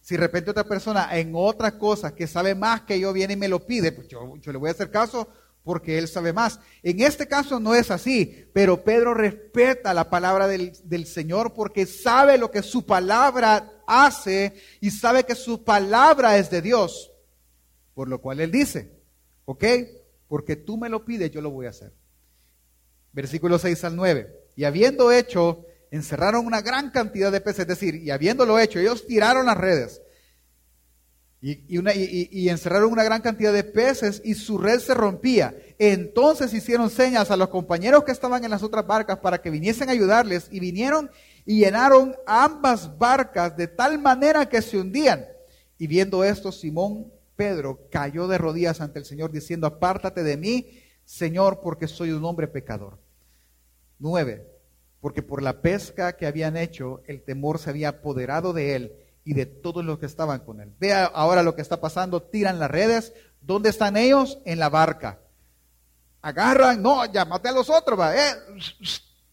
Si 0.00 0.16
de 0.16 0.20
repente 0.20 0.50
otra 0.50 0.64
persona 0.64 1.16
en 1.16 1.32
otras 1.34 1.72
cosas 1.74 2.12
que 2.12 2.26
sabe 2.26 2.54
más 2.54 2.82
que 2.82 2.98
yo 2.98 3.12
viene 3.12 3.34
y 3.34 3.36
me 3.36 3.48
lo 3.48 3.64
pide, 3.64 3.92
pues 3.92 4.08
yo, 4.08 4.36
yo 4.36 4.52
le 4.52 4.58
voy 4.58 4.68
a 4.68 4.72
hacer 4.72 4.90
caso 4.90 5.28
porque 5.64 5.96
él 5.96 6.08
sabe 6.08 6.32
más. 6.32 6.58
En 6.82 7.00
este 7.00 7.28
caso 7.28 7.60
no 7.60 7.74
es 7.74 7.90
así, 7.90 8.48
pero 8.52 8.82
Pedro 8.82 9.14
respeta 9.14 9.94
la 9.94 10.10
palabra 10.10 10.48
del, 10.48 10.72
del, 10.84 11.06
Señor 11.06 11.54
porque 11.54 11.86
sabe 11.86 12.36
lo 12.36 12.50
que 12.50 12.62
su 12.62 12.84
palabra 12.84 13.70
hace 13.86 14.54
y 14.80 14.90
sabe 14.90 15.24
que 15.24 15.34
su 15.34 15.64
palabra 15.64 16.38
es 16.38 16.50
de 16.50 16.62
Dios. 16.62 17.12
Por 17.94 18.08
lo 18.08 18.20
cual 18.20 18.40
él 18.40 18.50
dice, 18.50 18.90
¿ok? 19.44 19.64
Porque 20.28 20.56
tú 20.56 20.76
me 20.78 20.88
lo 20.88 21.04
pides, 21.04 21.30
yo 21.30 21.40
lo 21.40 21.50
voy 21.50 21.66
a 21.66 21.70
hacer. 21.70 21.92
Versículo 23.12 23.58
6 23.58 23.84
al 23.84 23.96
9. 23.96 24.34
Y 24.56 24.64
habiendo 24.64 25.12
hecho, 25.12 25.66
encerraron 25.90 26.46
una 26.46 26.62
gran 26.62 26.90
cantidad 26.90 27.30
de 27.30 27.40
peces, 27.40 27.60
es 27.60 27.68
decir, 27.68 27.96
y 27.96 28.10
habiéndolo 28.10 28.58
hecho, 28.58 28.78
ellos 28.78 29.06
tiraron 29.06 29.46
las 29.46 29.56
redes 29.56 30.02
y, 31.44 32.48
encerraron 32.48 32.92
una 32.92 33.02
gran 33.02 33.20
cantidad 33.20 33.52
de 33.52 33.64
peces 33.64 34.22
y 34.24 34.34
su 34.34 34.58
red 34.58 34.78
se 34.78 34.94
rompía. 34.94 35.56
Entonces 35.78 36.54
hicieron 36.54 36.88
señas 36.88 37.32
a 37.32 37.36
los 37.36 37.48
compañeros 37.48 38.04
que 38.04 38.12
estaban 38.12 38.44
en 38.44 38.50
las 38.52 38.62
otras 38.62 38.86
barcas 38.86 39.18
para 39.18 39.42
que 39.42 39.50
viniesen 39.50 39.88
a 39.88 39.92
ayudarles 39.92 40.46
y 40.52 40.60
vinieron 40.60 41.10
y 41.44 41.60
llenaron 41.60 42.16
ambas 42.26 42.98
barcas 42.98 43.56
de 43.56 43.68
tal 43.68 43.98
manera 43.98 44.48
que 44.48 44.62
se 44.62 44.78
hundían. 44.78 45.26
Y 45.78 45.86
viendo 45.86 46.22
esto, 46.24 46.52
Simón 46.52 47.10
Pedro 47.36 47.88
cayó 47.90 48.28
de 48.28 48.38
rodillas 48.38 48.80
ante 48.80 48.98
el 48.98 49.04
Señor 49.04 49.32
diciendo, 49.32 49.66
apártate 49.66 50.22
de 50.22 50.36
mí, 50.36 50.82
Señor, 51.04 51.60
porque 51.60 51.88
soy 51.88 52.12
un 52.12 52.24
hombre 52.24 52.46
pecador. 52.46 52.98
Nueve, 53.98 54.46
porque 55.00 55.22
por 55.22 55.42
la 55.42 55.60
pesca 55.60 56.16
que 56.16 56.26
habían 56.26 56.56
hecho, 56.56 57.02
el 57.06 57.22
temor 57.22 57.58
se 57.58 57.70
había 57.70 57.88
apoderado 57.88 58.52
de 58.52 58.76
él 58.76 58.92
y 59.24 59.34
de 59.34 59.46
todos 59.46 59.84
los 59.84 59.98
que 59.98 60.06
estaban 60.06 60.40
con 60.40 60.60
él. 60.60 60.72
Vea 60.78 61.04
ahora 61.04 61.42
lo 61.42 61.54
que 61.54 61.62
está 61.62 61.80
pasando, 61.80 62.22
tiran 62.22 62.58
las 62.58 62.70
redes. 62.70 63.12
¿Dónde 63.40 63.70
están 63.70 63.96
ellos? 63.96 64.38
En 64.44 64.58
la 64.58 64.68
barca. 64.68 65.20
Agarran, 66.20 66.80
no, 66.80 67.04
llámate 67.06 67.48
a 67.48 67.52
los 67.52 67.68
otros, 67.68 67.98
va. 67.98 68.14
Eh, 68.16 68.32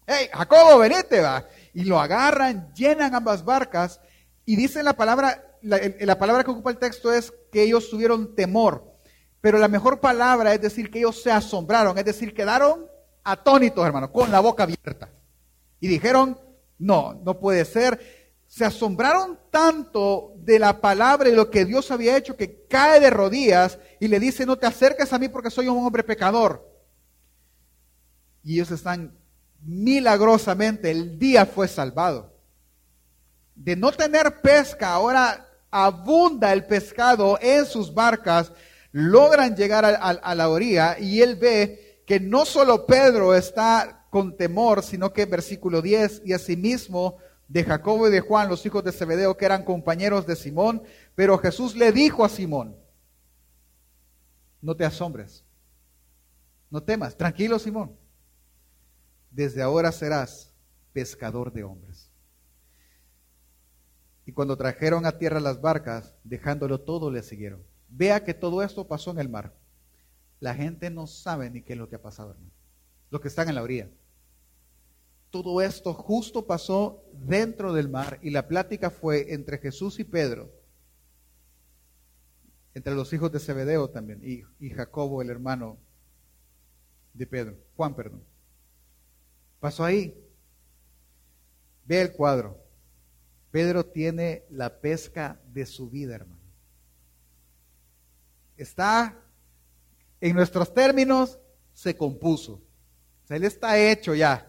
hey, 0.07 0.29
Jacobo, 0.33 0.79
venite, 0.79 1.21
va. 1.21 1.45
Y 1.73 1.83
lo 1.85 1.99
agarran, 1.99 2.73
llenan 2.73 3.15
ambas 3.15 3.43
barcas 3.43 3.99
y 4.45 4.55
dicen 4.55 4.85
la 4.85 4.93
palabra, 4.93 5.57
la, 5.61 5.79
la 5.99 6.17
palabra 6.17 6.43
que 6.43 6.51
ocupa 6.51 6.71
el 6.71 6.77
texto 6.77 7.13
es 7.13 7.33
que 7.51 7.63
ellos 7.63 7.89
tuvieron 7.89 8.35
temor. 8.35 8.95
Pero 9.41 9.57
la 9.57 9.67
mejor 9.67 9.99
palabra 9.99 10.53
es 10.53 10.61
decir 10.61 10.91
que 10.91 10.99
ellos 10.99 11.21
se 11.21 11.31
asombraron, 11.31 11.97
es 11.97 12.05
decir, 12.05 12.33
quedaron 12.33 12.85
atónitos, 13.23 13.85
hermano, 13.85 14.11
con 14.11 14.31
la 14.31 14.39
boca 14.39 14.63
abierta. 14.63 15.09
Y 15.79 15.87
dijeron, 15.87 16.37
no, 16.77 17.13
no 17.23 17.39
puede 17.39 17.63
ser 17.65 18.19
se 18.49 18.65
asombraron 18.65 19.39
tanto 19.51 20.33
de 20.37 20.57
la 20.57 20.81
palabra 20.81 21.29
y 21.29 21.35
lo 21.35 21.51
que 21.51 21.65
Dios 21.65 21.91
había 21.91 22.17
hecho 22.17 22.35
que 22.35 22.65
cae 22.67 22.99
de 22.99 23.11
rodillas 23.11 23.77
y 23.99 24.07
le 24.07 24.19
dice, 24.19 24.43
no 24.43 24.57
te 24.57 24.65
acerques 24.65 25.13
a 25.13 25.19
mí 25.19 25.29
porque 25.29 25.51
soy 25.51 25.67
un 25.67 25.77
hombre 25.77 26.03
pecador. 26.03 26.67
Y 28.43 28.55
ellos 28.55 28.71
están 28.71 29.15
milagrosamente, 29.61 30.91
el 30.91 31.19
día 31.19 31.45
fue 31.45 31.67
salvado. 31.67 32.33
De 33.55 33.75
no 33.75 33.91
tener 33.91 34.41
pesca, 34.41 34.93
ahora 34.93 35.47
abunda 35.71 36.53
el 36.53 36.65
pescado 36.65 37.37
en 37.41 37.65
sus 37.65 37.93
barcas, 37.93 38.51
logran 38.91 39.55
llegar 39.55 39.85
a, 39.85 40.35
la 40.35 40.49
orilla 40.49 40.97
y 40.99 41.21
él 41.21 41.35
ve 41.35 42.03
que 42.05 42.19
no 42.19 42.45
solo 42.45 42.85
Pedro 42.85 43.35
está 43.35 44.07
con 44.09 44.35
temor, 44.35 44.81
sino 44.81 45.13
que 45.13 45.25
versículo 45.25 45.81
10, 45.81 46.23
y 46.25 46.33
asimismo 46.33 47.17
de 47.47 47.63
Jacobo 47.63 48.07
y 48.07 48.11
de 48.11 48.21
Juan, 48.21 48.49
los 48.49 48.65
hijos 48.65 48.83
de 48.83 48.91
Zebedeo, 48.91 49.37
que 49.37 49.45
eran 49.45 49.63
compañeros 49.63 50.25
de 50.25 50.35
Simón, 50.35 50.81
pero 51.13 51.37
Jesús 51.37 51.75
le 51.75 51.91
dijo 51.91 52.25
a 52.25 52.29
Simón, 52.29 52.75
no 54.61 54.75
te 54.75 54.85
asombres, 54.85 55.43
no 56.71 56.81
temas, 56.81 57.15
tranquilo 57.15 57.59
Simón, 57.59 57.95
desde 59.31 59.61
ahora 59.61 59.91
serás 59.91 60.53
pescador 60.93 61.51
de 61.51 61.63
hombres. 61.63 62.09
Y 64.25 64.31
cuando 64.31 64.57
trajeron 64.57 65.05
a 65.05 65.17
tierra 65.17 65.39
las 65.39 65.59
barcas, 65.59 66.15
dejándolo 66.23 66.81
todo, 66.81 67.09
le 67.09 67.23
siguieron. 67.23 67.63
Vea 67.87 68.23
que 68.23 68.33
todo 68.33 68.61
esto 68.61 68.87
pasó 68.87 69.11
en 69.11 69.19
el 69.19 69.29
mar. 69.29 69.55
La 70.39 70.53
gente 70.53 70.89
no 70.89 71.07
sabe 71.07 71.49
ni 71.49 71.61
qué 71.61 71.73
es 71.73 71.79
lo 71.79 71.89
que 71.89 71.95
ha 71.95 72.01
pasado, 72.01 72.31
hermano. 72.31 72.51
Los 73.09 73.21
que 73.21 73.27
están 73.27 73.49
en 73.49 73.55
la 73.55 73.63
orilla. 73.63 73.89
Todo 75.31 75.61
esto 75.61 75.93
justo 75.93 76.45
pasó 76.45 77.03
dentro 77.13 77.73
del 77.73 77.89
mar 77.89 78.19
y 78.21 78.29
la 78.29 78.47
plática 78.47 78.89
fue 78.89 79.33
entre 79.33 79.57
Jesús 79.59 79.99
y 79.99 80.03
Pedro, 80.03 80.51
entre 82.73 82.95
los 82.95 83.11
hijos 83.13 83.31
de 83.31 83.39
Zebedeo 83.39 83.89
también 83.89 84.21
y, 84.23 84.43
y 84.59 84.69
Jacobo, 84.71 85.21
el 85.21 85.29
hermano 85.29 85.77
de 87.13 87.27
Pedro, 87.27 87.57
Juan, 87.75 87.95
perdón. 87.95 88.23
Pasó 89.59 89.83
ahí. 89.83 90.15
Ve 91.85 92.01
el 92.01 92.11
cuadro. 92.11 92.63
Pedro 93.51 93.85
tiene 93.85 94.45
la 94.49 94.79
pesca 94.79 95.39
de 95.47 95.65
su 95.65 95.89
vida, 95.89 96.15
hermano. 96.15 96.39
Está, 98.57 99.17
en 100.21 100.35
nuestros 100.35 100.73
términos, 100.73 101.39
se 101.73 101.95
compuso. 101.95 102.53
O 103.23 103.27
sea, 103.27 103.37
él 103.37 103.45
está 103.45 103.77
hecho 103.77 104.13
ya. 104.13 104.45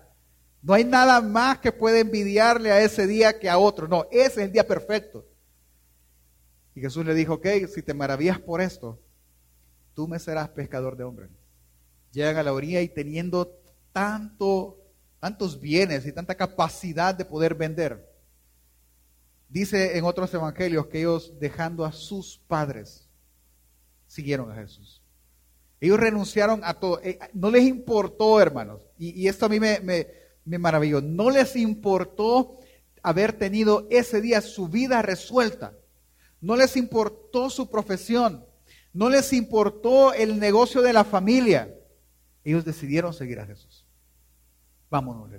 No 0.62 0.75
hay 0.75 0.85
nada 0.85 1.20
más 1.20 1.59
que 1.59 1.73
pueda 1.73 1.99
envidiarle 1.99 2.70
a 2.70 2.83
ese 2.83 3.07
día 3.07 3.38
que 3.38 3.49
a 3.49 3.59
otro. 3.59 3.88
No, 3.88 4.07
ese 4.11 4.27
es 4.27 4.38
el 4.38 4.53
día 4.53 4.66
perfecto. 4.66 5.27
Y 6.75 6.81
Jesús 6.81 7.05
le 7.05 7.14
dijo, 7.14 7.35
ok, 7.35 7.46
si 7.73 7.83
te 7.83 7.94
maravillas 7.94 8.38
por 8.38 8.61
esto, 8.61 9.01
tú 9.94 10.07
me 10.07 10.18
serás 10.18 10.51
pescador 10.51 10.96
de 10.96 11.05
hombres. 11.05 11.31
Llegan 12.12 12.37
a 12.37 12.42
la 12.42 12.53
orilla 12.53 12.81
y 12.83 12.88
teniendo 12.88 13.61
tanto, 13.92 14.80
tantos 15.21 15.61
bienes 15.61 16.07
y 16.07 16.13
tanta 16.13 16.35
capacidad 16.35 17.15
de 17.15 17.25
poder 17.25 17.55
vender. 17.55 18.09
Dice 19.49 19.99
en 19.99 20.05
otros 20.05 20.33
evangelios 20.33 20.87
que 20.87 21.01
ellos 21.01 21.39
dejando 21.39 21.85
a 21.85 21.93
sus 21.93 22.39
padres, 22.49 23.09
siguieron 24.07 24.51
a 24.51 24.55
Jesús. 24.55 25.03
Ellos 25.81 26.01
renunciaron 26.01 26.63
a 26.65 26.75
todo. 26.75 27.01
Eh, 27.03 27.19
no 27.33 27.51
les 27.51 27.65
importó, 27.65 28.41
hermanos. 28.41 28.83
Y, 28.99 29.27
esto 29.29 29.47
a 29.47 29.49
mí 29.49 29.61
me, 29.61 29.81
me 30.45 30.59
maravilló. 30.59 31.01
No 31.01 31.31
les 31.31 31.57
importó 31.57 32.59
haber 33.03 33.33
tenido 33.33 33.87
ese 33.91 34.21
día 34.21 34.41
su 34.41 34.69
vida 34.69 35.01
resuelta. 35.03 35.75
No 36.41 36.57
les 36.57 36.77
importó 36.77 37.51
su 37.51 37.71
profesión. 37.71 38.45
No 38.93 39.09
les 39.09 39.33
importó 39.33 40.13
el 40.13 40.39
negocio 40.39 40.83
de 40.83 40.93
la 40.93 41.05
familia. 41.05 41.75
Ellos 42.45 42.65
decidieron 42.65 43.15
seguir 43.15 43.41
a 43.41 43.47
Jesús. 43.47 43.80
Vámonos, 44.90 45.31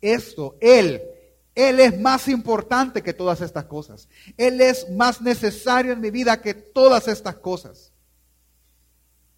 esto, 0.00 0.56
Él, 0.60 1.02
Él 1.54 1.78
es 1.78 2.00
más 2.00 2.26
importante 2.28 3.02
que 3.02 3.12
todas 3.12 3.40
estas 3.42 3.66
cosas. 3.66 4.08
Él 4.36 4.60
es 4.60 4.88
más 4.90 5.20
necesario 5.20 5.92
en 5.92 6.00
mi 6.00 6.10
vida 6.10 6.40
que 6.40 6.54
todas 6.54 7.06
estas 7.06 7.36
cosas. 7.36 7.92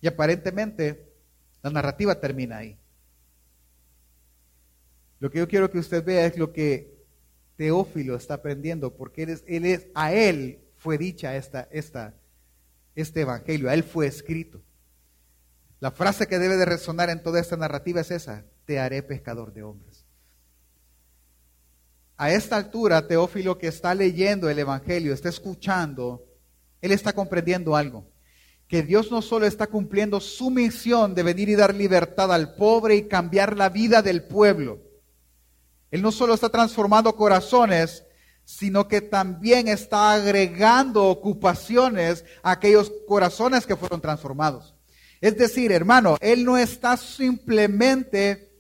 Y 0.00 0.06
aparentemente 0.06 1.12
la 1.62 1.70
narrativa 1.70 2.18
termina 2.18 2.58
ahí. 2.58 2.78
Lo 5.18 5.30
que 5.30 5.38
yo 5.38 5.48
quiero 5.48 5.70
que 5.70 5.78
usted 5.78 6.04
vea 6.04 6.26
es 6.26 6.36
lo 6.36 6.52
que 6.52 6.92
Teófilo 7.56 8.16
está 8.16 8.34
aprendiendo, 8.34 8.96
porque 8.96 9.22
él 9.22 9.30
es, 9.30 9.44
él 9.46 9.64
es, 9.64 9.86
a 9.94 10.12
él 10.12 10.60
fue 10.76 10.98
dicha 10.98 11.36
esta, 11.36 11.68
esta, 11.70 12.14
este 12.96 13.20
evangelio, 13.20 13.70
a 13.70 13.74
él 13.74 13.84
fue 13.84 14.06
escrito. 14.06 14.60
La 15.78 15.92
frase 15.92 16.26
que 16.26 16.40
debe 16.40 16.56
de 16.56 16.64
resonar 16.64 17.08
en 17.10 17.22
toda 17.22 17.40
esta 17.40 17.56
narrativa 17.56 18.00
es 18.00 18.10
esa, 18.10 18.44
te 18.64 18.78
haré 18.78 19.02
pescador 19.02 19.52
de 19.52 19.62
hombres. 19.62 20.04
A 22.16 22.30
esta 22.30 22.56
altura, 22.56 23.06
Teófilo 23.06 23.58
que 23.58 23.66
está 23.66 23.94
leyendo 23.94 24.48
el 24.48 24.58
evangelio, 24.58 25.12
está 25.12 25.28
escuchando, 25.28 26.24
él 26.80 26.92
está 26.92 27.12
comprendiendo 27.12 27.74
algo 27.74 28.12
que 28.72 28.82
Dios 28.82 29.10
no 29.10 29.20
solo 29.20 29.44
está 29.44 29.66
cumpliendo 29.66 30.18
su 30.18 30.50
misión 30.50 31.14
de 31.14 31.22
venir 31.22 31.50
y 31.50 31.56
dar 31.56 31.74
libertad 31.74 32.32
al 32.32 32.54
pobre 32.54 32.96
y 32.96 33.06
cambiar 33.06 33.54
la 33.54 33.68
vida 33.68 34.00
del 34.00 34.24
pueblo. 34.24 34.80
Él 35.90 36.00
no 36.00 36.10
solo 36.10 36.32
está 36.32 36.48
transformando 36.48 37.14
corazones, 37.14 38.06
sino 38.46 38.88
que 38.88 39.02
también 39.02 39.68
está 39.68 40.14
agregando 40.14 41.04
ocupaciones 41.04 42.24
a 42.42 42.52
aquellos 42.52 42.90
corazones 43.06 43.66
que 43.66 43.76
fueron 43.76 44.00
transformados. 44.00 44.74
Es 45.20 45.36
decir, 45.36 45.70
hermano, 45.70 46.16
Él 46.22 46.42
no 46.42 46.56
está 46.56 46.96
simplemente 46.96 48.51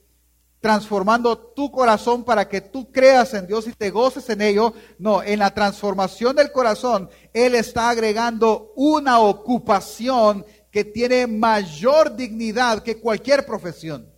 transformando 0.62 1.36
tu 1.36 1.72
corazón 1.72 2.24
para 2.24 2.48
que 2.48 2.60
tú 2.60 2.90
creas 2.92 3.34
en 3.34 3.48
Dios 3.48 3.66
y 3.66 3.72
te 3.72 3.90
goces 3.90 4.30
en 4.30 4.40
ello. 4.40 4.72
No, 4.96 5.20
en 5.20 5.40
la 5.40 5.52
transformación 5.52 6.36
del 6.36 6.52
corazón, 6.52 7.10
Él 7.34 7.56
está 7.56 7.90
agregando 7.90 8.72
una 8.76 9.18
ocupación 9.18 10.46
que 10.70 10.84
tiene 10.84 11.26
mayor 11.26 12.14
dignidad 12.14 12.84
que 12.84 13.00
cualquier 13.00 13.44
profesión. 13.44 14.08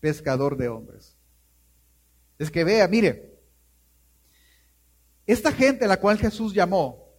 Pescador 0.00 0.56
de 0.56 0.68
hombres. 0.68 1.14
Es 2.38 2.50
que 2.50 2.64
vea, 2.64 2.88
mire, 2.88 3.38
esta 5.26 5.52
gente 5.52 5.84
a 5.84 5.88
la 5.88 6.00
cual 6.00 6.16
Jesús 6.16 6.54
llamó 6.54 7.12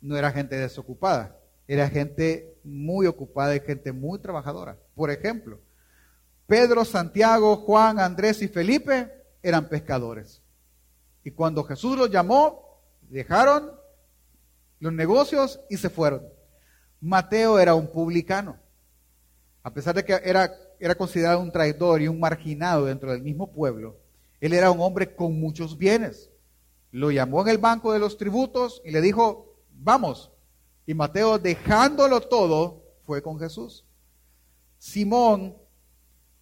no 0.00 0.16
era 0.16 0.32
gente 0.32 0.56
desocupada, 0.56 1.38
era 1.68 1.88
gente 1.88 2.58
muy 2.64 3.06
ocupada 3.06 3.54
y 3.54 3.60
gente 3.60 3.92
muy 3.92 4.18
trabajadora. 4.18 4.76
Por 4.96 5.12
ejemplo, 5.12 5.60
Pedro, 6.50 6.84
Santiago, 6.84 7.58
Juan, 7.58 8.00
Andrés 8.00 8.42
y 8.42 8.48
Felipe 8.48 9.08
eran 9.40 9.68
pescadores. 9.68 10.42
Y 11.22 11.30
cuando 11.30 11.62
Jesús 11.62 11.96
los 11.96 12.10
llamó, 12.10 12.82
dejaron 13.02 13.70
los 14.80 14.92
negocios 14.92 15.60
y 15.70 15.76
se 15.76 15.88
fueron. 15.88 16.24
Mateo 17.00 17.60
era 17.60 17.76
un 17.76 17.86
publicano. 17.86 18.58
A 19.62 19.72
pesar 19.72 19.94
de 19.94 20.04
que 20.04 20.20
era, 20.24 20.52
era 20.80 20.96
considerado 20.96 21.38
un 21.38 21.52
traidor 21.52 22.02
y 22.02 22.08
un 22.08 22.18
marginado 22.18 22.86
dentro 22.86 23.12
del 23.12 23.22
mismo 23.22 23.52
pueblo, 23.52 24.00
él 24.40 24.52
era 24.52 24.72
un 24.72 24.80
hombre 24.80 25.14
con 25.14 25.38
muchos 25.38 25.78
bienes. 25.78 26.30
Lo 26.90 27.12
llamó 27.12 27.42
en 27.42 27.48
el 27.48 27.58
banco 27.58 27.92
de 27.92 28.00
los 28.00 28.18
tributos 28.18 28.82
y 28.84 28.90
le 28.90 29.00
dijo, 29.00 29.54
vamos. 29.70 30.32
Y 30.84 30.94
Mateo, 30.94 31.38
dejándolo 31.38 32.20
todo, 32.20 32.82
fue 33.06 33.22
con 33.22 33.38
Jesús. 33.38 33.84
Simón 34.78 35.59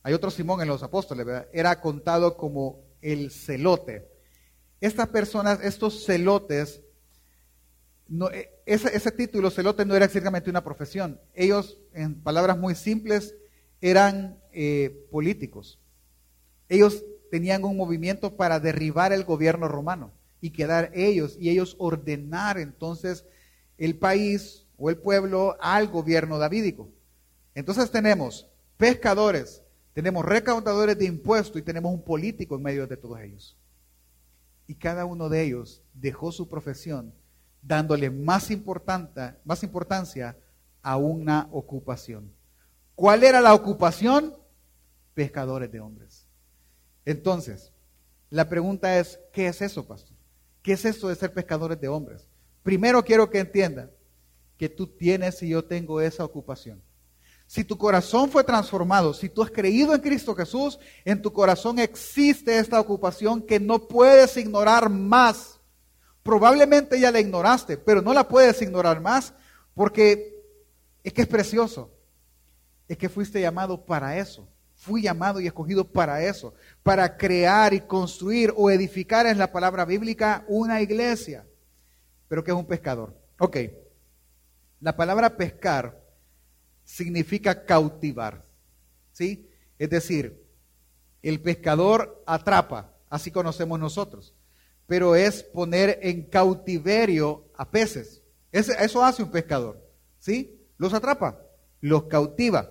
hay 0.03 0.15
otro 0.15 0.31
Simón 0.31 0.61
en 0.61 0.69
los 0.69 0.83
apóstoles, 0.83 1.27
¿verdad? 1.27 1.49
Era 1.53 1.81
contado 1.81 2.37
como 2.37 2.85
el 3.03 3.31
celote. 3.31 4.09
Estas 4.81 5.09
personas, 5.09 5.61
estos 5.63 6.05
celotes, 6.05 6.83
e, 8.33 8.51
ese, 8.65 8.97
ese, 8.97 9.13
título, 9.13 9.51
celote, 9.51 9.85
no 9.85 9.95
era 9.95 10.07
exactamente 10.07 10.51
una 10.51 10.65
profesión. 10.65 11.21
Ellos, 11.35 11.79
en 11.93 12.21
palabras 12.23 12.57
muy 12.59 12.75
simples, 12.75 13.35
eran 13.81 14.39
eh, 14.53 15.07
políticos. 15.11 15.79
Ellos 16.69 17.05
tenían 17.31 17.65
un 17.65 17.77
movimiento 17.77 18.37
para 18.37 18.61
derribar 18.61 19.13
el 19.13 19.25
gobierno 19.25 19.69
romano 19.69 20.13
y 20.41 20.51
quedar 20.51 20.91
ellos, 20.95 21.37
y 21.39 21.51
ellos 21.51 21.77
ordenar 21.79 22.59
entonces 22.59 23.25
el 23.77 23.97
país 23.97 24.67
o 24.77 24.91
el 24.91 24.97
pueblo 24.97 25.57
al 25.61 25.89
gobierno 25.89 26.39
davídico. 26.39 26.89
Entonces 27.55 27.91
tenemos 27.91 28.49
pescadores, 28.77 29.63
tenemos 29.99 30.25
recaudadores 30.25 30.97
de 30.97 31.07
impuestos 31.07 31.57
y 31.57 31.63
tenemos 31.63 31.93
un 31.93 32.01
político 32.01 32.55
en 32.55 32.63
medio 32.63 32.87
de 32.87 32.97
todos 32.97 33.19
ellos. 33.19 33.57
Y 34.69 34.77
cada 34.77 35.05
uno 35.05 35.29
de 35.29 35.43
ellos 35.43 35.83
dejó 35.93 36.31
su 36.31 36.49
profesión 36.49 37.13
dándole 37.63 38.09
más, 38.09 38.49
más 39.45 39.63
importancia 39.65 40.39
a 40.83 40.97
una 40.97 41.49
ocupación. 41.51 42.33
¿Cuál 42.95 43.25
era 43.25 43.41
la 43.41 43.53
ocupación? 43.53 44.37
Pescadores 45.15 45.73
de 45.73 45.81
hombres. 45.81 46.29
Entonces, 47.05 47.73
la 48.31 48.49
pregunta 48.49 49.01
es, 49.01 49.19
¿qué 49.33 49.49
es 49.49 49.61
eso, 49.63 49.85
pastor? 49.85 50.17
¿Qué 50.63 50.75
es 50.75 50.85
eso 50.85 51.09
de 51.09 51.17
ser 51.17 51.33
pescadores 51.33 51.81
de 51.81 51.89
hombres? 51.89 52.29
Primero 52.63 53.05
quiero 53.05 53.29
que 53.29 53.41
entiendan 53.41 53.91
que 54.57 54.69
tú 54.69 54.87
tienes 54.87 55.43
y 55.43 55.49
yo 55.49 55.65
tengo 55.65 56.01
esa 56.01 56.25
ocupación. 56.25 56.81
Si 57.49 57.65
tu 57.65 57.79
corazón 57.79 58.31
fue 58.31 58.45
transformado, 58.45 59.15
si 59.15 59.31
tú 59.31 59.43
has 59.43 59.51
creído 59.51 59.95
en 59.95 60.03
Cristo 60.03 60.35
Jesús, 60.35 60.79
en 61.03 61.23
tu 61.23 61.33
corazón 61.33 61.79
existe 61.79 62.59
esta 62.59 62.79
ocupación 62.79 63.41
que 63.41 63.59
no 63.59 63.89
puedes 63.89 64.37
ignorar 64.37 64.91
más. 64.91 65.59
Probablemente 66.23 67.01
ya 67.01 67.11
la 67.11 67.21
ignoraste, 67.21 67.79
pero 67.79 68.03
no 68.03 68.13
la 68.13 68.29
puedes 68.29 68.61
ignorar 68.61 69.01
más 69.01 69.33
porque 69.73 70.45
es 71.03 71.15
que 71.15 71.23
es 71.23 71.27
precioso. 71.27 71.91
Es 72.87 72.99
que 72.99 73.09
fuiste 73.09 73.41
llamado 73.41 73.83
para 73.83 74.19
eso. 74.19 74.47
Fui 74.75 75.01
llamado 75.01 75.41
y 75.41 75.47
escogido 75.47 75.91
para 75.91 76.23
eso, 76.23 76.53
para 76.83 77.17
crear 77.17 77.73
y 77.73 77.81
construir 77.81 78.53
o 78.59 78.71
edificar 78.71 79.25
en 79.25 79.39
la 79.39 79.51
palabra 79.53 79.87
bíblica 79.87 80.45
una 80.49 80.83
iglesia. 80.83 81.47
Pero 82.29 82.45
que 82.45 82.51
es 82.51 82.57
un 82.57 82.67
pescador. 82.67 83.17
Ok, 83.39 83.57
la 84.81 84.95
palabra 84.95 85.39
pescar 85.39 86.08
significa 86.89 87.67
cautivar. 87.67 88.47
¿Sí? 89.13 89.47
Es 89.79 89.91
decir, 89.91 90.43
el 91.23 91.41
pescador 91.43 92.23
atrapa, 92.27 92.95
así 93.11 93.31
conocemos 93.31 93.79
nosotros, 93.79 94.35
pero 94.87 95.15
es 95.15 95.43
poner 95.43 95.99
en 96.03 96.23
cautiverio 96.23 97.45
a 97.57 97.71
peces. 97.71 98.23
eso 98.53 99.05
hace 99.05 99.23
un 99.23 99.31
pescador. 99.31 99.85
¿Sí? 100.19 100.59
Los 100.79 100.95
atrapa, 100.95 101.39
los 101.83 102.05
cautiva. 102.05 102.71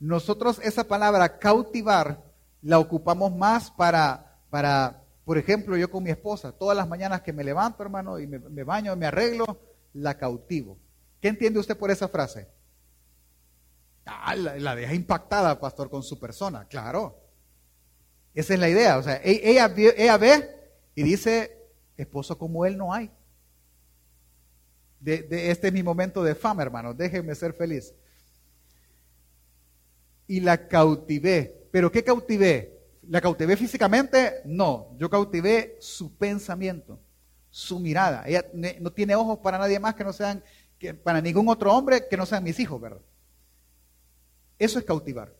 Nosotros 0.00 0.58
esa 0.62 0.84
palabra 0.84 1.38
cautivar 1.38 2.24
la 2.62 2.78
ocupamos 2.78 3.36
más 3.36 3.70
para, 3.70 4.38
para, 4.48 5.04
por 5.24 5.36
ejemplo, 5.36 5.76
yo 5.76 5.90
con 5.90 6.02
mi 6.02 6.10
esposa, 6.10 6.52
todas 6.52 6.76
las 6.76 6.88
mañanas 6.88 7.20
que 7.20 7.34
me 7.34 7.44
levanto, 7.44 7.82
hermano, 7.82 8.18
y 8.18 8.26
me, 8.26 8.38
me 8.38 8.64
baño, 8.64 8.96
me 8.96 9.06
arreglo, 9.06 9.44
la 9.92 10.16
cautivo. 10.16 10.78
¿Qué 11.20 11.28
entiende 11.28 11.60
usted 11.60 11.76
por 11.76 11.90
esa 11.90 12.08
frase? 12.08 12.48
Ah, 14.04 14.34
la, 14.34 14.74
deja 14.74 14.94
impactada, 14.94 15.58
pastor, 15.60 15.88
con 15.88 16.02
su 16.02 16.18
persona, 16.18 16.66
claro. 16.66 17.18
Esa 18.34 18.54
es 18.54 18.60
la 18.60 18.68
idea. 18.68 18.98
O 18.98 19.02
sea, 19.02 19.20
e, 19.22 19.40
ella, 19.44 19.72
ella 19.76 20.16
ve 20.16 20.48
y 20.94 21.02
dice, 21.02 21.56
esposo 21.96 22.36
como 22.36 22.66
él 22.66 22.76
no 22.76 22.92
hay. 22.92 23.10
De, 25.00 25.50
este 25.50 25.68
es 25.68 25.72
mi 25.72 25.82
momento 25.82 26.22
de 26.22 26.34
fama, 26.34 26.62
hermano, 26.62 26.94
déjenme 26.94 27.34
ser 27.34 27.52
feliz. 27.52 27.94
Y 30.26 30.40
la 30.40 30.68
cautivé. 30.68 31.68
¿Pero 31.70 31.90
qué 31.90 32.04
cautivé? 32.04 32.80
¿La 33.08 33.20
cautivé 33.20 33.56
físicamente? 33.56 34.42
No, 34.44 34.96
yo 34.98 35.10
cautivé 35.10 35.76
su 35.80 36.16
pensamiento, 36.16 37.00
su 37.50 37.80
mirada. 37.80 38.24
Ella 38.26 38.44
no 38.80 38.92
tiene 38.92 39.16
ojos 39.16 39.38
para 39.38 39.58
nadie 39.58 39.80
más 39.80 39.94
que 39.94 40.04
no 40.04 40.12
sean, 40.12 40.42
que, 40.78 40.94
para 40.94 41.20
ningún 41.20 41.48
otro 41.48 41.74
hombre 41.74 42.06
que 42.08 42.16
no 42.16 42.26
sean 42.26 42.44
mis 42.44 42.58
hijos, 42.60 42.80
¿verdad? 42.80 43.00
Eso 44.58 44.78
es 44.78 44.84
cautivar. 44.84 45.34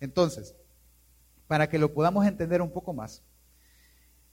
Entonces, 0.00 0.54
para 1.46 1.68
que 1.68 1.78
lo 1.78 1.92
podamos 1.92 2.26
entender 2.26 2.60
un 2.60 2.70
poco 2.70 2.92
más, 2.92 3.22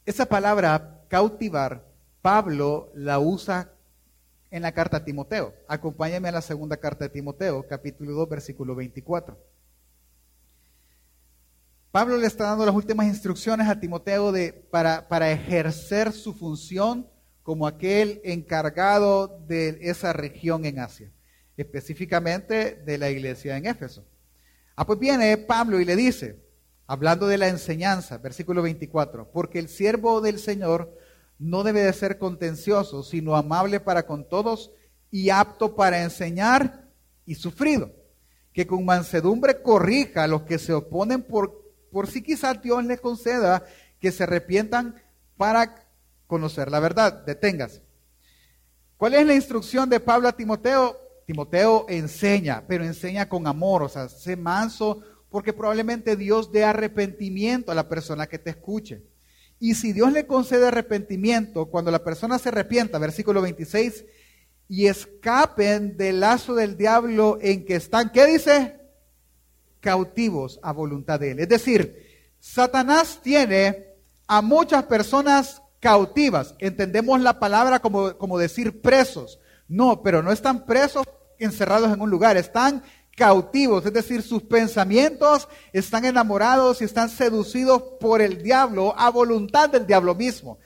esa 0.05 0.25
palabra 0.25 1.01
cautivar, 1.07 1.85
Pablo 2.21 2.91
la 2.95 3.19
usa 3.19 3.71
en 4.51 4.63
la 4.63 4.71
carta 4.71 4.97
a 4.97 5.05
Timoteo. 5.05 5.53
Acompáñame 5.67 6.29
a 6.29 6.33
la 6.33 6.41
segunda 6.41 6.77
carta 6.77 7.05
de 7.05 7.09
Timoteo, 7.09 7.65
capítulo 7.67 8.11
2, 8.13 8.29
versículo 8.29 8.75
24. 8.75 9.37
Pablo 11.91 12.17
le 12.17 12.27
está 12.27 12.45
dando 12.45 12.65
las 12.65 12.75
últimas 12.75 13.07
instrucciones 13.07 13.67
a 13.69 13.79
Timoteo 13.79 14.31
de, 14.31 14.51
para, 14.51 15.07
para 15.07 15.31
ejercer 15.31 16.11
su 16.11 16.33
función 16.33 17.07
como 17.43 17.67
aquel 17.67 18.19
encargado 18.23 19.39
de 19.47 19.77
esa 19.81 20.11
región 20.11 20.65
en 20.65 20.79
Asia 20.79 21.11
específicamente 21.57 22.81
de 22.85 22.97
la 22.97 23.09
iglesia 23.09 23.57
en 23.57 23.65
Éfeso. 23.65 24.05
Ah, 24.75 24.85
pues 24.85 24.99
viene 24.99 25.37
Pablo 25.37 25.79
y 25.79 25.85
le 25.85 25.95
dice, 25.95 26.43
hablando 26.87 27.27
de 27.27 27.37
la 27.37 27.47
enseñanza, 27.47 28.17
versículo 28.17 28.61
24, 28.61 29.31
porque 29.31 29.59
el 29.59 29.69
siervo 29.69 30.21
del 30.21 30.39
Señor 30.39 30.97
no 31.39 31.63
debe 31.63 31.81
de 31.81 31.93
ser 31.93 32.17
contencioso, 32.17 33.03
sino 33.03 33.35
amable 33.35 33.79
para 33.79 34.05
con 34.05 34.27
todos 34.27 34.71
y 35.11 35.29
apto 35.29 35.75
para 35.75 36.01
enseñar 36.01 36.89
y 37.25 37.35
sufrido, 37.35 37.91
que 38.51 38.65
con 38.65 38.85
mansedumbre 38.85 39.61
corrija 39.61 40.23
a 40.23 40.27
los 40.27 40.43
que 40.43 40.57
se 40.57 40.73
oponen 40.73 41.21
por, 41.21 41.71
por 41.91 42.07
si 42.07 42.21
quizás 42.21 42.61
Dios 42.61 42.83
le 42.85 42.97
conceda 42.97 43.63
que 43.99 44.11
se 44.11 44.23
arrepientan 44.23 44.95
para 45.37 45.87
conocer 46.27 46.71
la 46.71 46.79
verdad. 46.79 47.23
Deténgase. 47.25 47.83
¿Cuál 48.97 49.15
es 49.15 49.25
la 49.25 49.35
instrucción 49.35 49.89
de 49.89 49.99
Pablo 49.99 50.27
a 50.27 50.35
Timoteo? 50.35 51.02
Timoteo 51.25 51.85
enseña, 51.89 52.63
pero 52.67 52.83
enseña 52.83 53.29
con 53.29 53.47
amor, 53.47 53.83
o 53.83 53.89
sea, 53.89 54.09
sé 54.09 54.35
manso, 54.35 55.01
porque 55.29 55.53
probablemente 55.53 56.15
Dios 56.15 56.51
dé 56.51 56.63
arrepentimiento 56.63 57.71
a 57.71 57.75
la 57.75 57.89
persona 57.89 58.27
que 58.27 58.39
te 58.39 58.51
escuche. 58.51 59.01
Y 59.59 59.75
si 59.75 59.93
Dios 59.93 60.11
le 60.11 60.27
concede 60.27 60.67
arrepentimiento, 60.67 61.67
cuando 61.67 61.89
la 61.89 62.03
persona 62.03 62.37
se 62.37 62.49
arrepienta, 62.49 62.99
versículo 62.99 63.41
26, 63.41 64.05
y 64.67 64.87
escapen 64.87 65.97
del 65.97 66.19
lazo 66.19 66.55
del 66.55 66.77
diablo 66.77 67.37
en 67.41 67.65
que 67.65 67.75
están, 67.75 68.11
¿qué 68.11 68.25
dice? 68.25 68.79
Cautivos 69.79 70.59
a 70.63 70.71
voluntad 70.71 71.19
de 71.19 71.31
él. 71.31 71.39
Es 71.39 71.49
decir, 71.49 72.03
Satanás 72.39 73.19
tiene 73.23 73.87
a 74.27 74.41
muchas 74.41 74.83
personas 74.83 75.61
cautivas. 75.79 76.55
Entendemos 76.59 77.21
la 77.21 77.39
palabra 77.39 77.79
como, 77.79 78.17
como 78.17 78.37
decir 78.37 78.81
presos. 78.81 79.39
No, 79.67 80.01
pero 80.01 80.21
no 80.21 80.31
están 80.31 80.65
presos 80.65 81.05
encerrados 81.39 81.93
en 81.93 82.01
un 82.01 82.09
lugar, 82.09 82.37
están 82.37 82.83
cautivos, 83.15 83.85
es 83.85 83.93
decir, 83.93 84.23
sus 84.23 84.43
pensamientos 84.43 85.47
están 85.71 86.05
enamorados 86.05 86.81
y 86.81 86.85
están 86.85 87.09
seducidos 87.09 87.83
por 87.99 88.21
el 88.21 88.41
diablo 88.41 88.93
a 88.97 89.09
voluntad 89.09 89.69
del 89.69 89.85
diablo 89.85 90.15
mismo. 90.15 90.59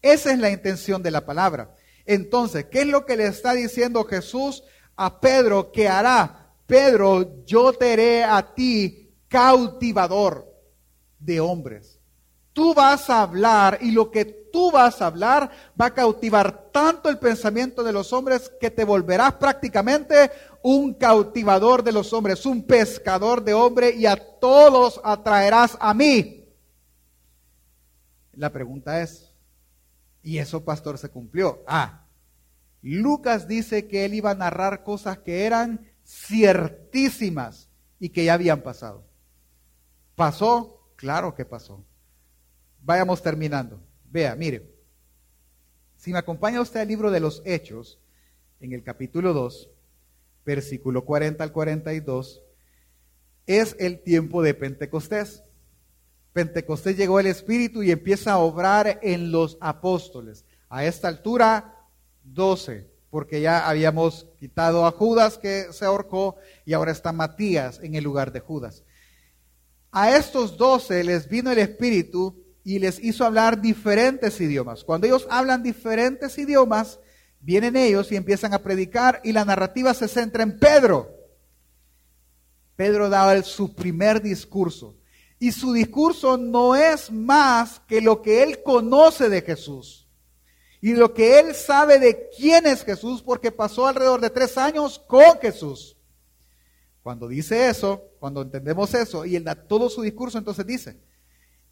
Esa 0.00 0.32
es 0.32 0.38
la 0.38 0.50
intención 0.50 1.02
de 1.02 1.12
la 1.12 1.24
palabra. 1.24 1.74
Entonces, 2.04 2.66
¿qué 2.70 2.80
es 2.80 2.86
lo 2.88 3.06
que 3.06 3.16
le 3.16 3.26
está 3.26 3.52
diciendo 3.52 4.04
Jesús 4.04 4.64
a 4.96 5.20
Pedro 5.20 5.70
que 5.70 5.88
hará? 5.88 6.54
Pedro, 6.66 7.44
yo 7.44 7.72
te 7.72 7.92
haré 7.92 8.24
a 8.24 8.54
ti 8.54 9.14
cautivador 9.28 10.52
de 11.18 11.40
hombres. 11.40 12.01
Tú 12.52 12.74
vas 12.74 13.08
a 13.08 13.22
hablar 13.22 13.78
y 13.80 13.92
lo 13.92 14.10
que 14.10 14.24
tú 14.24 14.70
vas 14.70 15.00
a 15.00 15.06
hablar 15.06 15.50
va 15.80 15.86
a 15.86 15.94
cautivar 15.94 16.70
tanto 16.70 17.08
el 17.08 17.18
pensamiento 17.18 17.82
de 17.82 17.92
los 17.92 18.12
hombres 18.12 18.52
que 18.60 18.70
te 18.70 18.84
volverás 18.84 19.34
prácticamente 19.34 20.30
un 20.62 20.94
cautivador 20.94 21.82
de 21.82 21.92
los 21.92 22.12
hombres, 22.12 22.44
un 22.46 22.62
pescador 22.62 23.42
de 23.42 23.54
hombres 23.54 23.96
y 23.96 24.06
a 24.06 24.16
todos 24.16 25.00
atraerás 25.02 25.76
a 25.80 25.94
mí. 25.94 26.44
La 28.34 28.50
pregunta 28.50 29.00
es, 29.02 29.32
¿y 30.22 30.38
eso, 30.38 30.64
pastor, 30.64 30.98
se 30.98 31.10
cumplió? 31.10 31.62
Ah, 31.66 32.06
Lucas 32.82 33.46
dice 33.46 33.86
que 33.88 34.04
él 34.04 34.14
iba 34.14 34.30
a 34.30 34.34
narrar 34.34 34.84
cosas 34.84 35.18
que 35.18 35.44
eran 35.44 35.86
ciertísimas 36.04 37.68
y 37.98 38.10
que 38.10 38.24
ya 38.24 38.34
habían 38.34 38.62
pasado. 38.62 39.04
¿Pasó? 40.14 40.80
Claro 40.96 41.34
que 41.34 41.44
pasó. 41.44 41.84
Vayamos 42.82 43.22
terminando. 43.22 43.80
Vea, 44.10 44.34
mire. 44.34 44.70
Si 45.96 46.12
me 46.12 46.18
acompaña 46.18 46.60
usted 46.60 46.80
al 46.80 46.88
libro 46.88 47.10
de 47.10 47.20
los 47.20 47.42
Hechos, 47.44 48.00
en 48.60 48.72
el 48.72 48.82
capítulo 48.82 49.32
2, 49.32 49.70
versículo 50.44 51.04
40 51.04 51.44
al 51.44 51.52
42, 51.52 52.42
es 53.46 53.76
el 53.78 54.02
tiempo 54.02 54.42
de 54.42 54.54
Pentecostés. 54.54 55.44
Pentecostés 56.32 56.96
llegó 56.96 57.20
el 57.20 57.26
Espíritu 57.26 57.82
y 57.82 57.92
empieza 57.92 58.32
a 58.32 58.38
obrar 58.38 58.98
en 59.02 59.30
los 59.30 59.58
apóstoles. 59.60 60.44
A 60.68 60.84
esta 60.84 61.06
altura, 61.06 61.86
12, 62.24 62.90
porque 63.10 63.40
ya 63.40 63.68
habíamos 63.68 64.26
quitado 64.40 64.86
a 64.86 64.90
Judas 64.90 65.38
que 65.38 65.72
se 65.72 65.84
ahorcó 65.84 66.36
y 66.64 66.72
ahora 66.72 66.90
está 66.90 67.12
Matías 67.12 67.78
en 67.80 67.94
el 67.94 68.02
lugar 68.02 68.32
de 68.32 68.40
Judas. 68.40 68.82
A 69.92 70.16
estos 70.16 70.56
12 70.56 71.04
les 71.04 71.28
vino 71.28 71.52
el 71.52 71.58
Espíritu 71.58 72.41
y 72.64 72.78
les 72.78 73.02
hizo 73.02 73.24
hablar 73.24 73.60
diferentes 73.60 74.40
idiomas. 74.40 74.84
Cuando 74.84 75.06
ellos 75.06 75.26
hablan 75.30 75.62
diferentes 75.62 76.38
idiomas, 76.38 77.00
vienen 77.40 77.76
ellos 77.76 78.10
y 78.12 78.16
empiezan 78.16 78.54
a 78.54 78.62
predicar 78.62 79.20
y 79.24 79.32
la 79.32 79.44
narrativa 79.44 79.94
se 79.94 80.08
centra 80.08 80.42
en 80.42 80.58
Pedro. 80.58 81.10
Pedro 82.76 83.08
daba 83.08 83.42
su 83.42 83.74
primer 83.74 84.22
discurso 84.22 84.96
y 85.38 85.52
su 85.52 85.72
discurso 85.72 86.36
no 86.36 86.76
es 86.76 87.10
más 87.10 87.80
que 87.88 88.00
lo 88.00 88.22
que 88.22 88.42
él 88.42 88.62
conoce 88.62 89.28
de 89.28 89.42
Jesús 89.42 90.08
y 90.80 90.94
lo 90.94 91.14
que 91.14 91.38
él 91.38 91.54
sabe 91.54 91.98
de 91.98 92.28
quién 92.36 92.66
es 92.66 92.84
Jesús 92.84 93.22
porque 93.22 93.52
pasó 93.52 93.86
alrededor 93.86 94.20
de 94.20 94.30
tres 94.30 94.56
años 94.58 94.98
con 94.98 95.38
Jesús. 95.40 95.96
Cuando 97.02 97.26
dice 97.26 97.68
eso, 97.68 98.02
cuando 98.20 98.42
entendemos 98.42 98.94
eso 98.94 99.24
y 99.24 99.36
él 99.36 99.44
da 99.44 99.54
todo 99.54 99.90
su 99.90 100.02
discurso, 100.02 100.38
entonces 100.38 100.66
dice, 100.66 101.00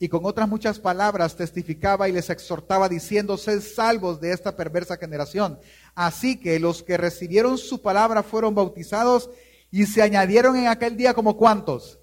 y 0.02 0.08
con 0.08 0.24
otras 0.24 0.48
muchas 0.48 0.80
palabras 0.80 1.36
testificaba 1.36 2.08
y 2.08 2.12
les 2.12 2.30
exhortaba 2.30 2.88
diciendo, 2.88 3.36
sed 3.36 3.60
salvos 3.60 4.18
de 4.18 4.32
esta 4.32 4.56
perversa 4.56 4.96
generación. 4.96 5.60
Así 5.94 6.40
que 6.40 6.58
los 6.58 6.82
que 6.82 6.96
recibieron 6.96 7.58
su 7.58 7.82
palabra 7.82 8.22
fueron 8.22 8.54
bautizados 8.54 9.28
y 9.70 9.84
se 9.84 10.00
añadieron 10.00 10.56
en 10.56 10.68
aquel 10.68 10.96
día 10.96 11.12
como 11.12 11.36
cuántos? 11.36 12.00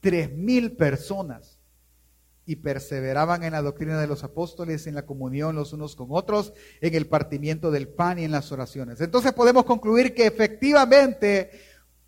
Tres 0.00 0.30
mil 0.30 0.76
personas. 0.76 1.58
Y 2.44 2.56
perseveraban 2.56 3.42
en 3.42 3.52
la 3.52 3.62
doctrina 3.62 3.98
de 3.98 4.06
los 4.06 4.22
apóstoles, 4.22 4.86
en 4.86 4.94
la 4.94 5.06
comunión 5.06 5.56
los 5.56 5.72
unos 5.72 5.96
con 5.96 6.08
otros, 6.10 6.52
en 6.82 6.94
el 6.94 7.06
partimiento 7.06 7.70
del 7.70 7.88
pan 7.88 8.18
y 8.18 8.24
en 8.24 8.32
las 8.32 8.52
oraciones. 8.52 9.00
Entonces 9.00 9.32
podemos 9.32 9.64
concluir 9.64 10.14
que 10.14 10.26
efectivamente 10.26 11.50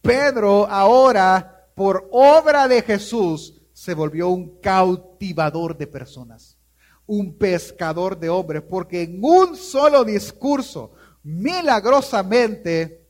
Pedro 0.03 0.67
ahora, 0.67 1.69
por 1.75 2.07
obra 2.13 2.69
de 2.69 2.83
Jesús, 2.83 3.60
se 3.81 3.95
volvió 3.95 4.29
un 4.29 4.61
cautivador 4.61 5.75
de 5.75 5.87
personas, 5.87 6.59
un 7.07 7.39
pescador 7.39 8.19
de 8.19 8.29
hombres, 8.29 8.61
porque 8.61 9.01
en 9.01 9.19
un 9.25 9.57
solo 9.57 10.05
discurso, 10.05 10.93
milagrosamente, 11.23 13.07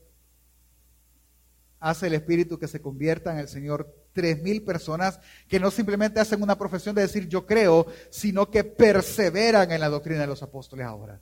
hace 1.77 2.07
el 2.07 2.13
Espíritu 2.13 2.57
que 2.57 2.69
se 2.69 2.81
convierta 2.81 3.33
en 3.33 3.39
el 3.39 3.49
Señor 3.49 3.93
tres 4.13 4.41
mil 4.41 4.63
personas 4.63 5.19
que 5.49 5.59
no 5.59 5.71
simplemente 5.71 6.21
hacen 6.21 6.41
una 6.41 6.57
profesión 6.57 6.95
de 6.95 7.01
decir 7.01 7.27
yo 7.27 7.45
creo, 7.45 7.87
sino 8.09 8.49
que 8.49 8.63
perseveran 8.63 9.73
en 9.73 9.81
la 9.81 9.89
doctrina 9.89 10.21
de 10.21 10.27
los 10.27 10.41
apóstoles 10.41 10.85
ahora. 10.85 11.21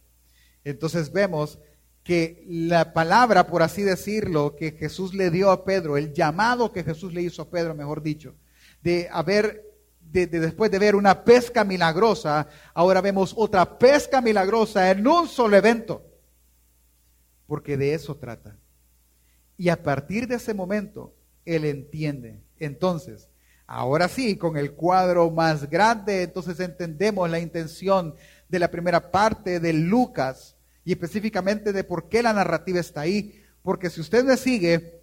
Entonces 0.63 1.11
vemos 1.11 1.57
que 2.03 2.45
la 2.47 2.93
palabra, 2.93 3.47
por 3.47 3.63
así 3.63 3.81
decirlo, 3.81 4.55
que 4.55 4.73
Jesús 4.73 5.15
le 5.15 5.31
dio 5.31 5.49
a 5.49 5.65
Pedro, 5.65 5.97
el 5.97 6.13
llamado 6.13 6.71
que 6.71 6.83
Jesús 6.83 7.15
le 7.15 7.23
hizo 7.23 7.41
a 7.41 7.49
Pedro, 7.49 7.73
mejor 7.73 8.03
dicho, 8.03 8.35
de 8.81 9.09
haber, 9.11 9.63
de, 10.01 10.27
después 10.27 10.71
de 10.71 10.79
ver 10.79 10.95
una 10.95 11.23
pesca 11.23 11.63
milagrosa, 11.63 12.47
ahora 12.73 13.01
vemos 13.01 13.33
otra 13.35 13.77
pesca 13.77 14.21
milagrosa 14.21 14.91
en 14.91 15.05
un 15.05 15.27
solo 15.27 15.57
evento. 15.57 16.05
Porque 17.45 17.77
de 17.77 17.93
eso 17.93 18.15
trata. 18.15 18.57
Y 19.57 19.69
a 19.69 19.81
partir 19.81 20.27
de 20.27 20.35
ese 20.35 20.53
momento, 20.53 21.15
él 21.45 21.65
entiende. 21.65 22.39
Entonces, 22.59 23.29
ahora 23.65 24.07
sí, 24.07 24.37
con 24.37 24.55
el 24.55 24.73
cuadro 24.73 25.29
más 25.31 25.69
grande, 25.69 26.23
entonces 26.23 26.59
entendemos 26.59 27.29
la 27.29 27.39
intención 27.39 28.15
de 28.47 28.59
la 28.59 28.71
primera 28.71 29.11
parte 29.11 29.59
de 29.59 29.73
Lucas 29.73 30.55
y 30.85 30.91
específicamente 30.91 31.73
de 31.73 31.83
por 31.83 32.07
qué 32.09 32.23
la 32.23 32.33
narrativa 32.33 32.79
está 32.79 33.01
ahí. 33.01 33.43
Porque 33.61 33.89
si 33.89 34.01
usted 34.01 34.23
me 34.23 34.37
sigue, 34.37 35.01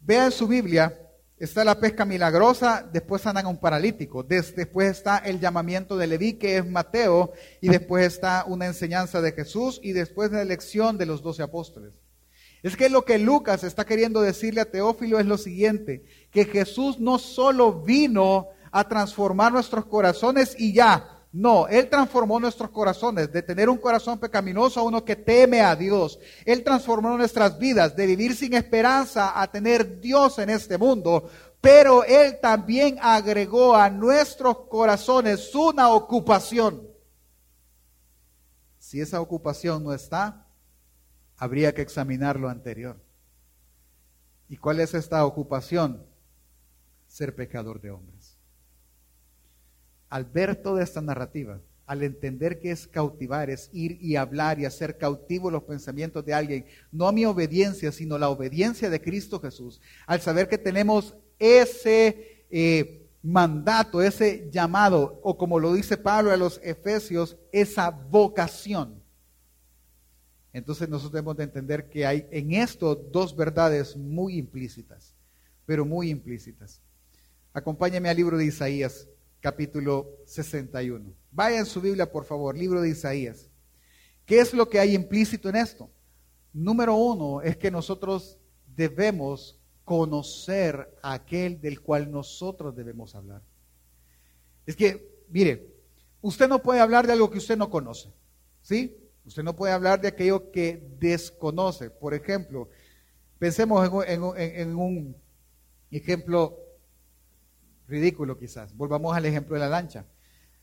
vea 0.00 0.26
en 0.26 0.32
su 0.32 0.48
Biblia 0.48 1.03
Está 1.36 1.64
la 1.64 1.80
pesca 1.80 2.04
milagrosa, 2.04 2.88
después 2.92 3.22
sanan 3.22 3.46
a 3.46 3.48
un 3.48 3.58
paralítico, 3.58 4.22
después 4.22 4.90
está 4.90 5.18
el 5.18 5.40
llamamiento 5.40 5.96
de 5.96 6.06
Leví, 6.06 6.34
que 6.34 6.58
es 6.58 6.66
Mateo, 6.66 7.32
y 7.60 7.68
después 7.68 8.06
está 8.06 8.44
una 8.46 8.66
enseñanza 8.66 9.20
de 9.20 9.32
Jesús, 9.32 9.80
y 9.82 9.92
después 9.92 10.30
la 10.30 10.42
elección 10.42 10.96
de 10.96 11.06
los 11.06 11.22
doce 11.22 11.42
apóstoles. 11.42 11.92
Es 12.62 12.76
que 12.76 12.88
lo 12.88 13.04
que 13.04 13.18
Lucas 13.18 13.64
está 13.64 13.84
queriendo 13.84 14.22
decirle 14.22 14.60
a 14.60 14.70
Teófilo 14.70 15.18
es 15.18 15.26
lo 15.26 15.36
siguiente, 15.36 16.04
que 16.30 16.44
Jesús 16.44 17.00
no 17.00 17.18
solo 17.18 17.82
vino 17.82 18.48
a 18.70 18.88
transformar 18.88 19.52
nuestros 19.52 19.86
corazones 19.86 20.54
y 20.58 20.72
ya, 20.72 21.23
no, 21.34 21.66
Él 21.66 21.90
transformó 21.90 22.38
nuestros 22.38 22.70
corazones 22.70 23.32
de 23.32 23.42
tener 23.42 23.68
un 23.68 23.76
corazón 23.76 24.20
pecaminoso 24.20 24.78
a 24.78 24.84
uno 24.84 25.04
que 25.04 25.16
teme 25.16 25.62
a 25.62 25.74
Dios. 25.74 26.20
Él 26.44 26.62
transformó 26.62 27.18
nuestras 27.18 27.58
vidas 27.58 27.96
de 27.96 28.06
vivir 28.06 28.36
sin 28.36 28.54
esperanza 28.54 29.40
a 29.40 29.50
tener 29.50 30.00
Dios 30.00 30.38
en 30.38 30.48
este 30.48 30.78
mundo. 30.78 31.28
Pero 31.60 32.04
Él 32.04 32.38
también 32.40 32.98
agregó 33.02 33.74
a 33.74 33.90
nuestros 33.90 34.68
corazones 34.68 35.52
una 35.56 35.88
ocupación. 35.88 36.86
Si 38.78 39.00
esa 39.00 39.20
ocupación 39.20 39.82
no 39.82 39.92
está, 39.92 40.46
habría 41.36 41.74
que 41.74 41.82
examinar 41.82 42.38
lo 42.38 42.48
anterior. 42.48 42.96
¿Y 44.48 44.56
cuál 44.56 44.78
es 44.78 44.94
esta 44.94 45.26
ocupación? 45.26 46.06
Ser 47.08 47.34
pecador 47.34 47.80
de 47.80 47.90
hombres. 47.90 48.13
Al 50.14 50.26
ver 50.26 50.54
toda 50.54 50.80
esta 50.80 51.00
narrativa, 51.00 51.60
al 51.86 52.04
entender 52.04 52.60
que 52.60 52.70
es 52.70 52.86
cautivar, 52.86 53.50
es 53.50 53.68
ir 53.72 53.98
y 54.00 54.14
hablar 54.14 54.60
y 54.60 54.64
hacer 54.64 54.96
cautivo 54.96 55.50
los 55.50 55.64
pensamientos 55.64 56.24
de 56.24 56.32
alguien, 56.32 56.66
no 56.92 57.10
mi 57.10 57.24
obediencia, 57.24 57.90
sino 57.90 58.16
la 58.16 58.28
obediencia 58.28 58.88
de 58.88 59.02
Cristo 59.02 59.40
Jesús, 59.40 59.80
al 60.06 60.20
saber 60.20 60.48
que 60.48 60.56
tenemos 60.56 61.16
ese 61.36 62.46
eh, 62.48 63.08
mandato, 63.24 64.00
ese 64.00 64.48
llamado, 64.52 65.18
o 65.24 65.36
como 65.36 65.58
lo 65.58 65.74
dice 65.74 65.96
Pablo 65.96 66.30
a 66.30 66.36
los 66.36 66.60
Efesios, 66.62 67.36
esa 67.50 67.90
vocación. 67.90 69.02
Entonces 70.52 70.88
nosotros 70.88 71.10
debemos 71.10 71.38
de 71.38 71.42
entender 71.42 71.88
que 71.88 72.06
hay 72.06 72.28
en 72.30 72.52
esto 72.52 72.94
dos 72.94 73.34
verdades 73.34 73.96
muy 73.96 74.38
implícitas, 74.38 75.12
pero 75.66 75.84
muy 75.84 76.08
implícitas. 76.08 76.80
Acompáñame 77.52 78.08
al 78.08 78.16
libro 78.16 78.38
de 78.38 78.44
Isaías, 78.44 79.08
capítulo 79.44 80.10
61. 80.24 81.12
Vaya 81.30 81.58
en 81.58 81.66
su 81.66 81.78
Biblia, 81.78 82.10
por 82.10 82.24
favor, 82.24 82.56
libro 82.56 82.80
de 82.80 82.88
Isaías. 82.88 83.50
¿Qué 84.24 84.38
es 84.38 84.54
lo 84.54 84.70
que 84.70 84.78
hay 84.80 84.94
implícito 84.94 85.50
en 85.50 85.56
esto? 85.56 85.90
Número 86.54 86.96
uno 86.96 87.42
es 87.42 87.54
que 87.54 87.70
nosotros 87.70 88.38
debemos 88.74 89.60
conocer 89.84 90.88
a 91.02 91.12
aquel 91.12 91.60
del 91.60 91.82
cual 91.82 92.10
nosotros 92.10 92.74
debemos 92.74 93.14
hablar. 93.14 93.42
Es 94.64 94.76
que, 94.76 95.22
mire, 95.28 95.74
usted 96.22 96.48
no 96.48 96.62
puede 96.62 96.80
hablar 96.80 97.06
de 97.06 97.12
algo 97.12 97.30
que 97.30 97.36
usted 97.36 97.58
no 97.58 97.68
conoce, 97.68 98.08
¿sí? 98.62 98.96
Usted 99.26 99.42
no 99.42 99.54
puede 99.54 99.74
hablar 99.74 100.00
de 100.00 100.08
aquello 100.08 100.50
que 100.52 100.82
desconoce. 100.98 101.90
Por 101.90 102.14
ejemplo, 102.14 102.70
pensemos 103.38 103.86
en, 104.08 104.22
en 104.38 104.74
un 104.74 105.14
ejemplo 105.90 106.63
ridículo 107.86 108.38
quizás. 108.38 108.74
Volvamos 108.76 109.16
al 109.16 109.26
ejemplo 109.26 109.54
de 109.54 109.60
la 109.60 109.68
lancha. 109.68 110.04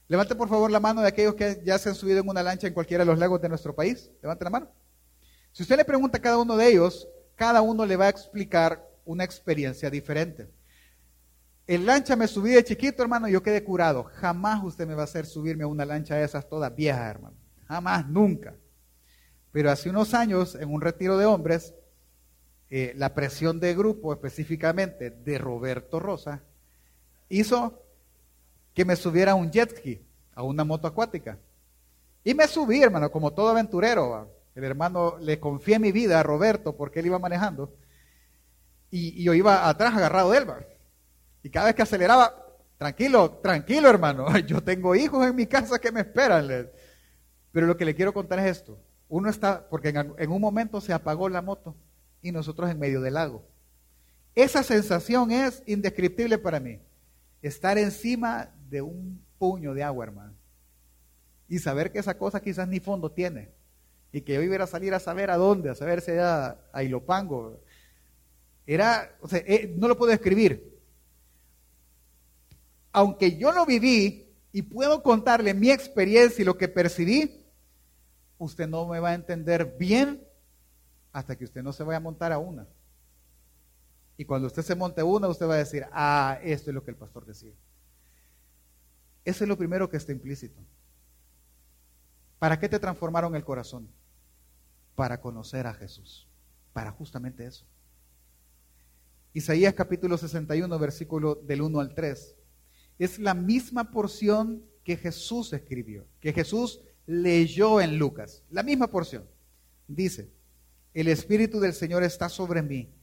Levante 0.07 0.35
por 0.35 0.49
favor 0.49 0.69
la 0.69 0.79
mano 0.79 1.01
de 1.01 1.07
aquellos 1.07 1.35
que 1.35 1.61
ya 1.63 1.77
se 1.77 1.89
han 1.89 1.95
subido 1.95 2.19
en 2.19 2.27
una 2.27 2.43
lancha 2.43 2.67
en 2.67 2.73
cualquiera 2.73 3.03
de 3.03 3.11
los 3.11 3.19
lagos 3.19 3.41
de 3.41 3.49
nuestro 3.49 3.73
país. 3.73 4.11
Levante 4.21 4.43
la 4.43 4.49
mano. 4.49 4.69
Si 5.51 5.63
usted 5.63 5.77
le 5.77 5.85
pregunta 5.85 6.17
a 6.17 6.21
cada 6.21 6.37
uno 6.37 6.57
de 6.57 6.67
ellos, 6.67 7.07
cada 7.35 7.61
uno 7.61 7.85
le 7.85 7.95
va 7.95 8.05
a 8.05 8.09
explicar 8.09 8.85
una 9.05 9.23
experiencia 9.23 9.89
diferente. 9.89 10.49
En 11.67 11.85
lancha 11.85 12.15
me 12.15 12.27
subí 12.27 12.51
de 12.51 12.63
chiquito, 12.63 13.01
hermano, 13.01 13.27
yo 13.27 13.41
quedé 13.41 13.63
curado. 13.63 14.03
Jamás 14.03 14.63
usted 14.63 14.87
me 14.87 14.95
va 14.95 15.01
a 15.01 15.05
hacer 15.05 15.25
subirme 15.25 15.63
a 15.63 15.67
una 15.67 15.85
lancha 15.85 16.15
de 16.15 16.25
esas 16.25 16.47
todas 16.47 16.75
viejas, 16.75 17.09
hermano. 17.09 17.37
Jamás, 17.67 18.07
nunca. 18.07 18.55
Pero 19.51 19.71
hace 19.71 19.89
unos 19.89 20.13
años, 20.13 20.55
en 20.55 20.73
un 20.73 20.81
retiro 20.81 21.17
de 21.17 21.25
hombres, 21.25 21.73
eh, 22.69 22.93
la 22.95 23.13
presión 23.13 23.59
de 23.59 23.75
grupo, 23.75 24.13
específicamente 24.13 25.09
de 25.09 25.37
Roberto 25.37 25.99
Rosa, 25.99 26.43
hizo 27.31 27.81
que 28.73 28.85
me 28.85 28.95
subiera 28.95 29.31
a 29.31 29.35
un 29.35 29.51
jet 29.51 29.77
ski, 29.77 30.05
a 30.33 30.43
una 30.43 30.63
moto 30.63 30.87
acuática. 30.87 31.39
Y 32.23 32.33
me 32.33 32.47
subí, 32.47 32.81
hermano, 32.81 33.11
como 33.11 33.31
todo 33.31 33.49
aventurero. 33.49 34.31
El 34.53 34.63
hermano 34.63 35.17
le 35.19 35.39
confié 35.39 35.79
mi 35.79 35.91
vida 35.91 36.19
a 36.19 36.23
Roberto 36.23 36.75
porque 36.75 36.99
él 36.99 37.07
iba 37.07 37.19
manejando. 37.19 37.73
Y, 38.89 39.23
yo 39.23 39.33
iba 39.33 39.67
atrás 39.67 39.95
agarrado 39.95 40.31
de 40.31 40.39
él. 40.39 40.47
Y 41.43 41.49
cada 41.49 41.67
vez 41.67 41.75
que 41.75 41.81
aceleraba, 41.81 42.35
tranquilo, 42.77 43.39
tranquilo, 43.41 43.89
hermano. 43.89 44.37
Yo 44.45 44.61
tengo 44.61 44.93
hijos 44.95 45.25
en 45.25 45.35
mi 45.35 45.47
casa 45.47 45.79
que 45.79 45.91
me 45.91 46.01
esperan. 46.01 46.69
Pero 47.51 47.65
lo 47.65 47.77
que 47.77 47.85
le 47.85 47.95
quiero 47.95 48.13
contar 48.13 48.39
es 48.39 48.57
esto. 48.57 48.77
Uno 49.07 49.29
está, 49.29 49.67
porque 49.69 49.89
en, 49.89 50.13
en 50.17 50.31
un 50.31 50.41
momento 50.41 50.79
se 50.81 50.93
apagó 50.93 51.27
la 51.29 51.41
moto 51.41 51.75
y 52.21 52.31
nosotros 52.31 52.69
en 52.69 52.79
medio 52.79 53.01
del 53.01 53.15
lago. 53.15 53.43
Esa 54.35 54.61
sensación 54.61 55.31
es 55.31 55.63
indescriptible 55.65 56.37
para 56.37 56.59
mí 56.59 56.79
estar 57.41 57.77
encima 57.77 58.53
de 58.69 58.81
un 58.81 59.23
puño 59.37 59.73
de 59.73 59.83
agua, 59.83 60.05
hermano. 60.05 60.35
Y 61.47 61.59
saber 61.59 61.91
que 61.91 61.99
esa 61.99 62.17
cosa 62.17 62.41
quizás 62.41 62.67
ni 62.67 62.79
fondo 62.79 63.11
tiene. 63.11 63.49
Y 64.11 64.21
que 64.21 64.33
yo 64.35 64.41
iba 64.41 64.63
a 64.63 64.67
salir 64.67 64.93
a 64.93 64.99
saber 64.99 65.29
a 65.31 65.37
dónde, 65.37 65.69
a 65.69 65.75
saber 65.75 66.01
si 66.01 66.11
era 66.11 66.59
a 66.71 66.83
Ilopango. 66.83 67.61
Era, 68.65 69.17
o 69.21 69.27
sea, 69.27 69.39
eh, 69.45 69.73
no 69.77 69.87
lo 69.87 69.97
puedo 69.97 70.11
escribir. 70.11 70.79
Aunque 72.91 73.37
yo 73.37 73.51
lo 73.51 73.65
viví 73.65 74.31
y 74.51 74.61
puedo 74.61 75.01
contarle 75.01 75.53
mi 75.53 75.71
experiencia 75.71 76.41
y 76.41 76.45
lo 76.45 76.57
que 76.57 76.67
percibí, 76.67 77.45
usted 78.37 78.67
no 78.67 78.87
me 78.87 78.99
va 78.99 79.09
a 79.09 79.15
entender 79.15 79.75
bien 79.77 80.21
hasta 81.11 81.37
que 81.37 81.45
usted 81.45 81.63
no 81.63 81.73
se 81.73 81.83
vaya 81.83 81.97
a 81.97 82.01
montar 82.01 82.31
a 82.31 82.37
una. 82.37 82.67
Y 84.21 84.25
cuando 84.25 84.45
usted 84.45 84.61
se 84.61 84.75
monte 84.75 85.01
una, 85.01 85.27
usted 85.27 85.47
va 85.47 85.55
a 85.55 85.57
decir, 85.57 85.83
ah, 85.91 86.37
esto 86.43 86.69
es 86.69 86.75
lo 86.75 86.83
que 86.83 86.91
el 86.91 86.95
pastor 86.95 87.25
decía. 87.25 87.55
Eso 89.25 89.43
es 89.43 89.47
lo 89.47 89.57
primero 89.57 89.89
que 89.89 89.97
está 89.97 90.11
implícito. 90.11 90.61
¿Para 92.37 92.59
qué 92.59 92.69
te 92.69 92.77
transformaron 92.77 93.35
el 93.35 93.43
corazón? 93.43 93.89
Para 94.93 95.19
conocer 95.19 95.65
a 95.65 95.73
Jesús. 95.73 96.27
Para 96.71 96.91
justamente 96.91 97.47
eso. 97.47 97.65
Isaías 99.33 99.73
capítulo 99.73 100.15
61, 100.19 100.77
versículo 100.77 101.33
del 101.33 101.63
1 101.63 101.79
al 101.79 101.95
3. 101.95 102.35
Es 102.99 103.17
la 103.17 103.33
misma 103.33 103.89
porción 103.89 104.63
que 104.83 104.97
Jesús 104.97 105.51
escribió, 105.51 106.05
que 106.19 106.31
Jesús 106.31 106.79
leyó 107.07 107.81
en 107.81 107.97
Lucas. 107.97 108.43
La 108.51 108.61
misma 108.61 108.85
porción. 108.85 109.25
Dice, 109.87 110.29
el 110.93 111.07
Espíritu 111.07 111.59
del 111.59 111.73
Señor 111.73 112.03
está 112.03 112.29
sobre 112.29 112.61
mí 112.61 113.00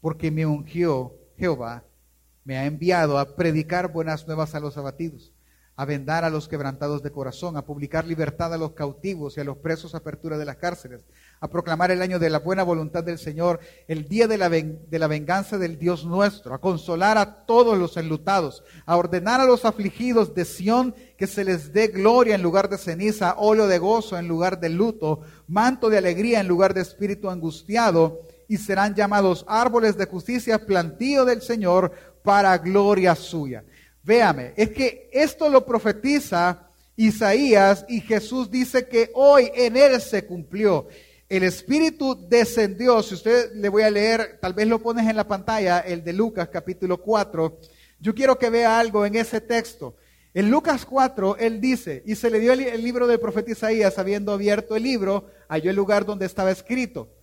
porque 0.00 0.30
me 0.30 0.46
ungió 0.46 1.14
Jehová, 1.36 1.84
me 2.44 2.56
ha 2.56 2.66
enviado 2.66 3.18
a 3.18 3.36
predicar 3.36 3.92
buenas 3.92 4.26
nuevas 4.26 4.54
a 4.54 4.60
los 4.60 4.76
abatidos, 4.78 5.32
a 5.76 5.84
vendar 5.84 6.24
a 6.24 6.30
los 6.30 6.48
quebrantados 6.48 7.02
de 7.02 7.12
corazón, 7.12 7.56
a 7.56 7.64
publicar 7.64 8.04
libertad 8.04 8.52
a 8.52 8.58
los 8.58 8.72
cautivos 8.72 9.36
y 9.36 9.40
a 9.40 9.44
los 9.44 9.58
presos 9.58 9.94
apertura 9.94 10.36
de 10.36 10.44
las 10.44 10.56
cárceles, 10.56 11.04
a 11.40 11.48
proclamar 11.48 11.92
el 11.92 12.02
año 12.02 12.18
de 12.18 12.30
la 12.30 12.40
buena 12.40 12.64
voluntad 12.64 13.04
del 13.04 13.18
Señor, 13.18 13.60
el 13.86 14.08
día 14.08 14.26
de 14.26 14.38
la, 14.38 14.48
de 14.48 14.98
la 14.98 15.06
venganza 15.06 15.56
del 15.56 15.78
Dios 15.78 16.04
nuestro, 16.04 16.52
a 16.52 16.60
consolar 16.60 17.16
a 17.16 17.44
todos 17.46 17.78
los 17.78 17.96
enlutados, 17.96 18.64
a 18.86 18.96
ordenar 18.96 19.40
a 19.40 19.44
los 19.44 19.64
afligidos 19.64 20.34
de 20.34 20.44
Sión 20.44 20.96
que 21.16 21.28
se 21.28 21.44
les 21.44 21.72
dé 21.72 21.88
gloria 21.88 22.34
en 22.34 22.42
lugar 22.42 22.68
de 22.68 22.78
ceniza, 22.78 23.36
óleo 23.38 23.68
de 23.68 23.78
gozo 23.78 24.18
en 24.18 24.26
lugar 24.26 24.58
de 24.58 24.70
luto, 24.70 25.20
manto 25.46 25.90
de 25.90 25.98
alegría 25.98 26.40
en 26.40 26.48
lugar 26.48 26.74
de 26.74 26.80
espíritu 26.80 27.30
angustiado, 27.30 28.22
y 28.48 28.56
serán 28.56 28.94
llamados 28.94 29.44
árboles 29.46 29.96
de 29.96 30.06
justicia, 30.06 30.64
plantío 30.64 31.26
del 31.26 31.42
Señor 31.42 31.92
para 32.24 32.56
gloria 32.56 33.14
suya. 33.14 33.62
Véame, 34.02 34.54
es 34.56 34.70
que 34.70 35.10
esto 35.12 35.50
lo 35.50 35.66
profetiza 35.66 36.70
Isaías 36.96 37.84
y 37.88 38.00
Jesús 38.00 38.50
dice 38.50 38.88
que 38.88 39.10
hoy 39.14 39.50
en 39.54 39.76
él 39.76 40.00
se 40.00 40.24
cumplió. 40.24 40.88
El 41.28 41.42
Espíritu 41.42 42.26
descendió, 42.26 43.02
si 43.02 43.14
usted 43.14 43.52
le 43.54 43.68
voy 43.68 43.82
a 43.82 43.90
leer, 43.90 44.38
tal 44.40 44.54
vez 44.54 44.66
lo 44.66 44.78
pones 44.78 45.06
en 45.06 45.16
la 45.16 45.28
pantalla, 45.28 45.80
el 45.80 46.02
de 46.02 46.14
Lucas 46.14 46.48
capítulo 46.48 47.02
4. 47.02 47.60
Yo 48.00 48.14
quiero 48.14 48.38
que 48.38 48.48
vea 48.48 48.80
algo 48.80 49.04
en 49.04 49.14
ese 49.14 49.42
texto. 49.42 49.96
En 50.32 50.50
Lucas 50.50 50.86
4, 50.86 51.36
él 51.36 51.60
dice, 51.60 52.02
y 52.06 52.14
se 52.14 52.30
le 52.30 52.40
dio 52.40 52.54
el, 52.54 52.82
libro 52.82 53.06
del 53.06 53.20
profeta 53.20 53.50
Isaías, 53.50 53.98
habiendo 53.98 54.32
abierto 54.32 54.74
el 54.74 54.84
libro, 54.84 55.26
halló 55.48 55.68
el 55.68 55.76
lugar 55.76 56.06
donde 56.06 56.24
estaba 56.24 56.50
escrito 56.50 57.17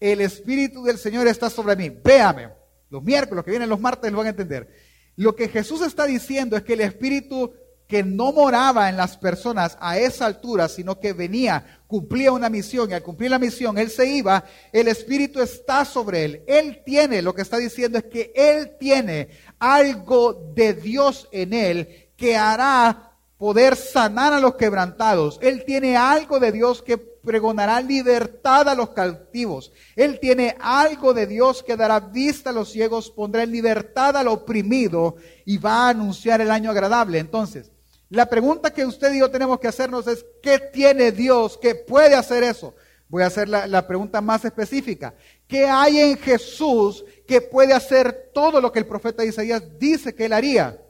el 0.00 0.20
Espíritu 0.20 0.84
del 0.84 0.98
Señor 0.98 1.26
está 1.26 1.50
sobre 1.50 1.76
mí. 1.76 1.90
Véame, 1.90 2.50
los 2.90 3.02
miércoles, 3.02 3.44
que 3.44 3.50
vienen 3.50 3.68
los 3.68 3.80
martes, 3.80 4.10
lo 4.10 4.18
van 4.18 4.28
a 4.28 4.30
entender. 4.30 4.68
Lo 5.16 5.34
que 5.34 5.48
Jesús 5.48 5.82
está 5.82 6.04
diciendo 6.06 6.56
es 6.56 6.62
que 6.62 6.74
el 6.74 6.82
Espíritu 6.82 7.52
que 7.86 8.02
no 8.02 8.32
moraba 8.32 8.88
en 8.88 8.96
las 8.96 9.16
personas 9.16 9.76
a 9.80 9.98
esa 9.98 10.26
altura, 10.26 10.68
sino 10.68 10.98
que 10.98 11.12
venía, 11.12 11.80
cumplía 11.86 12.32
una 12.32 12.48
misión 12.48 12.90
y 12.90 12.94
al 12.94 13.02
cumplir 13.02 13.30
la 13.30 13.38
misión 13.38 13.78
Él 13.78 13.90
se 13.90 14.06
iba, 14.06 14.44
el 14.72 14.88
Espíritu 14.88 15.40
está 15.40 15.84
sobre 15.84 16.24
Él. 16.24 16.42
Él 16.48 16.82
tiene, 16.84 17.22
lo 17.22 17.34
que 17.34 17.42
está 17.42 17.58
diciendo 17.58 17.98
es 17.98 18.04
que 18.04 18.32
Él 18.34 18.76
tiene 18.78 19.28
algo 19.58 20.52
de 20.54 20.74
Dios 20.74 21.28
en 21.30 21.52
Él 21.52 22.10
que 22.16 22.36
hará 22.36 23.15
poder 23.38 23.76
sanar 23.76 24.32
a 24.32 24.40
los 24.40 24.54
quebrantados. 24.54 25.38
Él 25.42 25.64
tiene 25.64 25.96
algo 25.96 26.40
de 26.40 26.52
Dios 26.52 26.82
que 26.82 26.96
pregonará 26.96 27.80
libertad 27.80 28.68
a 28.68 28.74
los 28.74 28.90
cautivos. 28.90 29.72
Él 29.94 30.18
tiene 30.20 30.56
algo 30.60 31.12
de 31.12 31.26
Dios 31.26 31.62
que 31.62 31.76
dará 31.76 32.00
vista 32.00 32.50
a 32.50 32.52
los 32.52 32.70
ciegos, 32.70 33.10
pondrá 33.10 33.42
en 33.42 33.50
libertad 33.50 34.16
al 34.16 34.28
oprimido 34.28 35.16
y 35.44 35.58
va 35.58 35.86
a 35.86 35.88
anunciar 35.90 36.40
el 36.40 36.50
año 36.50 36.70
agradable. 36.70 37.18
Entonces, 37.18 37.70
la 38.08 38.26
pregunta 38.26 38.72
que 38.72 38.86
usted 38.86 39.12
y 39.12 39.18
yo 39.18 39.30
tenemos 39.30 39.58
que 39.58 39.68
hacernos 39.68 40.06
es, 40.06 40.24
¿qué 40.42 40.58
tiene 40.58 41.12
Dios 41.12 41.58
que 41.58 41.74
puede 41.74 42.14
hacer 42.14 42.42
eso? 42.42 42.74
Voy 43.08 43.22
a 43.22 43.26
hacer 43.26 43.48
la, 43.48 43.66
la 43.66 43.86
pregunta 43.86 44.20
más 44.20 44.44
específica. 44.44 45.14
¿Qué 45.46 45.66
hay 45.66 45.98
en 46.00 46.18
Jesús 46.18 47.04
que 47.26 47.40
puede 47.40 47.72
hacer 47.72 48.30
todo 48.32 48.60
lo 48.60 48.72
que 48.72 48.78
el 48.78 48.86
profeta 48.86 49.24
Isaías 49.24 49.62
dice 49.78 50.14
que 50.14 50.24
él 50.26 50.32
haría? 50.32 50.80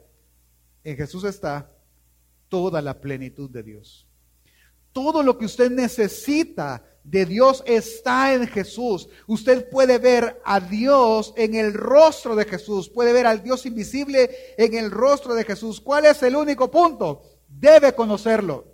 En 0.83 0.95
Jesús 0.95 1.23
está 1.25 1.69
toda 2.49 2.81
la 2.81 2.99
plenitud 2.99 3.49
de 3.49 3.63
Dios 3.63 4.07
todo 4.97 5.21
lo 5.21 5.37
que 5.37 5.45
usted 5.45 5.69
necesita 5.69 6.83
de 7.03 7.27
Dios 7.27 7.61
está 7.67 8.33
en 8.33 8.47
Jesús. 8.47 9.07
Usted 9.27 9.69
puede 9.69 9.99
ver 9.99 10.41
a 10.43 10.59
Dios 10.59 11.35
en 11.37 11.53
el 11.53 11.75
rostro 11.75 12.35
de 12.35 12.45
Jesús, 12.45 12.89
puede 12.89 13.13
ver 13.13 13.27
al 13.27 13.43
Dios 13.43 13.67
invisible 13.67 14.27
en 14.57 14.73
el 14.73 14.89
rostro 14.89 15.35
de 15.35 15.43
Jesús. 15.43 15.79
¿Cuál 15.79 16.05
es 16.05 16.23
el 16.23 16.35
único 16.35 16.71
punto? 16.71 17.21
Debe 17.47 17.93
conocerlo. 17.93 18.65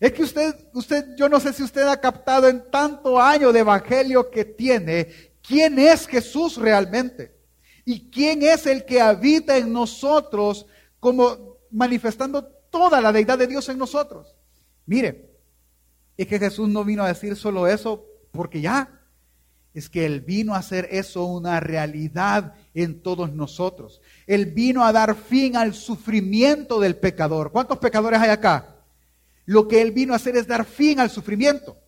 Es 0.00 0.14
que 0.14 0.22
usted, 0.22 0.54
usted, 0.72 1.04
yo 1.18 1.28
no 1.28 1.38
sé 1.38 1.52
si 1.52 1.62
usted 1.62 1.86
ha 1.86 2.00
captado 2.00 2.48
en 2.48 2.70
tanto 2.70 3.20
año 3.20 3.52
de 3.52 3.60
evangelio 3.60 4.30
que 4.30 4.46
tiene, 4.46 5.34
quién 5.46 5.78
es 5.78 6.06
Jesús 6.06 6.56
realmente 6.56 7.36
y 7.84 8.10
quién 8.10 8.42
es 8.42 8.66
el 8.66 8.86
que 8.86 9.02
habita 9.02 9.58
en 9.58 9.70
nosotros 9.70 10.64
como 10.98 11.58
manifestando 11.70 12.55
toda 12.76 13.00
la 13.00 13.10
deidad 13.10 13.38
de 13.38 13.46
Dios 13.46 13.66
en 13.70 13.78
nosotros. 13.78 14.36
Mire, 14.84 15.30
es 16.14 16.26
que 16.26 16.38
Jesús 16.38 16.68
no 16.68 16.84
vino 16.84 17.02
a 17.02 17.08
decir 17.08 17.34
solo 17.34 17.66
eso 17.66 18.04
porque 18.32 18.60
ya, 18.60 19.00
es 19.72 19.88
que 19.88 20.04
Él 20.04 20.20
vino 20.20 20.54
a 20.54 20.58
hacer 20.58 20.86
eso 20.90 21.24
una 21.24 21.58
realidad 21.58 22.52
en 22.74 23.00
todos 23.00 23.32
nosotros. 23.32 24.02
Él 24.26 24.46
vino 24.46 24.84
a 24.84 24.92
dar 24.92 25.14
fin 25.14 25.56
al 25.56 25.72
sufrimiento 25.72 26.78
del 26.78 26.96
pecador. 26.96 27.50
¿Cuántos 27.50 27.78
pecadores 27.78 28.20
hay 28.20 28.28
acá? 28.28 28.76
Lo 29.46 29.66
que 29.66 29.80
Él 29.80 29.92
vino 29.92 30.12
a 30.12 30.16
hacer 30.16 30.36
es 30.36 30.46
dar 30.46 30.66
fin 30.66 31.00
al 31.00 31.08
sufrimiento, 31.08 31.78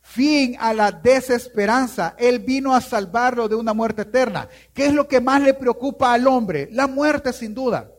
fin 0.00 0.56
a 0.58 0.72
la 0.72 0.90
desesperanza. 0.90 2.14
Él 2.18 2.38
vino 2.38 2.74
a 2.74 2.80
salvarlo 2.80 3.46
de 3.46 3.56
una 3.56 3.74
muerte 3.74 4.02
eterna. 4.02 4.48
¿Qué 4.72 4.86
es 4.86 4.94
lo 4.94 5.06
que 5.06 5.20
más 5.20 5.42
le 5.42 5.52
preocupa 5.52 6.14
al 6.14 6.26
hombre? 6.26 6.68
La 6.72 6.86
muerte, 6.86 7.30
sin 7.34 7.52
duda. 7.52 7.90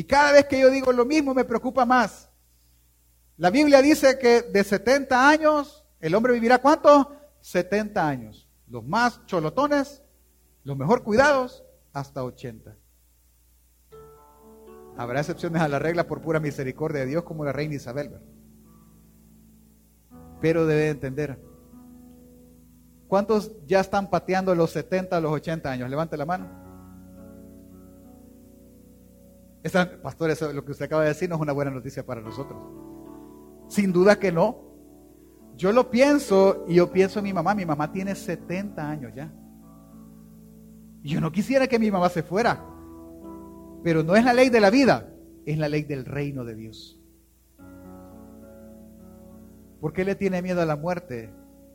Y 0.00 0.04
cada 0.04 0.32
vez 0.32 0.46
que 0.46 0.58
yo 0.58 0.70
digo 0.70 0.92
lo 0.92 1.04
mismo, 1.04 1.34
me 1.34 1.44
preocupa 1.44 1.84
más. 1.84 2.30
La 3.36 3.50
Biblia 3.50 3.82
dice 3.82 4.18
que 4.18 4.40
de 4.40 4.64
70 4.64 5.28
años, 5.28 5.84
el 6.00 6.14
hombre 6.14 6.32
vivirá 6.32 6.56
cuánto? 6.56 7.14
70 7.42 8.08
años. 8.08 8.48
Los 8.66 8.82
más 8.82 9.20
cholotones, 9.26 10.02
los 10.64 10.74
mejor 10.78 11.02
cuidados, 11.02 11.66
hasta 11.92 12.24
80. 12.24 12.78
Habrá 14.96 15.20
excepciones 15.20 15.60
a 15.60 15.68
la 15.68 15.78
regla 15.78 16.06
por 16.06 16.22
pura 16.22 16.40
misericordia 16.40 17.00
de 17.00 17.06
Dios, 17.06 17.24
como 17.24 17.44
la 17.44 17.52
reina 17.52 17.74
Isabel. 17.74 18.22
Pero 20.40 20.64
debe 20.64 20.88
entender. 20.88 21.38
¿Cuántos 23.06 23.52
ya 23.66 23.80
están 23.80 24.08
pateando 24.08 24.54
los 24.54 24.70
70 24.70 25.18
a 25.18 25.20
los 25.20 25.32
80 25.32 25.70
años? 25.70 25.90
Levante 25.90 26.16
la 26.16 26.24
mano. 26.24 26.59
Esa, 29.62 30.00
pastor, 30.02 30.30
lo 30.54 30.64
que 30.64 30.72
usted 30.72 30.86
acaba 30.86 31.02
de 31.02 31.08
decir 31.08 31.28
no 31.28 31.36
es 31.36 31.40
una 31.40 31.52
buena 31.52 31.70
noticia 31.70 32.04
para 32.04 32.20
nosotros. 32.20 32.58
Sin 33.68 33.92
duda 33.92 34.18
que 34.18 34.32
no. 34.32 34.70
Yo 35.56 35.72
lo 35.72 35.90
pienso 35.90 36.64
y 36.66 36.76
yo 36.76 36.90
pienso 36.90 37.18
en 37.18 37.24
mi 37.24 37.32
mamá. 37.32 37.54
Mi 37.54 37.66
mamá 37.66 37.92
tiene 37.92 38.14
70 38.14 38.88
años 38.88 39.12
ya. 39.14 39.32
Y 41.02 41.10
yo 41.10 41.20
no 41.20 41.30
quisiera 41.30 41.66
que 41.66 41.78
mi 41.78 41.90
mamá 41.90 42.08
se 42.08 42.22
fuera. 42.22 42.64
Pero 43.82 44.02
no 44.02 44.16
es 44.16 44.24
la 44.24 44.32
ley 44.32 44.50
de 44.50 44.60
la 44.60 44.70
vida, 44.70 45.12
es 45.46 45.58
la 45.58 45.68
ley 45.68 45.82
del 45.84 46.04
reino 46.04 46.44
de 46.44 46.54
Dios. 46.54 47.00
¿Por 49.80 49.92
qué 49.94 50.04
le 50.04 50.14
tiene 50.14 50.42
miedo 50.42 50.60
a 50.60 50.66
la 50.66 50.76
muerte 50.76 51.32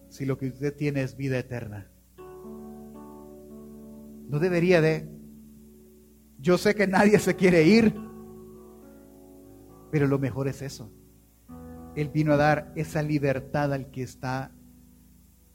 si 0.09 0.25
lo 0.25 0.37
que 0.37 0.49
usted 0.49 0.75
tiene 0.75 1.01
es 1.01 1.17
vida 1.17 1.39
eterna? 1.39 1.89
No 4.27 4.39
debería 4.39 4.81
de. 4.81 5.09
Yo 6.39 6.57
sé 6.57 6.75
que 6.75 6.87
nadie 6.87 7.19
se 7.19 7.35
quiere 7.35 7.63
ir, 7.63 7.95
pero 9.91 10.07
lo 10.07 10.19
mejor 10.19 10.47
es 10.47 10.61
eso. 10.61 10.91
Él 11.95 12.09
vino 12.09 12.33
a 12.33 12.37
dar 12.37 12.73
esa 12.75 13.01
libertad 13.01 13.73
al 13.73 13.89
que 13.91 14.03
está 14.03 14.51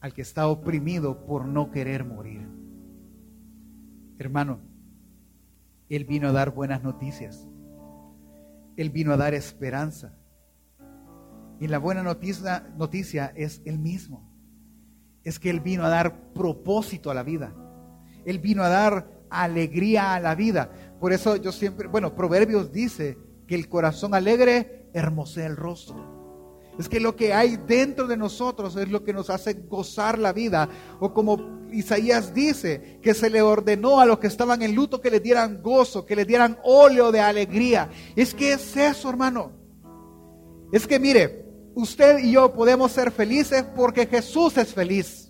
al 0.01 0.14
que 0.14 0.22
está 0.22 0.49
oprimido 0.49 1.26
por 1.26 1.45
no 1.45 1.70
querer 1.70 2.07
morir. 2.07 2.49
Hermano, 4.18 4.61
él 5.91 6.05
vino 6.05 6.28
a 6.28 6.33
dar 6.33 6.55
buenas 6.55 6.83
noticias. 6.83 7.47
Él 8.76 8.91
vino 8.91 9.12
a 9.12 9.16
dar 9.16 9.35
esperanza. 9.35 10.14
Y 11.59 11.68
la 11.68 11.78
buena 11.78 12.03
noticia, 12.03 12.72
noticia 12.78 13.33
es 13.37 13.61
el 13.66 13.78
mismo. 13.78 14.26
Es 15.24 15.39
que 15.39 15.51
Él 15.51 15.61
vino 15.61 15.85
a 15.85 15.91
dar 15.91 16.33
propósito 16.33 17.11
a 17.11 17.14
la 17.14 17.22
vida. 17.22 17.55
Él 18.24 18.39
vino 18.39 18.62
a 18.62 18.70
dar 18.70 19.20
alegría 19.31 20.14
a 20.14 20.20
la 20.20 20.35
vida. 20.35 20.70
Por 21.01 21.12
eso 21.12 21.37
yo 21.37 21.53
siempre, 21.53 21.89
bueno, 21.89 22.14
Proverbios 22.14 22.72
dice 22.72 23.18
que 23.47 23.55
el 23.55 23.68
corazón 23.68 24.14
alegre 24.14 24.89
hermosea 24.93 25.47
el 25.47 25.57
rostro. 25.57 26.20
Es 26.78 26.89
que 26.89 27.01
lo 27.01 27.14
que 27.14 27.35
hay 27.35 27.59
dentro 27.66 28.07
de 28.07 28.16
nosotros 28.16 28.74
es 28.76 28.89
lo 28.89 29.05
que 29.05 29.12
nos 29.12 29.28
hace 29.28 29.53
gozar 29.53 30.18
la 30.18 30.33
vida. 30.33 30.68
O 30.99 31.12
como 31.12 31.68
Isaías 31.72 32.33
dice, 32.33 32.99
que 33.03 33.12
se 33.12 33.28
le 33.28 33.43
ordenó 33.43 34.01
a 34.01 34.07
los 34.07 34.18
que 34.18 34.28
estaban 34.28 34.62
en 34.62 34.74
luto 34.74 35.01
que 35.01 35.11
le 35.11 35.20
dieran 35.20 35.62
gozo, 35.62 36.07
que 36.07 36.16
le 36.16 36.24
dieran 36.24 36.59
óleo 36.62 37.12
de 37.12 37.20
alegría. 37.20 37.91
Es 38.16 38.35
que 38.35 38.53
es 38.53 38.76
eso, 38.76 39.11
hermano. 39.11 39.53
Es 40.72 40.87
que 40.87 40.99
mire, 40.99 41.45
usted 41.74 42.18
y 42.18 42.33
yo 42.33 42.53
podemos 42.53 42.93
ser 42.93 43.11
felices 43.11 43.64
porque 43.76 44.07
Jesús 44.07 44.57
es 44.57 44.72
feliz. 44.72 45.30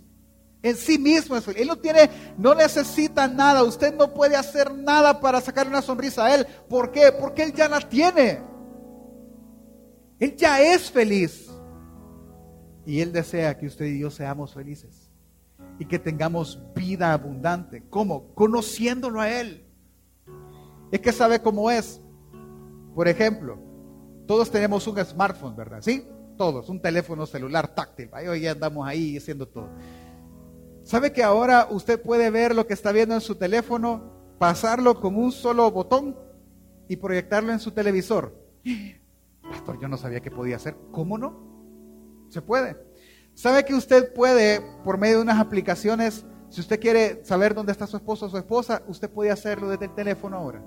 En 0.62 0.76
sí 0.76 0.98
mismo 0.98 1.36
es 1.36 1.44
feliz. 1.44 1.62
Él 1.62 1.68
no 1.68 1.76
tiene, 1.76 2.10
no 2.36 2.54
necesita 2.54 3.26
nada. 3.28 3.64
Usted 3.64 3.94
no 3.94 4.12
puede 4.12 4.36
hacer 4.36 4.74
nada 4.74 5.20
para 5.20 5.40
sacar 5.40 5.66
una 5.66 5.80
sonrisa 5.80 6.26
a 6.26 6.34
Él. 6.34 6.46
¿Por 6.68 6.90
qué? 6.90 7.12
Porque 7.18 7.42
Él 7.44 7.54
ya 7.54 7.68
la 7.68 7.80
tiene. 7.80 8.40
Él 10.18 10.36
ya 10.36 10.60
es 10.60 10.90
feliz. 10.90 11.50
Y 12.84 13.00
Él 13.00 13.12
desea 13.12 13.56
que 13.56 13.66
usted 13.66 13.86
y 13.86 14.00
yo 14.00 14.10
seamos 14.10 14.52
felices. 14.52 15.10
Y 15.78 15.86
que 15.86 15.98
tengamos 15.98 16.60
vida 16.74 17.12
abundante. 17.12 17.82
¿Cómo? 17.88 18.34
Conociéndolo 18.34 19.20
a 19.20 19.30
Él. 19.30 19.66
Es 20.92 21.00
que 21.00 21.12
sabe 21.12 21.40
cómo 21.40 21.70
es. 21.70 22.02
Por 22.94 23.08
ejemplo, 23.08 23.58
todos 24.26 24.50
tenemos 24.50 24.86
un 24.86 25.02
smartphone, 25.04 25.56
¿verdad? 25.56 25.80
¿Sí? 25.80 26.04
Todos, 26.36 26.68
un 26.68 26.80
teléfono 26.80 27.26
celular 27.26 27.74
táctil. 27.74 28.10
Ahí 28.12 28.26
hoy 28.26 28.46
andamos 28.46 28.86
ahí 28.86 29.16
haciendo 29.16 29.46
todo. 29.46 29.68
¿Sabe 30.90 31.12
que 31.12 31.22
ahora 31.22 31.68
usted 31.70 32.02
puede 32.02 32.30
ver 32.30 32.52
lo 32.52 32.66
que 32.66 32.74
está 32.74 32.90
viendo 32.90 33.14
en 33.14 33.20
su 33.20 33.36
teléfono, 33.36 34.34
pasarlo 34.40 35.00
con 35.00 35.14
un 35.14 35.30
solo 35.30 35.70
botón 35.70 36.16
y 36.88 36.96
proyectarlo 36.96 37.52
en 37.52 37.60
su 37.60 37.70
televisor? 37.70 38.34
Pastor, 39.40 39.78
yo 39.80 39.86
no 39.86 39.96
sabía 39.96 40.18
que 40.18 40.32
podía 40.32 40.56
hacer. 40.56 40.74
¿Cómo 40.90 41.16
no? 41.16 42.26
Se 42.28 42.42
puede. 42.42 42.76
¿Sabe 43.34 43.64
que 43.64 43.74
usted 43.74 44.12
puede, 44.12 44.62
por 44.82 44.98
medio 44.98 45.18
de 45.18 45.22
unas 45.22 45.38
aplicaciones, 45.38 46.26
si 46.48 46.60
usted 46.60 46.80
quiere 46.80 47.24
saber 47.24 47.54
dónde 47.54 47.70
está 47.70 47.86
su 47.86 47.96
esposo 47.96 48.26
o 48.26 48.28
su 48.28 48.38
esposa, 48.38 48.82
usted 48.88 49.08
puede 49.08 49.30
hacerlo 49.30 49.68
desde 49.68 49.84
el 49.84 49.94
teléfono 49.94 50.38
ahora? 50.38 50.60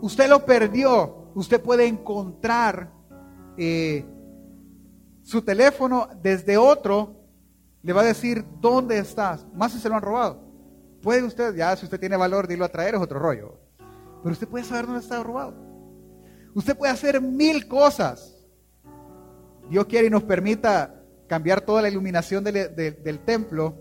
Usted 0.00 0.28
lo 0.28 0.44
perdió, 0.44 1.30
usted 1.36 1.62
puede 1.62 1.86
encontrar 1.86 2.90
eh, 3.56 4.04
su 5.22 5.42
teléfono 5.42 6.08
desde 6.20 6.56
otro, 6.56 7.15
le 7.86 7.92
va 7.92 8.00
a 8.00 8.04
decir 8.04 8.44
dónde 8.60 8.98
estás, 8.98 9.46
más 9.54 9.70
si 9.70 9.78
se 9.78 9.88
lo 9.88 9.94
han 9.94 10.02
robado. 10.02 10.42
Puede 11.00 11.22
usted, 11.22 11.54
ya 11.54 11.76
si 11.76 11.84
usted 11.84 12.00
tiene 12.00 12.16
valor, 12.16 12.48
dilo 12.48 12.64
a 12.64 12.68
traer, 12.68 12.96
es 12.96 13.00
otro 13.00 13.20
rollo. 13.20 13.60
Pero 14.24 14.32
usted 14.32 14.48
puede 14.48 14.64
saber 14.64 14.86
dónde 14.86 15.02
está 15.02 15.22
robado. 15.22 15.54
Usted 16.52 16.76
puede 16.76 16.92
hacer 16.92 17.20
mil 17.20 17.68
cosas. 17.68 18.44
Dios 19.70 19.86
quiere 19.86 20.08
y 20.08 20.10
nos 20.10 20.24
permita 20.24 21.00
cambiar 21.28 21.60
toda 21.60 21.80
la 21.80 21.88
iluminación 21.88 22.42
del, 22.42 23.20
templo. 23.24 23.76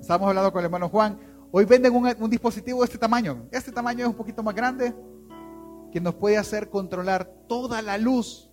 Estamos 0.00 0.26
hablando 0.26 0.52
con 0.52 0.58
el 0.58 0.64
hermano 0.64 0.88
Juan. 0.88 1.16
Hoy 1.52 1.64
venden 1.64 1.94
un, 1.94 2.28
dispositivo 2.28 2.80
de 2.80 2.86
este 2.86 2.98
tamaño. 2.98 3.46
Este 3.52 3.70
tamaño 3.70 4.00
es 4.00 4.08
un 4.08 4.16
poquito 4.16 4.42
más 4.42 4.56
grande 4.56 4.92
que 5.92 6.00
nos 6.00 6.16
puede 6.16 6.38
hacer 6.38 6.70
controlar 6.70 7.32
toda 7.46 7.82
la 7.82 7.98
luz 7.98 8.50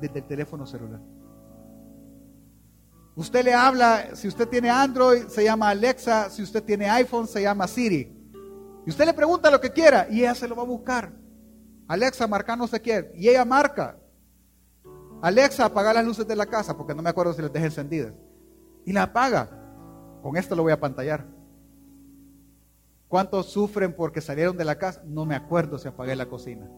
desde 0.00 0.20
el 0.20 0.26
teléfono 0.26 0.64
celular. 0.64 1.02
Usted 3.14 3.44
le 3.44 3.52
habla, 3.52 4.14
si 4.16 4.26
usted 4.26 4.48
tiene 4.48 4.70
Android, 4.70 5.26
se 5.28 5.44
llama 5.44 5.68
Alexa, 5.68 6.30
si 6.30 6.42
usted 6.42 6.62
tiene 6.62 6.88
iPhone, 6.88 7.28
se 7.28 7.42
llama 7.42 7.68
Siri. 7.68 8.10
Y 8.86 8.90
usted 8.90 9.04
le 9.04 9.12
pregunta 9.12 9.50
lo 9.50 9.60
que 9.60 9.70
quiera 9.70 10.06
y 10.10 10.20
ella 10.20 10.34
se 10.34 10.48
lo 10.48 10.56
va 10.56 10.62
a 10.62 10.66
buscar. 10.66 11.12
Alexa, 11.88 12.26
marca 12.26 12.56
no 12.56 12.66
sé 12.66 12.80
qué. 12.80 13.12
Y 13.14 13.28
ella 13.28 13.44
marca. 13.44 13.98
Alexa, 15.20 15.66
apaga 15.66 15.92
las 15.92 16.04
luces 16.04 16.26
de 16.26 16.34
la 16.34 16.46
casa, 16.46 16.76
porque 16.76 16.94
no 16.94 17.02
me 17.02 17.10
acuerdo 17.10 17.32
si 17.34 17.42
las 17.42 17.52
dejé 17.52 17.66
encendidas. 17.66 18.14
Y 18.84 18.92
la 18.92 19.04
apaga. 19.04 19.50
Con 20.22 20.36
esto 20.36 20.56
lo 20.56 20.62
voy 20.62 20.72
a 20.72 20.80
pantallar. 20.80 21.26
¿Cuántos 23.08 23.46
sufren 23.46 23.94
porque 23.94 24.22
salieron 24.22 24.56
de 24.56 24.64
la 24.64 24.78
casa? 24.78 25.02
No 25.04 25.26
me 25.26 25.34
acuerdo 25.34 25.78
si 25.78 25.86
apagué 25.86 26.16
la 26.16 26.26
cocina. 26.26 26.68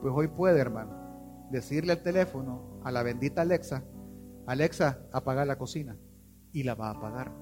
Pues 0.00 0.12
hoy 0.16 0.28
puede, 0.28 0.58
hermano, 0.58 1.46
decirle 1.50 1.92
al 1.92 2.02
teléfono, 2.02 2.80
a 2.84 2.90
la 2.90 3.02
bendita 3.02 3.42
Alexa, 3.42 3.84
Alexa, 4.46 5.00
apaga 5.12 5.44
la 5.44 5.58
cocina. 5.58 5.96
Y 6.52 6.62
la 6.62 6.74
va 6.74 6.88
a 6.88 6.92
apagar. 6.92 7.32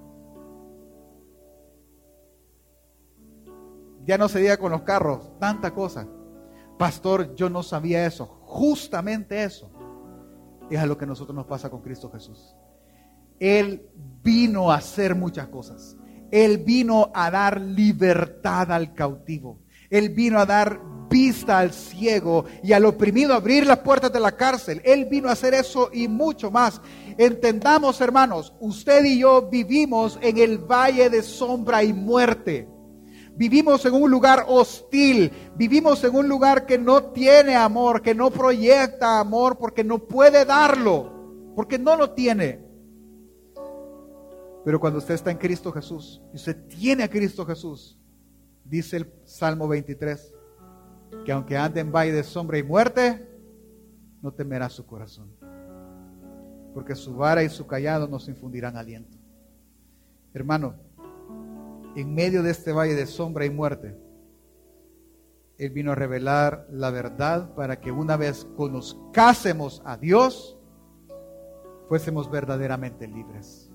Ya 4.04 4.18
no 4.18 4.28
se 4.28 4.40
diga 4.40 4.56
con 4.56 4.72
los 4.72 4.82
carros, 4.82 5.38
tanta 5.38 5.72
cosa. 5.72 6.06
Pastor, 6.78 7.34
yo 7.34 7.48
no 7.48 7.62
sabía 7.62 8.06
eso. 8.06 8.26
Justamente 8.26 9.44
eso. 9.44 9.70
Es 10.70 10.78
a 10.78 10.86
lo 10.86 10.98
que 10.98 11.04
a 11.04 11.08
nosotros 11.08 11.34
nos 11.34 11.46
pasa 11.46 11.70
con 11.70 11.80
Cristo 11.80 12.10
Jesús. 12.10 12.56
Él 13.38 13.88
vino 14.22 14.70
a 14.70 14.76
hacer 14.76 15.14
muchas 15.14 15.48
cosas. 15.48 15.96
Él 16.30 16.58
vino 16.58 17.10
a 17.14 17.30
dar 17.30 17.60
libertad 17.60 18.72
al 18.72 18.94
cautivo. 18.94 19.60
Él 19.90 20.08
vino 20.10 20.38
a 20.38 20.46
dar 20.46 20.80
vista 21.14 21.60
al 21.60 21.72
ciego 21.72 22.44
y 22.60 22.72
al 22.72 22.84
oprimido, 22.86 23.34
abrir 23.34 23.68
las 23.68 23.78
puertas 23.78 24.12
de 24.12 24.18
la 24.18 24.32
cárcel. 24.32 24.82
Él 24.84 25.04
vino 25.04 25.28
a 25.28 25.32
hacer 25.32 25.54
eso 25.54 25.88
y 25.92 26.08
mucho 26.08 26.50
más. 26.50 26.80
Entendamos, 27.16 28.00
hermanos, 28.00 28.52
usted 28.58 29.04
y 29.04 29.20
yo 29.20 29.48
vivimos 29.48 30.18
en 30.20 30.38
el 30.38 30.58
valle 30.58 31.08
de 31.10 31.22
sombra 31.22 31.84
y 31.84 31.92
muerte. 31.92 32.68
Vivimos 33.36 33.84
en 33.84 33.94
un 33.94 34.10
lugar 34.10 34.44
hostil, 34.48 35.30
vivimos 35.54 36.02
en 36.02 36.16
un 36.16 36.28
lugar 36.28 36.66
que 36.66 36.78
no 36.78 37.04
tiene 37.04 37.54
amor, 37.54 38.02
que 38.02 38.12
no 38.12 38.30
proyecta 38.30 39.20
amor 39.20 39.56
porque 39.56 39.84
no 39.84 40.00
puede 40.00 40.44
darlo, 40.44 41.52
porque 41.54 41.78
no 41.78 41.96
lo 41.96 42.10
tiene. 42.10 42.60
Pero 44.64 44.80
cuando 44.80 44.98
usted 44.98 45.14
está 45.14 45.30
en 45.30 45.38
Cristo 45.38 45.70
Jesús 45.70 46.20
y 46.32 46.36
usted 46.36 46.56
tiene 46.66 47.04
a 47.04 47.08
Cristo 47.08 47.46
Jesús, 47.46 47.96
dice 48.64 48.96
el 48.96 49.12
Salmo 49.24 49.68
23, 49.68 50.33
que 51.24 51.32
aunque 51.32 51.56
ande 51.56 51.80
en 51.80 51.92
valle 51.92 52.12
de 52.12 52.22
sombra 52.22 52.58
y 52.58 52.62
muerte, 52.62 53.28
no 54.22 54.32
temerá 54.32 54.68
su 54.68 54.86
corazón, 54.86 55.30
porque 56.72 56.94
su 56.94 57.14
vara 57.14 57.42
y 57.42 57.48
su 57.48 57.66
callado 57.66 58.08
nos 58.08 58.28
infundirán 58.28 58.76
aliento. 58.76 59.18
Hermano, 60.32 60.76
en 61.94 62.14
medio 62.14 62.42
de 62.42 62.50
este 62.50 62.72
valle 62.72 62.94
de 62.94 63.06
sombra 63.06 63.44
y 63.44 63.50
muerte, 63.50 63.96
Él 65.58 65.70
vino 65.70 65.92
a 65.92 65.94
revelar 65.94 66.66
la 66.70 66.90
verdad 66.90 67.54
para 67.54 67.80
que 67.80 67.92
una 67.92 68.16
vez 68.16 68.46
conozcásemos 68.56 69.82
a 69.84 69.96
Dios, 69.96 70.58
fuésemos 71.88 72.30
verdaderamente 72.30 73.06
libres. 73.06 73.70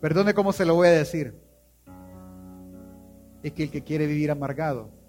Perdone 0.00 0.34
cómo 0.34 0.52
se 0.52 0.64
lo 0.64 0.74
voy 0.74 0.88
a 0.88 0.92
decir. 0.92 1.34
Es 3.42 3.52
que 3.52 3.64
el 3.64 3.70
que 3.70 3.82
quiere 3.82 4.06
vivir 4.06 4.30
amargado, 4.30 4.99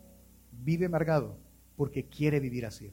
vive 0.63 0.85
amargado 0.85 1.37
porque 1.75 2.07
quiere 2.07 2.39
vivir 2.39 2.65
así. 2.65 2.91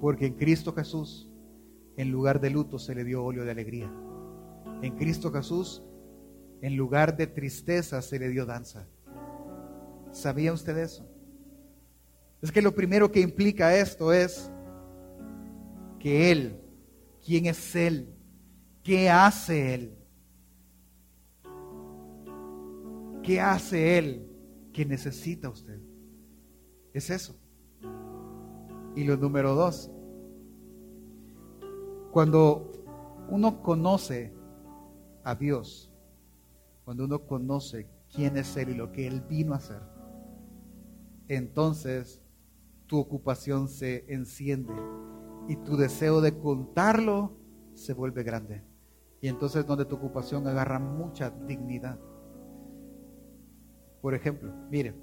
Porque 0.00 0.26
en 0.26 0.34
Cristo 0.34 0.72
Jesús, 0.72 1.28
en 1.96 2.10
lugar 2.10 2.40
de 2.40 2.50
luto, 2.50 2.78
se 2.78 2.94
le 2.94 3.04
dio 3.04 3.24
óleo 3.24 3.44
de 3.44 3.50
alegría. 3.50 3.92
En 4.82 4.96
Cristo 4.96 5.30
Jesús, 5.30 5.82
en 6.62 6.76
lugar 6.76 7.16
de 7.16 7.26
tristeza, 7.26 8.00
se 8.02 8.18
le 8.18 8.28
dio 8.28 8.46
danza. 8.46 8.86
¿Sabía 10.10 10.52
usted 10.52 10.76
eso? 10.78 11.06
Es 12.42 12.50
que 12.50 12.62
lo 12.62 12.74
primero 12.74 13.12
que 13.12 13.20
implica 13.20 13.76
esto 13.76 14.12
es 14.12 14.50
que 15.98 16.32
Él, 16.32 16.60
¿quién 17.24 17.46
es 17.46 17.76
Él? 17.76 18.14
¿Qué 18.82 19.10
hace 19.10 19.74
Él? 19.74 19.96
¿Qué 23.22 23.38
hace 23.38 23.98
Él 23.98 24.29
que 24.72 24.84
necesita 24.84 25.48
usted? 25.48 25.80
Es 26.92 27.10
eso. 27.10 27.34
Y 28.96 29.04
lo 29.04 29.16
número 29.16 29.54
dos, 29.54 29.90
cuando 32.10 32.72
uno 33.28 33.62
conoce 33.62 34.34
a 35.22 35.34
Dios, 35.34 35.92
cuando 36.84 37.04
uno 37.04 37.26
conoce 37.26 37.88
quién 38.12 38.36
es 38.36 38.56
Él 38.56 38.70
y 38.70 38.74
lo 38.74 38.90
que 38.90 39.06
Él 39.06 39.20
vino 39.20 39.54
a 39.54 39.58
hacer, 39.58 39.80
entonces 41.28 42.20
tu 42.86 42.98
ocupación 42.98 43.68
se 43.68 44.04
enciende 44.12 44.74
y 45.48 45.56
tu 45.56 45.76
deseo 45.76 46.20
de 46.20 46.36
contarlo 46.36 47.36
se 47.74 47.94
vuelve 47.94 48.24
grande. 48.24 48.64
Y 49.20 49.28
entonces 49.28 49.64
donde 49.66 49.84
tu 49.84 49.96
ocupación 49.96 50.46
agarra 50.48 50.80
mucha 50.80 51.30
dignidad. 51.30 52.00
Por 54.00 54.14
ejemplo, 54.14 54.52
miren, 54.70 54.94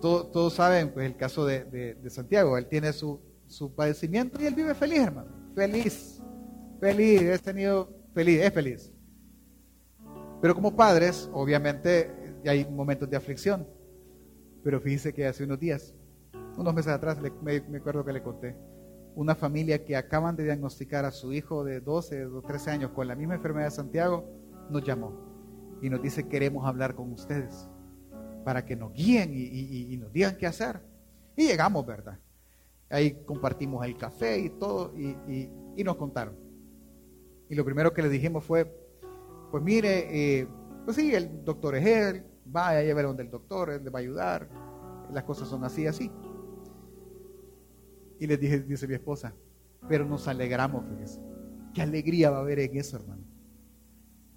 todos, 0.00 0.52
saben 0.52 0.90
pues, 0.92 1.06
el 1.06 1.16
caso 1.16 1.46
de, 1.46 1.98
Santiago. 2.08 2.56
Él 2.56 2.66
tiene 2.66 2.92
su, 2.92 3.20
su, 3.46 3.74
padecimiento 3.74 4.40
y 4.40 4.46
él 4.46 4.54
vive 4.54 4.74
feliz, 4.74 5.00
hermano. 5.00 5.30
Feliz, 5.54 6.22
feliz, 6.80 7.22
es 7.22 7.42
tenido 7.42 7.88
feliz, 8.14 8.40
es 8.40 8.52
feliz. 8.52 8.92
Pero 10.40 10.54
como 10.54 10.74
padres, 10.74 11.28
obviamente 11.32 12.10
hay 12.46 12.66
momentos 12.66 13.08
de 13.08 13.16
aflicción. 13.16 13.66
Pero 14.62 14.80
fíjese 14.80 15.12
que 15.12 15.26
hace 15.26 15.44
unos 15.44 15.58
días, 15.58 15.94
unos 16.56 16.74
meses 16.74 16.92
atrás, 16.92 17.18
me, 17.20 17.60
me 17.60 17.78
acuerdo 17.78 18.04
que 18.04 18.12
le 18.12 18.22
conté, 18.22 18.56
una 19.14 19.34
familia 19.34 19.84
que 19.84 19.96
acaban 19.96 20.36
de 20.36 20.44
diagnosticar 20.44 21.04
a 21.04 21.10
su 21.10 21.32
hijo 21.32 21.64
de 21.64 21.80
12 21.80 22.26
o 22.26 22.42
13 22.42 22.70
años 22.70 22.90
con 22.92 23.08
la 23.08 23.14
misma 23.14 23.34
enfermedad 23.34 23.66
de 23.66 23.72
Santiago, 23.72 24.24
nos 24.70 24.84
llamó 24.84 25.31
y 25.82 25.90
nos 25.90 26.00
dice, 26.00 26.28
queremos 26.28 26.64
hablar 26.64 26.94
con 26.94 27.12
ustedes 27.12 27.68
para 28.44 28.64
que 28.64 28.76
nos 28.76 28.92
guíen 28.92 29.32
y, 29.34 29.96
nos 29.96 30.12
digan 30.12 30.36
qué 30.36 30.46
hacer. 30.46 30.80
Y 31.36 31.48
llegamos, 31.48 31.84
¿verdad? 31.84 32.18
Ahí 32.88 33.24
compartimos 33.24 33.84
el 33.84 33.96
café 33.96 34.38
y 34.38 34.50
todo 34.50 34.94
y, 34.96 35.48
nos 35.82 35.96
contaron. 35.96 36.36
Y 37.48 37.56
lo 37.56 37.64
primero 37.64 37.92
que 37.92 38.00
le 38.00 38.08
dijimos 38.08 38.44
fue, 38.44 38.72
pues 39.50 39.62
mire, 39.62 40.40
eh, 40.40 40.46
pues 40.84 40.96
sí, 40.96 41.12
el 41.14 41.44
doctor 41.44 41.74
es 41.74 41.84
él, 41.84 42.24
vaya, 42.44 42.82
llevar 42.82 43.04
donde 43.04 43.24
el 43.24 43.30
doctor, 43.30 43.70
él 43.70 43.84
le 43.84 43.90
va 43.90 43.98
a 43.98 44.02
ayudar, 44.02 44.48
las 45.12 45.24
cosas 45.24 45.48
son 45.48 45.64
así, 45.64 45.86
así. 45.86 46.10
Y 48.20 48.26
le 48.28 48.36
dije, 48.36 48.60
dice 48.60 48.86
mi 48.86 48.94
esposa, 48.94 49.34
pero 49.88 50.04
nos 50.04 50.28
alegramos, 50.28 50.84
fíjese. 50.88 51.20
Qué 51.74 51.82
alegría 51.82 52.30
va 52.30 52.38
a 52.38 52.40
haber 52.40 52.60
en 52.60 52.76
eso, 52.76 52.98
hermano. 52.98 53.21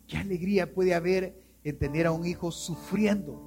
Qué 0.08 0.18
alegría 0.18 0.74
puede 0.74 0.94
haber 0.94 1.42
en 1.64 1.78
tener 1.78 2.08
a 2.08 2.12
un 2.12 2.26
hijo 2.26 2.52
sufriendo. 2.52 3.42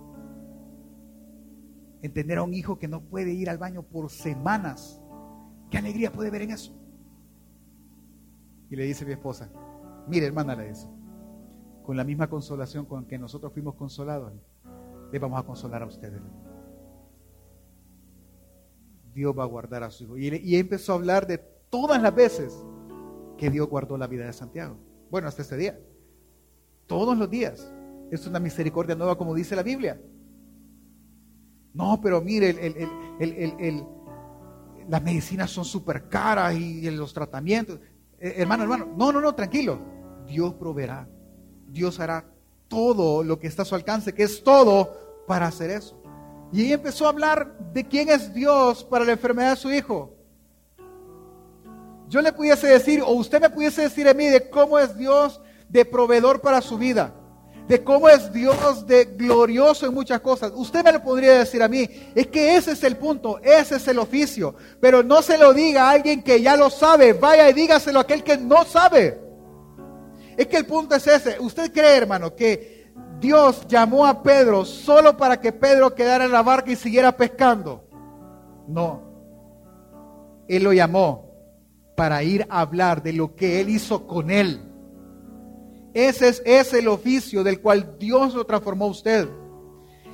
En 2.02 2.12
tener 2.12 2.38
a 2.38 2.42
un 2.42 2.54
hijo 2.54 2.78
que 2.78 2.88
no 2.88 3.02
puede 3.02 3.32
ir 3.32 3.50
al 3.50 3.58
baño 3.58 3.82
por 3.82 4.10
semanas. 4.10 5.00
Qué 5.70 5.78
alegría 5.78 6.12
puede 6.12 6.28
haber 6.28 6.42
en 6.42 6.50
eso. 6.50 6.74
Y 8.70 8.76
le 8.76 8.84
dice 8.84 9.04
mi 9.04 9.12
esposa, 9.12 9.50
mire 10.08 10.26
hermana, 10.26 10.54
le 10.54 10.68
dice, 10.68 10.88
con 11.82 11.96
la 11.96 12.04
misma 12.04 12.28
consolación 12.28 12.84
con 12.84 13.06
que 13.06 13.18
nosotros 13.18 13.52
fuimos 13.52 13.74
consolados, 13.74 14.32
le 15.10 15.18
vamos 15.18 15.40
a 15.40 15.42
consolar 15.42 15.82
a 15.82 15.86
ustedes. 15.86 16.20
Dios 19.14 19.36
va 19.36 19.44
a 19.44 19.46
guardar 19.46 19.82
a 19.82 19.90
su 19.90 20.04
hijo. 20.04 20.18
Y, 20.18 20.56
empezó 20.56 20.92
a 20.92 20.96
hablar 20.96 21.26
de 21.26 21.38
todas 21.38 22.00
las 22.00 22.14
veces 22.14 22.64
que 23.36 23.50
Dios 23.50 23.68
guardó 23.68 23.96
la 23.96 24.06
vida 24.06 24.26
de 24.26 24.32
Santiago. 24.32 24.76
Bueno, 25.10 25.28
hasta 25.28 25.42
este 25.42 25.56
día. 25.56 25.80
Todos 26.88 27.16
los 27.16 27.30
días. 27.30 27.70
Es 28.10 28.26
una 28.26 28.40
misericordia 28.40 28.96
nueva 28.96 29.16
como 29.16 29.34
dice 29.34 29.54
la 29.54 29.62
Biblia. 29.62 30.00
No, 31.74 32.00
pero 32.00 32.20
mire, 32.20 32.56
las 34.88 35.02
medicinas 35.02 35.50
son 35.50 35.64
súper 35.64 36.08
caras 36.08 36.56
y, 36.56 36.90
los 36.90 37.12
tratamientos. 37.12 37.78
Eh, 38.18 38.34
hermano, 38.38 38.64
hermano, 38.64 38.88
no, 38.96 39.12
no, 39.12 39.20
no, 39.20 39.34
tranquilo. 39.34 39.78
Dios 40.26 40.54
proveerá. 40.54 41.08
Dios 41.68 42.00
hará 42.00 42.24
todo 42.66 43.22
lo 43.22 43.38
que 43.38 43.46
está 43.46 43.62
a 43.62 43.66
su 43.66 43.74
alcance, 43.74 44.14
que 44.14 44.24
es 44.24 44.42
todo 44.42 45.24
para 45.26 45.46
hacer 45.46 45.70
eso. 45.70 46.02
Y 46.50 46.64
ella 46.64 46.74
empezó 46.74 47.04
a 47.04 47.10
hablar 47.10 47.58
de 47.74 47.86
quién 47.86 48.08
es 48.08 48.32
Dios 48.32 48.82
para 48.82 49.04
la 49.04 49.12
enfermedad 49.12 49.50
de 49.50 49.56
su 49.56 49.70
hijo. 49.70 50.14
Yo 52.08 52.22
le 52.22 52.32
pudiese 52.32 52.66
decir, 52.66 53.02
o 53.02 53.10
usted 53.12 53.40
me 53.40 53.50
pudiese 53.50 53.82
decir 53.82 54.08
a 54.08 54.14
mí 54.14 54.24
de 54.26 54.48
cómo 54.48 54.78
es 54.78 54.96
Dios 54.96 55.42
de 55.68 55.84
proveedor 55.84 56.40
para 56.40 56.60
su 56.60 56.78
vida, 56.78 57.14
de 57.66 57.82
cómo 57.84 58.08
es 58.08 58.32
Dios 58.32 58.86
de 58.86 59.04
glorioso 59.04 59.86
en 59.86 59.94
muchas 59.94 60.20
cosas. 60.20 60.52
Usted 60.54 60.84
me 60.84 60.92
lo 60.92 61.02
podría 61.02 61.38
decir 61.38 61.62
a 61.62 61.68
mí. 61.68 61.88
Es 62.14 62.26
que 62.28 62.56
ese 62.56 62.72
es 62.72 62.82
el 62.82 62.96
punto, 62.96 63.38
ese 63.42 63.76
es 63.76 63.88
el 63.88 63.98
oficio. 63.98 64.54
Pero 64.80 65.02
no 65.02 65.20
se 65.22 65.36
lo 65.36 65.52
diga 65.52 65.88
a 65.88 65.92
alguien 65.92 66.22
que 66.22 66.40
ya 66.40 66.56
lo 66.56 66.70
sabe, 66.70 67.12
vaya 67.12 67.48
y 67.50 67.52
dígaselo 67.52 67.98
a 67.98 68.02
aquel 68.02 68.22
que 68.22 68.38
no 68.38 68.64
sabe. 68.64 69.20
Es 70.36 70.46
que 70.46 70.56
el 70.56 70.66
punto 70.66 70.94
es 70.94 71.06
ese. 71.06 71.38
¿Usted 71.40 71.72
cree, 71.72 71.96
hermano, 71.96 72.34
que 72.34 72.78
Dios 73.20 73.66
llamó 73.66 74.06
a 74.06 74.22
Pedro 74.22 74.64
solo 74.64 75.16
para 75.16 75.40
que 75.40 75.52
Pedro 75.52 75.94
quedara 75.94 76.24
en 76.24 76.32
la 76.32 76.42
barca 76.42 76.70
y 76.70 76.76
siguiera 76.76 77.16
pescando. 77.16 77.84
No. 78.68 79.02
Él 80.46 80.62
lo 80.62 80.72
llamó 80.72 81.28
para 81.96 82.22
ir 82.22 82.46
a 82.48 82.60
hablar 82.60 83.02
de 83.02 83.12
lo 83.12 83.34
que 83.34 83.60
él 83.60 83.70
hizo 83.70 84.06
con 84.06 84.30
él. 84.30 84.62
Ese 85.94 86.28
es, 86.44 86.74
el 86.74 86.88
oficio 86.88 87.42
del 87.42 87.60
cual 87.60 87.96
Dios 87.98 88.34
lo 88.34 88.44
transformó 88.44 88.86
a 88.86 88.90
usted. 88.90 89.28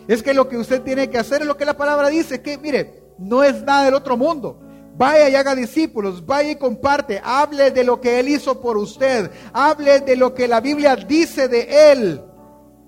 Es 0.06 0.22
que 0.22 0.34
lo 0.34 0.48
que 0.48 0.56
usted 0.56 0.82
tiene 0.82 1.10
que 1.10 1.18
hacer 1.18 1.42
es 1.42 1.48
lo 1.48 1.56
que 1.56 1.64
la 1.64 1.76
palabra 1.76 2.08
dice, 2.08 2.42
que 2.42 2.58
mire, 2.58 3.02
no 3.18 3.42
es 3.42 3.62
nada 3.62 3.84
del 3.84 3.94
otro 3.94 4.16
mundo. 4.16 4.60
Vaya 4.96 5.28
y 5.28 5.34
haga 5.34 5.54
discípulos, 5.54 6.24
vaya 6.24 6.52
y 6.52 6.56
comparte, 6.56 7.20
hable 7.24 7.70
de 7.72 7.82
lo 7.82 8.00
que 8.00 8.20
Él 8.20 8.28
hizo 8.28 8.60
por 8.60 8.76
usted, 8.76 9.30
hable 9.52 10.00
de 10.00 10.16
lo 10.16 10.34
que 10.34 10.46
la 10.46 10.60
Biblia 10.60 10.94
dice 10.94 11.48
de 11.48 11.92
Él. 11.92 12.22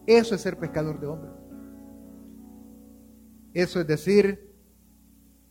Eso 0.07 0.37
es 0.37 0.41
ser 0.41 0.57
pescador 0.57 1.01
de 1.01 1.07
hombres. 1.09 1.33
Eso 3.53 3.81
es 3.81 3.87
decir, 3.87 4.55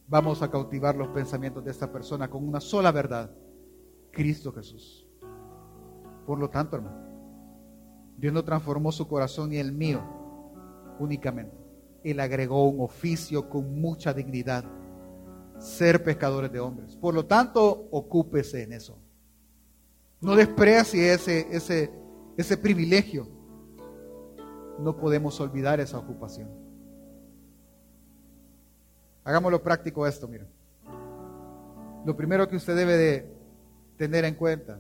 vamos 0.07 0.41
a 0.41 0.49
cautivar 0.49 0.95
los 0.95 1.09
pensamientos 1.09 1.65
de 1.65 1.71
esta 1.71 1.91
persona 1.91 2.29
con 2.29 2.47
una 2.47 2.61
sola 2.61 2.91
verdad, 2.91 3.31
Cristo 4.11 4.53
Jesús. 4.53 5.07
Por 6.25 6.39
lo 6.39 6.49
tanto, 6.49 6.77
hermano, 6.77 7.04
Dios 8.17 8.33
no 8.33 8.43
transformó 8.43 8.91
su 8.91 9.07
corazón 9.07 9.53
y 9.53 9.57
el 9.57 9.71
mío 9.71 10.01
únicamente. 10.99 11.55
Él 12.03 12.19
agregó 12.19 12.67
un 12.67 12.81
oficio 12.81 13.49
con 13.49 13.79
mucha 13.79 14.13
dignidad, 14.13 14.63
ser 15.59 16.03
pescadores 16.03 16.51
de 16.51 16.59
hombres. 16.59 16.95
Por 16.95 17.13
lo 17.13 17.25
tanto, 17.25 17.87
ocúpese 17.91 18.63
en 18.63 18.73
eso. 18.73 18.97
No 20.21 20.35
desprecie 20.35 21.13
ese, 21.13 21.47
ese, 21.51 21.91
ese 22.37 22.57
privilegio. 22.57 23.27
No 24.79 24.95
podemos 24.95 25.39
olvidar 25.39 25.79
esa 25.79 25.97
ocupación. 25.97 26.49
Hagámoslo 29.23 29.61
práctico 29.63 30.05
esto, 30.05 30.27
miren. 30.27 30.47
Lo 32.05 32.15
primero 32.15 32.47
que 32.47 32.55
usted 32.55 32.75
debe 32.75 32.97
de 32.97 33.35
tener 33.97 34.25
en 34.25 34.35
cuenta 34.35 34.79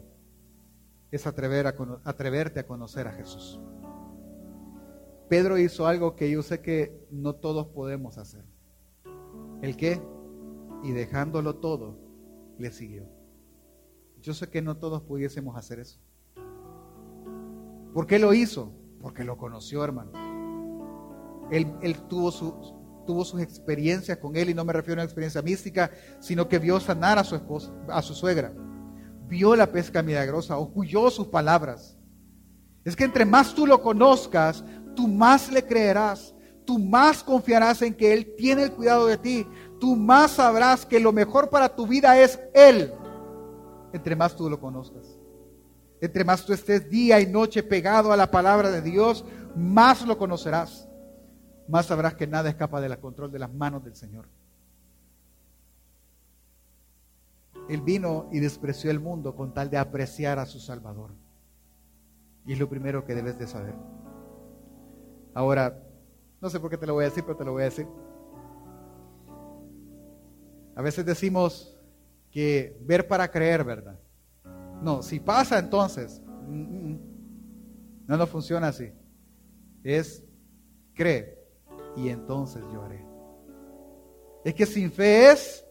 es 1.11 1.27
atrever 1.27 1.67
a, 1.67 1.75
atreverte 2.03 2.59
a 2.59 2.67
conocer 2.67 3.07
a 3.07 3.13
Jesús. 3.13 3.59
Pedro 5.29 5.57
hizo 5.57 5.87
algo 5.87 6.15
que 6.15 6.29
yo 6.29 6.43
sé 6.43 6.61
que 6.61 7.07
no 7.09 7.33
todos 7.33 7.67
podemos 7.67 8.17
hacer. 8.17 8.45
¿El 9.61 9.75
qué? 9.75 10.01
Y 10.83 10.91
dejándolo 10.91 11.55
todo, 11.55 11.97
le 12.57 12.71
siguió. 12.71 13.07
Yo 14.21 14.33
sé 14.33 14.49
que 14.49 14.61
no 14.61 14.77
todos 14.77 15.01
pudiésemos 15.01 15.55
hacer 15.55 15.79
eso. 15.79 15.99
¿Por 17.93 18.07
qué 18.07 18.19
lo 18.19 18.33
hizo? 18.33 18.73
Porque 19.01 19.23
lo 19.23 19.37
conoció, 19.37 19.83
hermano. 19.83 20.11
Él, 21.51 21.73
él 21.81 21.95
tuvo, 22.07 22.31
su, 22.31 22.53
tuvo 23.05 23.23
sus 23.23 23.41
experiencias 23.41 24.17
con 24.17 24.35
él, 24.35 24.49
y 24.49 24.53
no 24.53 24.65
me 24.65 24.73
refiero 24.73 24.99
a 24.99 25.03
una 25.03 25.05
experiencia 25.05 25.41
mística, 25.41 25.91
sino 26.19 26.47
que 26.47 26.59
vio 26.59 26.79
sanar 26.79 27.17
a 27.17 27.23
su 27.23 27.35
esposa, 27.35 27.73
a 27.87 28.01
su 28.01 28.13
suegra. 28.13 28.53
Vio 29.27 29.55
la 29.55 29.71
pesca 29.71 30.01
milagrosa, 30.01 30.57
oyó 30.57 31.09
sus 31.09 31.27
palabras. 31.27 31.97
Es 32.83 32.95
que 32.95 33.03
entre 33.03 33.25
más 33.25 33.53
tú 33.53 33.65
lo 33.65 33.81
conozcas, 33.81 34.63
tú 34.95 35.07
más 35.07 35.51
le 35.51 35.65
creerás, 35.65 36.33
tú 36.65 36.79
más 36.79 37.23
confiarás 37.23 37.81
en 37.81 37.93
que 37.93 38.13
Él 38.13 38.33
tiene 38.37 38.63
el 38.63 38.71
cuidado 38.71 39.07
de 39.07 39.17
ti, 39.17 39.47
tú 39.79 39.95
más 39.95 40.31
sabrás 40.31 40.85
que 40.85 40.99
lo 40.99 41.11
mejor 41.11 41.49
para 41.49 41.75
tu 41.75 41.87
vida 41.87 42.19
es 42.19 42.39
Él, 42.53 42.93
entre 43.93 44.15
más 44.15 44.35
tú 44.35 44.49
lo 44.49 44.59
conozcas. 44.59 45.17
Entre 46.01 46.23
más 46.23 46.45
tú 46.45 46.53
estés 46.53 46.89
día 46.89 47.19
y 47.19 47.25
noche 47.25 47.63
pegado 47.63 48.11
a 48.11 48.17
la 48.17 48.29
palabra 48.29 48.69
de 48.69 48.81
Dios, 48.81 49.25
más 49.55 50.05
lo 50.05 50.17
conocerás, 50.17 50.87
más 51.67 51.87
sabrás 51.87 52.15
que 52.15 52.27
nada 52.27 52.49
escapa 52.49 52.81
del 52.81 52.99
control 52.99 53.31
de 53.31 53.39
las 53.39 53.53
manos 53.53 53.83
del 53.83 53.95
Señor. 53.95 54.27
Él 57.69 57.81
vino 57.81 58.27
y 58.31 58.39
despreció 58.39 58.91
el 58.91 58.99
mundo 58.99 59.35
con 59.35 59.53
tal 59.53 59.69
de 59.69 59.77
apreciar 59.77 60.39
a 60.39 60.45
su 60.45 60.59
Salvador. 60.59 61.11
Y 62.45 62.53
es 62.53 62.59
lo 62.59 62.69
primero 62.69 63.05
que 63.05 63.15
debes 63.15 63.39
de 63.39 63.47
saber. 63.47 63.75
Ahora, 65.33 65.83
no 66.41 66.49
sé 66.49 66.59
por 66.59 66.69
qué 66.69 66.77
te 66.77 66.85
lo 66.85 66.93
voy 66.93 67.05
a 67.05 67.09
decir, 67.09 67.23
pero 67.23 67.37
te 67.37 67.45
lo 67.45 67.53
voy 67.53 67.63
a 67.63 67.65
decir. 67.65 67.87
A 70.75 70.81
veces 70.81 71.05
decimos 71.05 71.77
que 72.29 72.77
ver 72.81 73.07
para 73.07 73.31
creer, 73.31 73.63
¿verdad? 73.63 73.99
No, 74.81 75.01
si 75.01 75.19
pasa 75.19 75.57
entonces, 75.57 76.21
mm, 76.47 76.91
mm, 76.91 76.99
no, 78.07 78.17
no 78.17 78.27
funciona 78.27 78.67
así. 78.67 78.91
Es 79.83 80.23
cree 80.93 81.39
y 81.95 82.09
entonces 82.09 82.63
yo 82.71 82.83
haré. 82.83 83.05
Es 84.43 84.53
que 84.53 84.65
sin 84.65 84.91
fe 84.91 85.31
es 85.31 85.64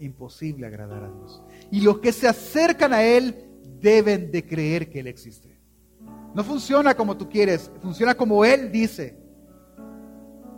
imposible 0.00 0.66
agradar 0.66 1.04
a 1.04 1.10
Dios. 1.10 1.42
Y 1.70 1.80
los 1.80 1.98
que 1.98 2.12
se 2.12 2.28
acercan 2.28 2.92
a 2.92 3.02
Él 3.02 3.50
deben 3.80 4.30
de 4.30 4.46
creer 4.46 4.90
que 4.90 5.00
Él 5.00 5.06
existe. 5.06 5.58
No 6.34 6.44
funciona 6.44 6.94
como 6.94 7.16
tú 7.16 7.28
quieres, 7.28 7.70
funciona 7.82 8.14
como 8.14 8.44
Él 8.44 8.70
dice. 8.70 9.16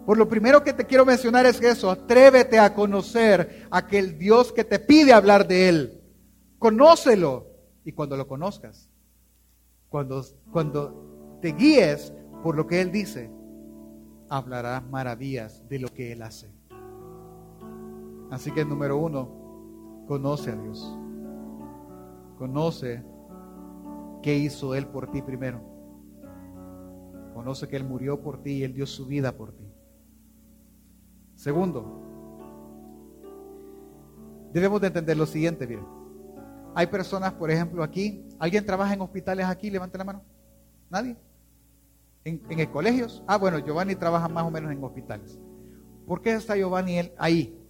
Por 0.04 0.18
lo 0.18 0.28
primero 0.28 0.62
que 0.64 0.72
te 0.72 0.84
quiero 0.84 1.06
mencionar 1.06 1.46
es 1.46 1.60
eso, 1.60 1.90
atrévete 1.90 2.58
a 2.58 2.74
conocer 2.74 3.66
a 3.70 3.78
aquel 3.78 4.18
Dios 4.18 4.52
que 4.52 4.64
te 4.64 4.78
pide 4.78 5.12
hablar 5.12 5.46
de 5.46 5.68
Él. 5.68 6.02
Conócelo 6.58 7.46
y 7.84 7.92
cuando 7.92 8.16
lo 8.16 8.26
conozcas, 8.26 8.88
cuando, 9.88 10.24
cuando 10.50 11.38
te 11.40 11.52
guíes 11.52 12.12
por 12.42 12.56
lo 12.56 12.66
que 12.66 12.80
Él 12.80 12.90
dice, 12.90 13.30
hablarás 14.28 14.82
maravillas 14.84 15.66
de 15.68 15.78
lo 15.78 15.88
que 15.88 16.12
Él 16.12 16.22
hace. 16.22 16.50
Así 18.32 18.50
que 18.50 18.64
número 18.64 18.96
uno, 18.96 20.04
conoce 20.08 20.50
a 20.50 20.56
Dios. 20.56 20.98
Conoce 22.38 23.04
¿Qué 24.22 24.36
hizo 24.36 24.74
Él 24.74 24.86
por 24.86 25.10
ti 25.10 25.20
primero? 25.20 25.60
Conoce 27.34 27.68
que 27.68 27.76
Él 27.76 27.84
murió 27.84 28.22
por 28.22 28.42
ti 28.42 28.52
y 28.52 28.62
Él 28.62 28.72
dio 28.72 28.86
su 28.86 29.04
vida 29.04 29.36
por 29.36 29.52
ti. 29.52 29.64
Segundo, 31.34 32.00
debemos 34.52 34.80
de 34.80 34.86
entender 34.86 35.16
lo 35.16 35.26
siguiente, 35.26 35.66
miren. 35.66 35.84
Hay 36.74 36.86
personas, 36.86 37.34
por 37.34 37.50
ejemplo, 37.50 37.82
aquí, 37.82 38.26
¿alguien 38.38 38.64
trabaja 38.64 38.94
en 38.94 39.00
hospitales 39.02 39.44
aquí? 39.44 39.70
Levante 39.70 39.98
la 39.98 40.04
mano. 40.04 40.22
¿Nadie? 40.88 41.16
¿En, 42.24 42.40
en 42.48 42.70
colegios? 42.70 43.22
Ah, 43.26 43.36
bueno, 43.36 43.58
Giovanni 43.58 43.94
trabaja 43.94 44.28
más 44.28 44.44
o 44.44 44.50
menos 44.50 44.72
en 44.72 44.82
hospitales. 44.82 45.38
¿Por 46.06 46.22
qué 46.22 46.32
está 46.32 46.56
Giovanni 46.56 47.10
ahí? 47.18 47.61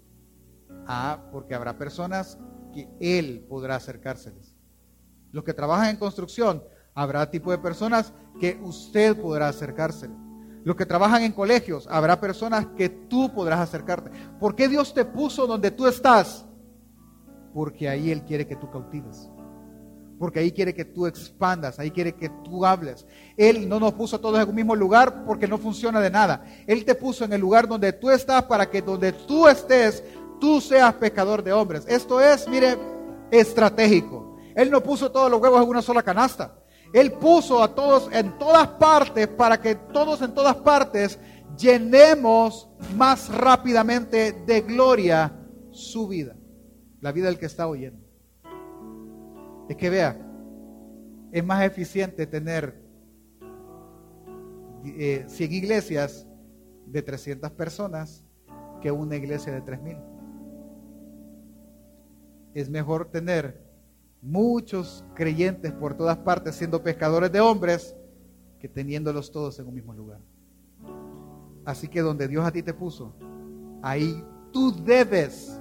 Ah, 0.87 1.19
porque 1.31 1.55
habrá 1.55 1.77
personas 1.79 2.39
que 2.73 2.89
él 3.01 3.45
podrá 3.49 3.77
acercárseles. 3.77 4.57
Los 5.31 5.45
que 5.45 5.55
trabajan 5.55 5.91
en 5.91 5.97
construcción, 5.97 6.63
habrá 6.95 7.31
tipo 7.31 7.51
de 7.51 7.59
personas 7.59 8.13
que 8.41 8.59
usted 8.63 9.17
podrá 9.21 9.49
acercarse. 9.49 10.09
Los 10.65 10.77
que 10.77 10.87
trabajan 10.87 11.23
en 11.23 11.33
colegios, 11.33 11.89
habrá 11.91 12.21
personas 12.21 12.67
que 12.77 12.89
tú 12.89 13.33
podrás 13.35 13.61
acercarte. 13.61 14.11
¿Por 14.39 14.55
qué 14.55 14.69
Dios 14.69 14.95
te 14.95 15.05
puso 15.05 15.47
donde 15.47 15.71
tú 15.71 15.87
estás? 15.87 16.45
Porque 17.53 17.89
ahí 17.89 18.11
Él 18.11 18.23
quiere 18.23 18.47
que 18.47 18.57
tú 18.57 18.71
cautives. 18.71 19.29
Porque 20.19 20.39
ahí 20.39 20.53
quiere 20.53 20.73
que 20.73 20.85
tú 20.85 21.07
expandas, 21.07 21.81
ahí 21.81 21.91
quiere 21.91 22.13
que 22.13 22.29
tú 22.45 22.65
hables. 22.65 23.05
Él 23.37 23.69
no 23.69 23.81
nos 23.81 23.95
puso 23.95 24.21
todos 24.21 24.41
en 24.41 24.49
un 24.49 24.55
mismo 24.55 24.77
lugar 24.77 25.25
porque 25.25 25.49
no 25.49 25.59
funciona 25.59 25.99
de 25.99 26.11
nada. 26.11 26.45
Él 26.69 26.85
te 26.85 26.95
puso 26.95 27.25
en 27.25 27.33
el 27.33 27.41
lugar 27.41 27.67
donde 27.67 27.93
tú 27.93 28.09
estás 28.09 28.45
para 28.45 28.71
que 28.71 28.83
donde 28.83 29.13
tú 29.13 29.49
estés, 29.49 30.05
tú 30.43 30.61
seas 30.61 30.93
pescador 30.95 31.41
de 31.41 31.53
hombres. 31.53 31.85
Esto 31.87 32.21
es, 32.21 32.49
mire, 32.49 32.77
estratégico. 33.31 34.37
Él 34.57 34.73
no 34.73 34.83
puso 34.83 35.13
todos 35.13 35.31
los 35.31 35.41
huevos 35.41 35.63
en 35.63 35.69
una 35.69 35.83
sola 35.83 36.03
canasta. 36.03 36.59
Él 36.93 37.13
puso 37.13 37.63
a 37.63 37.73
todos 37.73 38.13
en 38.13 38.37
todas 38.41 38.67
partes 38.67 39.29
para 39.29 39.61
que 39.61 39.77
todos 39.77 40.21
en 40.21 40.35
todas 40.35 40.57
partes 40.57 41.21
llenemos 41.57 42.69
más 42.97 43.33
rápidamente 43.33 44.33
de 44.33 44.63
gloria 44.63 45.33
su 45.71 46.09
vida, 46.09 46.35
la 47.01 47.13
vida 47.13 47.27
del 47.27 47.39
que 47.39 47.47
está 47.47 47.69
oyendo. 47.69 48.05
Es 49.69 49.77
que 49.77 49.91
vea, 49.91 50.21
es 51.31 51.45
más 51.45 51.63
eficiente 51.63 52.27
tener 52.27 52.83
100 54.83 54.99
eh, 54.99 55.27
iglesias 55.39 56.27
de 56.85 57.01
300 57.01 57.49
personas 57.53 58.25
que 58.81 58.91
una 58.91 59.15
iglesia 59.15 59.53
de 59.53 59.61
3000. 59.61 60.12
Es 62.55 62.69
mejor 62.69 63.11
tener 63.11 63.63
muchos 64.21 65.05
creyentes 65.15 65.73
por 65.73 65.95
todas 65.95 66.19
partes 66.19 66.55
siendo 66.55 66.83
pescadores 66.83 67.33
de 67.33 67.41
hombres 67.41 67.97
que 68.61 68.69
teniéndolos 68.69 69.33
todos 69.33 69.59
en 69.59 69.67
un 69.67 69.75
mismo 69.75 69.93
lugar. 69.93 70.21
Así 71.65 71.89
que 71.89 72.01
donde 72.01 72.29
Dios 72.29 72.45
a 72.45 72.53
ti 72.53 72.63
te 72.63 72.75
puso, 72.75 73.15
ahí 73.83 74.25
tú 74.53 74.73
debes 74.85 75.61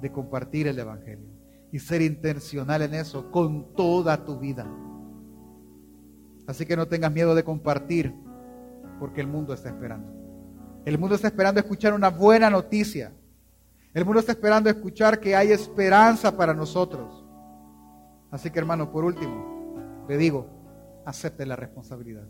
de 0.00 0.10
compartir 0.12 0.66
el 0.66 0.78
Evangelio 0.78 1.26
y 1.72 1.78
ser 1.78 2.02
intencional 2.02 2.82
en 2.82 2.94
eso 2.94 3.30
con 3.30 3.74
toda 3.74 4.24
tu 4.24 4.38
vida. 4.38 4.66
Así 6.46 6.66
que 6.66 6.76
no 6.76 6.88
tengas 6.88 7.12
miedo 7.12 7.34
de 7.34 7.44
compartir 7.44 8.14
porque 8.98 9.20
el 9.20 9.26
mundo 9.26 9.54
está 9.54 9.68
esperando. 9.68 10.12
El 10.84 10.98
mundo 10.98 11.14
está 11.14 11.28
esperando 11.28 11.60
escuchar 11.60 11.92
una 11.94 12.10
buena 12.10 12.50
noticia. 12.50 13.12
El 13.92 14.04
mundo 14.04 14.20
está 14.20 14.32
esperando 14.32 14.70
escuchar 14.70 15.18
que 15.18 15.34
hay 15.34 15.50
esperanza 15.50 16.36
para 16.36 16.54
nosotros. 16.54 17.24
Así 18.30 18.50
que 18.50 18.60
hermano, 18.60 18.92
por 18.92 19.04
último, 19.04 20.04
le 20.08 20.16
digo, 20.16 20.46
acepte 21.04 21.44
la 21.44 21.56
responsabilidad. 21.56 22.26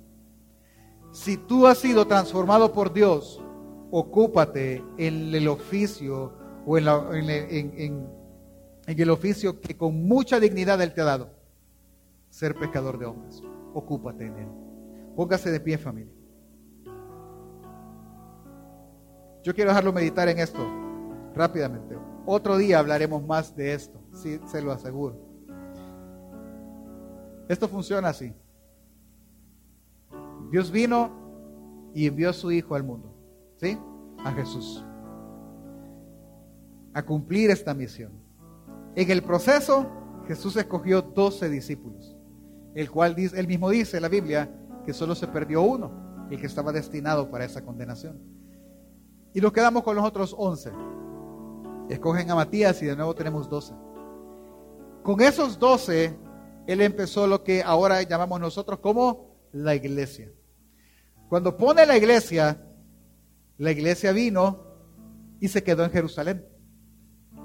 Si 1.13 1.37
tú 1.37 1.67
has 1.67 1.79
sido 1.79 2.07
transformado 2.07 2.73
por 2.73 2.93
Dios, 2.93 3.43
ocúpate 3.91 4.83
en 4.97 5.35
el 5.35 5.49
oficio 5.49 6.33
o 6.65 6.79
en, 6.79 6.87
el 8.87 9.11
oficio 9.11 9.61
que 9.61 9.77
con 9.77 10.03
mucha 10.07 10.41
dignidad 10.41 10.81
Él 10.81 10.95
te 10.95 11.03
ha 11.03 11.05
dado, 11.05 11.31
ser 12.31 12.55
pescador 12.55 12.99
de 12.99 13.05
hombres. 13.05 13.43
Ocúpate 13.75 14.27
en 14.27 14.37
Él. 14.37 14.49
Póngase 15.15 15.51
de 15.51 15.61
pie, 15.61 15.77
familia. 15.77 16.15
Yo 19.43 19.55
quiero 19.55 19.71
dejarlo 19.71 19.93
meditar 19.93 20.29
en 20.29 20.39
esto 20.39 20.90
rápidamente. 21.35 21.97
Otro 22.27 22.57
día 22.57 22.79
hablaremos 22.79 23.25
más 23.27 23.55
de 23.57 23.75
esto, 23.75 24.01
sí, 24.13 24.41
se 24.47 24.63
lo 24.63 24.73
aseguro. 24.73 25.17
Esto 27.49 27.69
funciona 27.69 28.09
así. 28.09 28.33
Dios 30.51 30.71
vino 30.71 31.11
y 31.95 32.07
envió 32.07 32.31
a 32.31 32.33
su 32.33 32.53
Hijo 32.53 32.75
al 32.75 32.85
mundo, 32.85 33.13
¿sí? 33.57 33.79
A 34.25 34.33
Jesús. 34.33 34.85
A 36.95 37.03
cumplir 37.03 37.51
esta 37.51 37.75
misión. 37.75 38.13
En 38.95 39.11
el 39.11 39.23
proceso, 39.23 39.87
Jesús 40.27 40.57
escogió 40.57 41.03
doce 41.03 41.49
discípulos, 41.49 42.17
el 42.75 42.91
cual 42.91 43.17
él 43.19 43.47
mismo 43.47 43.71
dice 43.71 43.97
en 43.97 44.03
la 44.03 44.09
Biblia 44.09 44.49
que 44.85 44.93
solo 44.93 45.15
se 45.15 45.27
perdió 45.27 45.63
uno, 45.63 46.27
el 46.31 46.41
que 46.41 46.47
estaba 46.47 46.73
destinado 46.73 47.31
para 47.31 47.45
esa 47.45 47.65
condenación. 47.65 48.19
Y 49.35 49.41
nos 49.41 49.53
quedamos 49.53 49.83
con 49.83 49.97
los 49.97 50.05
otros 50.05 50.35
once. 50.37 50.71
Escogen 51.91 52.31
a 52.31 52.37
Matías 52.37 52.81
y 52.83 52.87
de 52.87 52.95
nuevo 52.95 53.15
tenemos 53.15 53.51
doce. 53.51 53.75
Con 55.03 55.21
esos 55.21 55.59
doce, 55.59 56.17
él 56.69 56.81
empezó 56.83 57.27
lo 57.27 57.43
que 57.43 57.65
ahora 57.65 58.01
llamamos 58.03 58.41
nosotros 58.41 58.79
como 58.79 59.35
la 59.53 59.75
iglesia. 59.75 60.31
Cuando 61.29 61.57
pone 61.57 61.85
la 61.87 61.97
iglesia, 61.97 62.65
la 63.59 63.73
iglesia 63.73 64.13
vino 64.13 64.65
y 65.41 65.49
se 65.49 65.65
quedó 65.65 65.85
en 65.85 65.91
Jerusalén. 65.91 66.47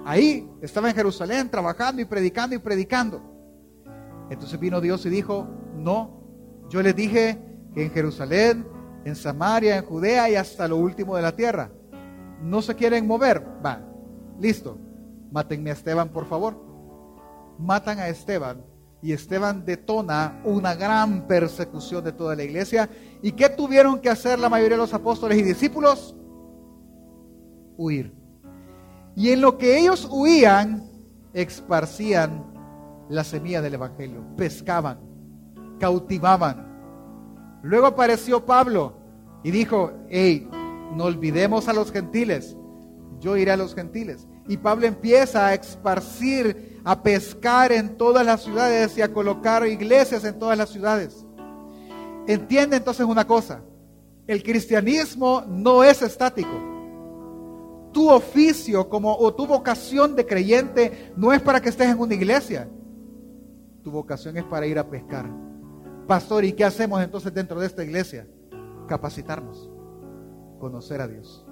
Ahí 0.06 0.48
estaba 0.62 0.90
en 0.90 0.96
Jerusalén 0.96 1.50
trabajando 1.50 2.04
y 2.04 2.06
predicando 2.06 2.56
y 2.56 2.60
predicando. 2.60 3.22
Entonces 4.30 4.60
vino 4.60 4.80
Dios 4.80 5.04
y 5.08 5.10
dijo, 5.10 5.48
no, 5.76 6.22
yo 6.70 6.84
les 6.84 6.96
dije 6.96 7.40
que 7.74 7.86
en 7.86 7.92
Jerusalén, 7.92 8.68
en 9.06 9.16
Samaria, 9.16 9.78
en 9.78 9.86
Judea 9.86 10.30
y 10.30 10.36
hasta 10.36 10.68
lo 10.68 10.78
último 10.78 11.16
de 11.16 11.24
la 11.24 11.36
tierra. 11.36 11.72
No 12.44 12.62
se 12.62 12.76
quieren 12.76 13.08
mover. 13.08 13.44
Va, 13.66 13.82
listo. 14.40 14.78
Mátenme 15.32 15.70
a 15.70 15.74
Esteban, 15.74 16.10
por 16.10 16.26
favor. 16.26 16.56
Matan 17.58 18.00
a 18.00 18.08
Esteban 18.08 18.64
y 19.02 19.14
Esteban 19.14 19.66
detona 19.66 20.42
una 20.44 20.74
gran 20.76 21.28
persecución 21.28 22.04
de 22.04 22.12
toda 22.12 22.36
la 22.36 22.44
iglesia. 22.44 22.90
¿Y 23.22 23.32
qué 23.34 23.50
tuvieron 23.50 24.00
que 24.00 24.10
hacer 24.10 24.40
la 24.40 24.50
mayoría 24.50 24.78
de 24.78 24.82
los 24.82 24.94
apóstoles 24.94 25.38
y 25.38 25.44
discípulos? 25.44 26.16
Huir. 27.78 28.14
Y 29.16 29.30
en 29.30 29.42
lo 29.42 29.58
que 29.58 29.78
ellos 29.78 30.08
huían, 30.12 30.90
esparcían 31.34 32.46
la 33.10 33.24
semilla 33.24 33.62
del 33.62 33.76
Evangelio, 33.76 34.24
pescaban, 34.36 35.00
cautivaban. 35.80 37.60
Luego 37.62 37.88
apareció 37.88 38.46
Pablo 38.46 38.98
y 39.44 39.52
dijo, 39.52 39.92
hey, 40.10 40.50
no 40.96 41.06
olvidemos 41.06 41.68
a 41.68 41.74
los 41.74 41.92
gentiles, 41.92 42.58
yo 43.20 43.38
iré 43.38 43.52
a 43.52 43.58
los 43.58 43.76
gentiles. 43.76 44.28
Y 44.48 44.58
Pablo 44.58 44.86
empieza 44.86 45.48
a 45.48 45.54
esparcir 45.54 46.80
a 46.84 47.02
pescar 47.02 47.72
en 47.72 47.98
todas 47.98 48.26
las 48.26 48.44
ciudades 48.44 48.98
y 48.98 49.02
a 49.02 49.12
colocar 49.12 49.66
iglesias 49.68 50.24
en 50.24 50.38
todas 50.38 50.58
las 50.58 50.70
ciudades. 50.70 51.26
Entiende 52.28 52.78
entonces 52.78 53.06
una 53.06 53.26
cosa, 53.26 53.62
el 54.28 54.44
cristianismo 54.44 55.44
no 55.48 55.84
es 55.84 56.02
estático. 56.02 56.74
Tu 57.92 58.10
oficio 58.10 58.90
como 58.90 59.16
o 59.16 59.34
tu 59.34 59.48
vocación 59.48 60.16
de 60.16 60.26
creyente 60.26 61.14
no 61.16 61.34
es 61.34 61.42
para 61.42 61.62
que 61.62 61.70
estés 61.70 61.90
en 61.90 62.00
una 62.00 62.14
iglesia. 62.14 62.68
Tu 63.84 63.92
vocación 63.92 64.38
es 64.38 64.44
para 64.44 64.68
ir 64.68 64.78
a 64.78 64.90
pescar. 64.90 65.30
Pastor, 66.08 66.44
¿y 66.44 66.54
qué 66.54 66.66
hacemos 66.66 67.02
entonces 67.02 67.34
dentro 67.34 67.60
de 67.60 67.68
esta 67.68 67.84
iglesia? 67.84 68.28
Capacitarnos, 68.88 69.70
conocer 70.60 71.02
a 71.02 71.08
Dios. 71.08 71.45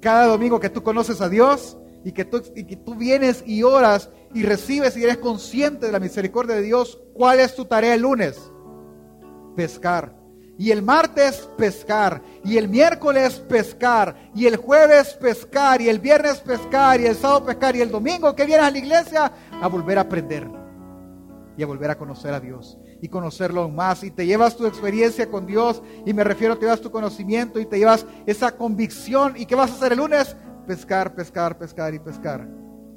Cada 0.00 0.26
domingo 0.26 0.60
que 0.60 0.70
tú 0.70 0.82
conoces 0.82 1.20
a 1.20 1.28
Dios, 1.28 1.76
y 2.04 2.12
que, 2.12 2.24
tú, 2.24 2.94
vienes 2.94 3.44
y 3.46 3.62
oras 3.62 4.10
y 4.34 4.42
recibes 4.42 4.96
y 4.96 5.04
eres 5.04 5.18
consciente 5.18 5.86
de 5.86 5.92
la 5.92 6.00
misericordia 6.00 6.56
de 6.56 6.62
Dios, 6.62 6.98
¿cuál 7.14 7.40
es 7.40 7.54
tu 7.54 7.66
tarea 7.66 7.94
el 7.94 8.02
lunes? 8.02 8.50
Pescar. 9.54 10.18
Y 10.56 10.70
el 10.72 10.82
martes 10.82 11.48
pescar, 11.56 12.22
y 12.44 12.58
el 12.58 12.68
miércoles 12.68 13.38
pescar, 13.48 14.30
y 14.34 14.46
el 14.46 14.56
jueves 14.56 15.14
pescar, 15.14 15.80
y 15.80 15.88
el 15.88 15.98
viernes 15.98 16.38
pescar, 16.40 17.00
y 17.00 17.06
el 17.06 17.16
sábado 17.16 17.46
pescar, 17.46 17.76
y 17.76 17.80
el 17.80 17.90
domingo 17.90 18.34
que 18.36 18.44
vienes 18.44 18.66
a 18.66 18.70
la 18.70 18.78
iglesia 18.78 19.32
a 19.50 19.66
volver 19.68 19.96
a 19.96 20.02
aprender 20.02 20.46
y 21.56 21.62
a 21.62 21.66
volver 21.66 21.90
a 21.90 21.96
conocer 21.96 22.34
a 22.34 22.40
Dios 22.40 22.78
y 23.00 23.08
conocerlo 23.08 23.68
más. 23.68 24.04
Y 24.04 24.10
te 24.10 24.26
llevas 24.26 24.56
tu 24.56 24.66
experiencia 24.66 25.30
con 25.30 25.46
Dios, 25.46 25.82
y 26.04 26.12
me 26.12 26.24
refiero, 26.24 26.56
te 26.56 26.66
llevas 26.66 26.80
tu 26.80 26.90
conocimiento 26.90 27.60
y 27.60 27.66
te 27.66 27.78
llevas 27.78 28.06
esa 28.26 28.56
convicción. 28.56 29.34
¿Y 29.36 29.46
qué 29.46 29.54
vas 29.54 29.70
a 29.70 29.74
hacer 29.74 29.92
el 29.92 29.98
lunes? 29.98 30.36
pescar, 30.70 31.14
pescar, 31.16 31.58
pescar 31.58 31.94
y 31.94 31.98
pescar 31.98 32.46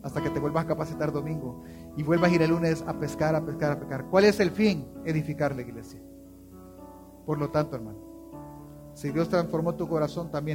hasta 0.03 0.21
que 0.21 0.29
te 0.29 0.39
vuelvas 0.39 0.65
a 0.65 0.67
capacitar 0.67 1.11
domingo 1.11 1.63
y 1.97 2.03
vuelvas 2.03 2.31
a 2.31 2.35
ir 2.35 2.41
el 2.43 2.51
lunes 2.51 2.83
a 2.85 2.93
pescar, 2.99 3.35
a 3.35 3.43
pescar, 3.43 3.71
a 3.71 3.79
pescar. 3.79 4.05
¿Cuál 4.11 4.25
es 4.25 4.39
el 4.39 4.51
fin? 4.51 4.87
Edificar 5.05 5.55
la 5.55 5.63
iglesia. 5.63 5.99
Por 7.25 7.39
lo 7.39 7.49
tanto, 7.49 7.75
hermano, 7.75 7.97
si 8.93 9.09
Dios 9.09 9.27
transformó 9.27 9.73
tu 9.73 9.87
corazón 9.87 10.29
también, 10.29 10.51